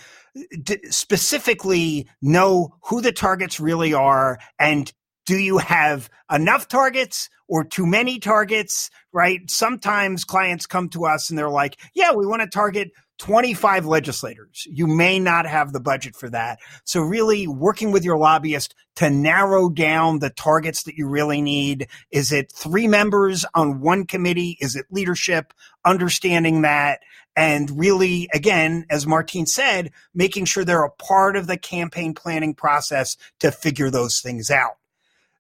specifically 0.91 2.09
know 2.23 2.77
who 2.85 3.01
the 3.01 3.13
targets 3.13 3.59
really 3.59 3.93
are 3.93 4.39
and 4.59 4.93
do 5.27 5.37
you 5.37 5.59
have 5.59 6.09
enough 6.31 6.69
targets 6.69 7.29
or 7.49 7.65
too 7.65 7.85
many 7.85 8.19
targets 8.19 8.91
right 9.13 9.51
sometimes 9.51 10.25
clients 10.25 10.67
come 10.67 10.89
to 10.89 11.05
us 11.05 11.31
and 11.31 11.39
they're 11.39 11.51
like 11.51 11.81
yeah 11.95 12.13
we 12.13 12.27
want 12.27 12.43
to 12.43 12.49
target 12.49 12.93
25 13.21 13.85
legislators. 13.85 14.67
You 14.67 14.87
may 14.87 15.19
not 15.19 15.47
have 15.47 15.73
the 15.73 15.81
budget 15.81 16.17
for 16.17 16.31
that. 16.31 16.59
So 16.85 17.03
really 17.03 17.47
working 17.47 17.93
with 17.93 18.03
your 18.03 18.17
lobbyist 18.17 18.75
to 18.97 19.11
narrow 19.11 19.69
down 19.69 20.21
the 20.21 20.31
targets 20.31 20.85
that 20.85 20.95
you 20.95 21.07
really 21.07 21.43
need. 21.43 21.87
Is 22.11 22.33
it 22.33 22.51
three 22.51 22.89
members 22.89 23.45
on 23.55 23.81
one 23.81 24.07
committee? 24.07 24.57
Is 24.61 24.75
it 24.75 24.87
leadership? 24.91 25.53
Understanding 25.85 26.63
that 26.63 27.01
and 27.37 27.79
really, 27.79 28.29
again, 28.35 28.87
as 28.91 29.07
Martine 29.07 29.47
said, 29.47 29.93
making 30.15 30.47
sure 30.47 30.65
they're 30.65 30.83
a 30.83 30.91
part 30.91 31.37
of 31.37 31.47
the 31.47 31.57
campaign 31.57 32.13
planning 32.13 32.55
process 32.55 33.17
to 33.39 33.53
figure 33.53 33.91
those 33.91 34.21
things 34.21 34.51
out. 34.51 34.79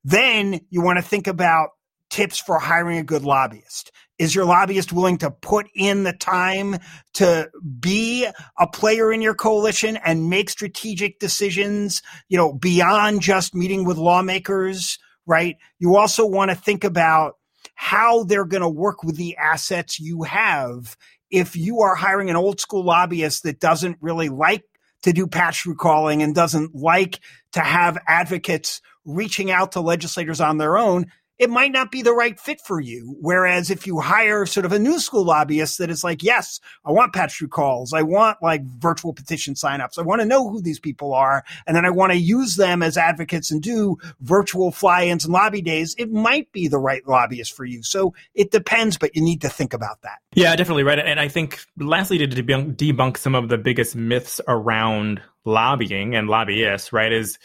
Then 0.05 0.61
you 0.71 0.83
want 0.83 0.99
to 0.99 1.03
think 1.03 1.27
about 1.27 1.71
tips 2.09 2.39
for 2.39 2.59
hiring 2.59 2.99
a 2.99 3.05
good 3.05 3.23
lobbyist. 3.23 3.91
Is 4.21 4.35
your 4.35 4.45
lobbyist 4.45 4.93
willing 4.93 5.17
to 5.19 5.31
put 5.31 5.67
in 5.75 6.03
the 6.03 6.13
time 6.13 6.77
to 7.15 7.51
be 7.81 8.27
a 8.59 8.67
player 8.67 9.11
in 9.11 9.23
your 9.23 9.35
coalition 9.35 9.97
and 9.97 10.29
make 10.29 10.51
strategic 10.51 11.19
decisions, 11.19 12.03
you 12.29 12.37
know, 12.37 12.53
beyond 12.53 13.23
just 13.23 13.55
meeting 13.55 13.87
with 13.87 13.97
lawmakers, 13.97 14.99
right? 15.25 15.57
You 15.79 15.97
also 15.97 16.27
want 16.27 16.51
to 16.51 16.55
think 16.55 16.85
about 16.85 17.37
how 17.75 18.25
they're 18.25 18.45
going 18.45 18.61
to 18.61 18.69
work 18.69 19.03
with 19.03 19.17
the 19.17 19.39
assets 19.39 19.99
you 19.99 20.25
have. 20.25 20.99
If 21.31 21.57
you 21.57 21.81
are 21.81 21.95
hiring 21.95 22.29
an 22.29 22.37
old 22.37 22.61
school 22.61 22.85
lobbyist 22.85 23.45
that 23.45 23.59
doesn't 23.59 23.97
really 24.03 24.29
like 24.29 24.65
to 25.03 25.15
do 25.15 25.27
patch 25.27 25.63
through 25.63 25.77
calling 25.77 26.23
and 26.23 26.35
doesn't 26.35 26.75
like 26.75 27.21
to 27.53 27.61
have 27.61 27.97
advocates 28.07 28.83
reaching 29.07 29.51
out 29.51 29.73
to 29.73 29.81
legislators 29.81 30.43
on 30.43 30.59
their 30.59 30.77
own, 30.77 31.07
it 31.41 31.49
might 31.49 31.73
not 31.73 31.91
be 31.91 32.03
the 32.03 32.13
right 32.13 32.39
fit 32.39 32.61
for 32.61 32.79
you. 32.79 33.17
Whereas 33.19 33.71
if 33.71 33.87
you 33.87 33.99
hire 33.99 34.45
sort 34.45 34.67
of 34.67 34.73
a 34.73 34.79
new 34.79 35.01
school 35.01 35.25
lobbyist 35.25 35.79
that 35.79 35.89
is 35.89 36.05
like, 36.05 36.23
yes, 36.23 36.61
I 36.85 36.93
want 36.93 37.15
patch 37.15 37.43
calls. 37.49 37.95
I 37.95 38.03
want 38.03 38.37
like 38.43 38.63
virtual 38.63 39.15
petition 39.15 39.55
signups. 39.55 39.99
I 39.99 40.03
want 40.03 40.21
to 40.21 40.27
know 40.27 40.51
who 40.51 40.61
these 40.61 40.79
people 40.79 41.15
are. 41.15 41.43
And 41.67 41.75
then 41.75 41.87
I 41.87 41.91
want 41.91 42.13
to 42.13 42.19
use 42.19 42.57
them 42.57 42.83
as 42.83 42.99
advocates 42.99 43.51
and 43.51 43.63
do 43.63 43.97
virtual 44.21 44.71
fly 44.71 45.05
ins 45.05 45.25
and 45.25 45.33
lobby 45.33 45.63
days. 45.63 45.95
It 45.97 46.13
might 46.13 46.53
be 46.53 46.69
the 46.69 46.79
right 46.79 47.07
lobbyist 47.09 47.57
for 47.57 47.65
you. 47.65 47.83
So 47.83 48.13
it 48.35 48.51
depends, 48.51 48.99
but 48.99 49.17
you 49.17 49.23
need 49.23 49.41
to 49.41 49.49
think 49.49 49.73
about 49.73 50.03
that. 50.03 50.19
Yeah, 50.35 50.55
definitely. 50.57 50.83
Right. 50.83 50.99
And 50.99 51.19
I 51.19 51.29
think 51.29 51.61
lastly, 51.79 52.19
to 52.19 52.29
debunk, 52.29 52.77
debunk 52.77 53.17
some 53.17 53.35
of 53.35 53.49
the 53.49 53.57
biggest 53.57 53.97
myths 53.97 54.43
around 54.47 55.23
lobbying 55.47 56.15
and 56.15 56.29
lobbyists, 56.29 56.93
right, 56.93 57.13
is 57.13 57.39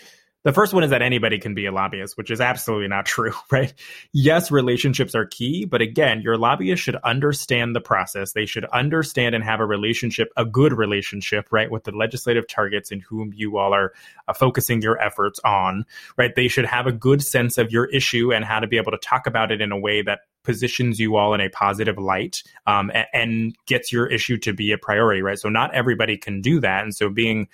The 0.45 0.53
first 0.53 0.75
one 0.75 0.83
is 0.83 0.91
that 0.91 1.01
anybody 1.01 1.39
can 1.39 1.55
be 1.55 1.65
a 1.65 1.71
lobbyist, 1.71 2.19
which 2.19 2.29
is 2.29 2.39
absolutely 2.39 2.87
not 2.87 3.07
true, 3.07 3.33
right? 3.51 3.73
Yes, 4.13 4.51
relationships 4.51 5.15
are 5.15 5.25
key, 5.25 5.65
but 5.65 5.81
again, 5.81 6.21
your 6.21 6.37
lobbyist 6.37 6.83
should 6.83 6.97
understand 6.97 7.75
the 7.75 7.81
process. 7.81 8.33
They 8.33 8.45
should 8.45 8.65
understand 8.65 9.33
and 9.33 9.43
have 9.43 9.59
a 9.59 9.65
relationship, 9.65 10.31
a 10.37 10.45
good 10.45 10.71
relationship, 10.71 11.47
right, 11.49 11.71
with 11.71 11.83
the 11.85 11.91
legislative 11.91 12.47
targets 12.47 12.91
and 12.91 13.01
whom 13.01 13.33
you 13.35 13.57
all 13.57 13.73
are 13.73 13.93
uh, 14.27 14.33
focusing 14.33 14.83
your 14.83 15.01
efforts 15.01 15.39
on, 15.43 15.83
right? 16.15 16.35
They 16.35 16.47
should 16.47 16.65
have 16.65 16.85
a 16.85 16.91
good 16.91 17.23
sense 17.23 17.57
of 17.57 17.71
your 17.71 17.85
issue 17.85 18.31
and 18.31 18.45
how 18.45 18.59
to 18.59 18.67
be 18.67 18.77
able 18.77 18.91
to 18.91 18.99
talk 18.99 19.25
about 19.25 19.51
it 19.51 19.61
in 19.61 19.71
a 19.71 19.79
way 19.79 20.03
that 20.03 20.19
positions 20.43 20.99
you 20.99 21.15
all 21.15 21.33
in 21.33 21.41
a 21.41 21.49
positive 21.49 21.97
light 21.97 22.43
um, 22.67 22.91
and, 22.93 23.07
and 23.13 23.55
gets 23.65 23.91
your 23.91 24.05
issue 24.05 24.37
to 24.37 24.53
be 24.53 24.71
a 24.71 24.77
priority, 24.77 25.23
right? 25.23 25.39
So 25.39 25.49
not 25.49 25.73
everybody 25.73 26.17
can 26.17 26.41
do 26.41 26.59
that. 26.59 26.83
And 26.83 26.95
so 26.95 27.09
being 27.09 27.47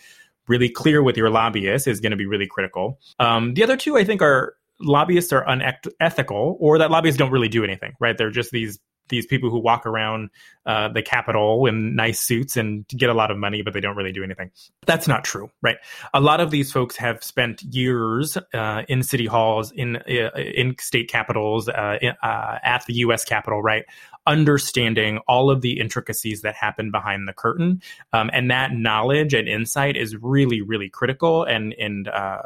really 0.48 0.70
clear 0.70 1.04
with 1.04 1.18
your 1.18 1.30
lobbyist 1.30 1.88
is 1.88 2.00
going 2.00 2.12
to 2.12 2.18
be 2.18 2.26
really 2.26 2.48
critical. 2.48 3.00
Um, 3.20 3.54
the 3.54 3.64
other 3.64 3.78
two, 3.78 3.98
I 3.98 4.04
think, 4.04 4.22
are 4.22 4.56
lobbyists 4.80 5.32
are 5.32 5.48
unethical 5.48 6.58
or 6.60 6.78
that 6.80 6.92
lobbyists 6.92 7.18
don't 7.18 7.32
really 7.32 7.50
do 7.50 7.64
anything, 7.64 7.94
right? 8.00 8.18
They're 8.18 8.32
just 8.32 8.52
these 8.52 8.80
these 9.12 9.28
people 9.28 9.52
who 9.52 9.60
walk 9.60 9.86
around 9.86 10.30
uh, 10.66 10.88
the 10.88 11.04
Capitol 11.04 11.68
in 11.68 11.96
nice 11.96 12.20
suits 12.20 12.58
and 12.58 12.88
get 12.88 13.10
a 13.10 13.14
lot 13.14 13.30
of 13.30 13.38
money, 13.38 13.62
but 13.62 13.74
they 13.74 13.80
don't 13.80 13.96
really 13.96 14.12
do 14.12 14.24
anything. 14.24 14.50
That's 14.86 15.08
not 15.08 15.24
true, 15.24 15.52
right? 15.62 15.78
A 16.14 16.22
lot 16.22 16.40
of 16.40 16.50
these 16.50 16.72
folks 16.72 16.96
have 16.96 17.24
spent 17.24 17.62
years 17.62 18.38
uh, 18.54 18.84
in 18.88 19.04
city 19.04 19.28
halls, 19.28 19.72
in 19.72 19.98
uh, 19.98 20.32
in 20.38 20.76
state 20.80 21.10
capitals, 21.10 21.70
uh, 21.70 21.98
in, 22.02 22.14
uh, 22.24 22.58
at 22.64 22.86
the 22.88 22.94
U.S. 22.96 23.24
Capitol, 23.24 23.62
right? 23.62 23.84
Understanding 24.28 25.20
all 25.28 25.50
of 25.50 25.62
the 25.62 25.80
intricacies 25.80 26.42
that 26.42 26.56
happen 26.56 26.92
behind 26.92 27.28
the 27.28 27.34
curtain. 27.34 27.82
Um, 28.14 28.30
and 28.34 28.52
that 28.52 28.74
knowledge 28.74 29.34
and 29.34 29.48
insight 29.48 29.98
is 29.98 30.16
really, 30.16 30.62
really 30.62 30.90
critical 30.90 31.44
and, 31.44 31.74
and, 31.74 32.08
uh, 32.08 32.42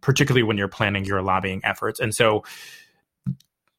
particularly 0.00 0.42
when 0.42 0.56
you're 0.56 0.68
planning 0.68 1.04
your 1.04 1.22
lobbying 1.22 1.60
efforts. 1.64 2.00
And 2.00 2.14
so 2.14 2.44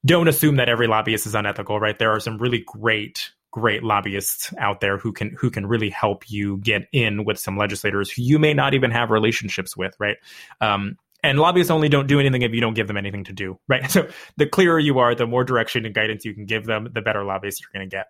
don't 0.05 0.27
assume 0.27 0.57
that 0.57 0.69
every 0.69 0.87
lobbyist 0.87 1.25
is 1.25 1.35
unethical, 1.35 1.79
right? 1.79 1.97
There 1.97 2.11
are 2.11 2.19
some 2.19 2.37
really 2.37 2.63
great 2.65 3.31
great 3.53 3.83
lobbyists 3.83 4.51
out 4.57 4.81
there 4.81 4.97
who 4.97 5.13
can 5.13 5.29
who 5.39 5.51
can 5.51 5.67
really 5.67 5.89
help 5.91 6.29
you 6.29 6.57
get 6.57 6.87
in 6.91 7.23
with 7.23 7.37
some 7.37 7.55
legislators 7.55 8.09
who 8.09 8.23
you 8.23 8.39
may 8.39 8.51
not 8.51 8.73
even 8.73 8.89
have 8.89 9.11
relationships 9.11 9.77
with, 9.77 9.95
right? 9.99 10.17
Um, 10.59 10.97
and 11.23 11.39
lobbyists 11.39 11.71
only 11.71 11.89
don't 11.89 12.07
do 12.07 12.19
anything 12.19 12.41
if 12.41 12.53
you 12.53 12.61
don't 12.61 12.73
give 12.73 12.87
them 12.87 12.97
anything 12.97 13.23
to 13.25 13.33
do, 13.33 13.57
right? 13.67 13.89
So 13.89 14.09
the 14.37 14.45
clearer 14.45 14.79
you 14.79 14.99
are, 14.99 15.15
the 15.15 15.25
more 15.25 15.43
direction 15.43 15.85
and 15.85 15.95
guidance 15.95 16.25
you 16.25 16.33
can 16.33 16.45
give 16.45 16.65
them, 16.65 16.89
the 16.93 17.01
better 17.01 17.23
lobbyists 17.23 17.61
you're 17.61 17.69
going 17.73 17.89
to 17.89 17.95
get. 17.95 18.07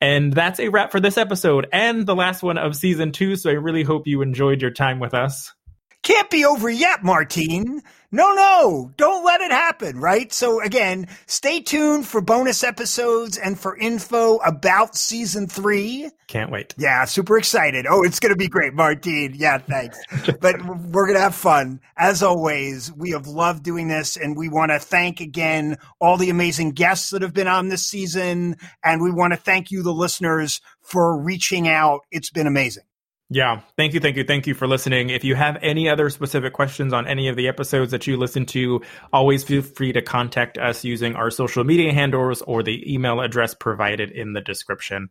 And 0.00 0.32
that's 0.32 0.58
a 0.58 0.68
wrap 0.68 0.90
for 0.90 0.98
this 0.98 1.16
episode 1.16 1.68
and 1.72 2.04
the 2.06 2.16
last 2.16 2.42
one 2.42 2.58
of 2.58 2.74
season 2.74 3.12
two. 3.12 3.36
So 3.36 3.50
I 3.50 3.54
really 3.54 3.84
hope 3.84 4.06
you 4.06 4.20
enjoyed 4.20 4.60
your 4.60 4.72
time 4.72 4.98
with 4.98 5.14
us. 5.14 5.52
Can't 6.02 6.30
be 6.30 6.44
over 6.44 6.68
yet, 6.68 7.04
Martine. 7.04 7.82
No, 8.14 8.34
no, 8.34 8.92
don't 8.98 9.24
let 9.24 9.40
it 9.40 9.52
happen, 9.52 9.98
right? 9.98 10.30
So 10.32 10.60
again, 10.60 11.06
stay 11.26 11.60
tuned 11.60 12.06
for 12.06 12.20
bonus 12.20 12.62
episodes 12.62 13.38
and 13.38 13.58
for 13.58 13.74
info 13.74 14.36
about 14.38 14.96
season 14.96 15.46
three. 15.46 16.10
Can't 16.26 16.50
wait. 16.50 16.74
Yeah, 16.76 17.06
super 17.06 17.38
excited. 17.38 17.86
Oh, 17.88 18.02
it's 18.02 18.20
going 18.20 18.32
to 18.32 18.36
be 18.36 18.48
great, 18.48 18.74
Martine. 18.74 19.32
Yeah, 19.34 19.58
thanks. 19.58 19.98
but 20.40 20.62
we're 20.62 21.06
going 21.06 21.16
to 21.16 21.22
have 21.22 21.34
fun. 21.34 21.80
As 21.96 22.22
always, 22.22 22.92
we 22.92 23.12
have 23.12 23.28
loved 23.28 23.62
doing 23.62 23.88
this 23.88 24.18
and 24.18 24.36
we 24.36 24.50
want 24.50 24.72
to 24.72 24.78
thank 24.78 25.20
again 25.20 25.78
all 25.98 26.18
the 26.18 26.30
amazing 26.30 26.72
guests 26.72 27.10
that 27.10 27.22
have 27.22 27.32
been 27.32 27.48
on 27.48 27.68
this 27.68 27.86
season. 27.86 28.56
And 28.84 29.02
we 29.02 29.10
want 29.10 29.32
to 29.32 29.38
thank 29.38 29.70
you, 29.70 29.82
the 29.82 29.94
listeners, 29.94 30.60
for 30.82 31.16
reaching 31.16 31.66
out. 31.66 32.00
It's 32.10 32.28
been 32.28 32.46
amazing. 32.46 32.84
Yeah. 33.34 33.62
Thank 33.78 33.94
you. 33.94 34.00
Thank 34.00 34.16
you. 34.16 34.24
Thank 34.24 34.46
you 34.46 34.52
for 34.52 34.68
listening. 34.68 35.08
If 35.08 35.24
you 35.24 35.34
have 35.34 35.56
any 35.62 35.88
other 35.88 36.10
specific 36.10 36.52
questions 36.52 36.92
on 36.92 37.06
any 37.06 37.28
of 37.28 37.36
the 37.36 37.48
episodes 37.48 37.90
that 37.90 38.06
you 38.06 38.18
listen 38.18 38.44
to, 38.46 38.82
always 39.10 39.42
feel 39.42 39.62
free 39.62 39.90
to 39.92 40.02
contact 40.02 40.58
us 40.58 40.84
using 40.84 41.16
our 41.16 41.30
social 41.30 41.64
media 41.64 41.94
handles 41.94 42.42
or 42.42 42.62
the 42.62 42.92
email 42.92 43.22
address 43.22 43.54
provided 43.54 44.10
in 44.10 44.34
the 44.34 44.42
description. 44.42 45.08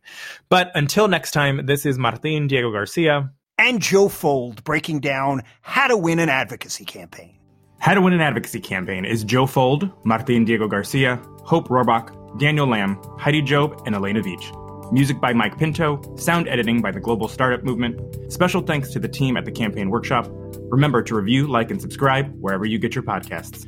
But 0.48 0.70
until 0.76 1.08
next 1.08 1.32
time, 1.32 1.66
this 1.66 1.84
is 1.84 1.98
Martin 1.98 2.46
Diego 2.46 2.70
Garcia 2.70 3.32
and 3.58 3.82
Joe 3.82 4.06
Fuld 4.08 4.62
breaking 4.62 5.00
down 5.00 5.42
how 5.60 5.88
to 5.88 5.96
win 5.96 6.20
an 6.20 6.28
advocacy 6.28 6.84
campaign. 6.84 7.38
How 7.80 7.94
to 7.94 8.00
Win 8.00 8.12
an 8.12 8.20
Advocacy 8.20 8.60
Campaign 8.60 9.04
is 9.04 9.24
Joe 9.24 9.44
Fuld, 9.44 9.92
Martin 10.04 10.44
Diego 10.44 10.68
Garcia, 10.68 11.20
Hope 11.42 11.66
Rohrbach, 11.66 12.38
Daniel 12.38 12.68
Lamb, 12.68 12.96
Heidi 13.18 13.42
Job, 13.42 13.82
and 13.86 13.96
Elena 13.96 14.22
Veach. 14.22 14.61
Music 14.92 15.18
by 15.18 15.32
Mike 15.32 15.56
Pinto, 15.56 16.02
sound 16.18 16.46
editing 16.48 16.82
by 16.82 16.90
the 16.90 17.00
Global 17.00 17.26
Startup 17.26 17.64
Movement. 17.64 18.30
Special 18.30 18.60
thanks 18.60 18.90
to 18.90 18.98
the 18.98 19.08
team 19.08 19.38
at 19.38 19.46
the 19.46 19.50
Campaign 19.50 19.88
Workshop. 19.88 20.28
Remember 20.70 21.02
to 21.02 21.14
review, 21.14 21.46
like, 21.46 21.70
and 21.70 21.80
subscribe 21.80 22.30
wherever 22.42 22.66
you 22.66 22.78
get 22.78 22.94
your 22.94 23.02
podcasts. 23.02 23.66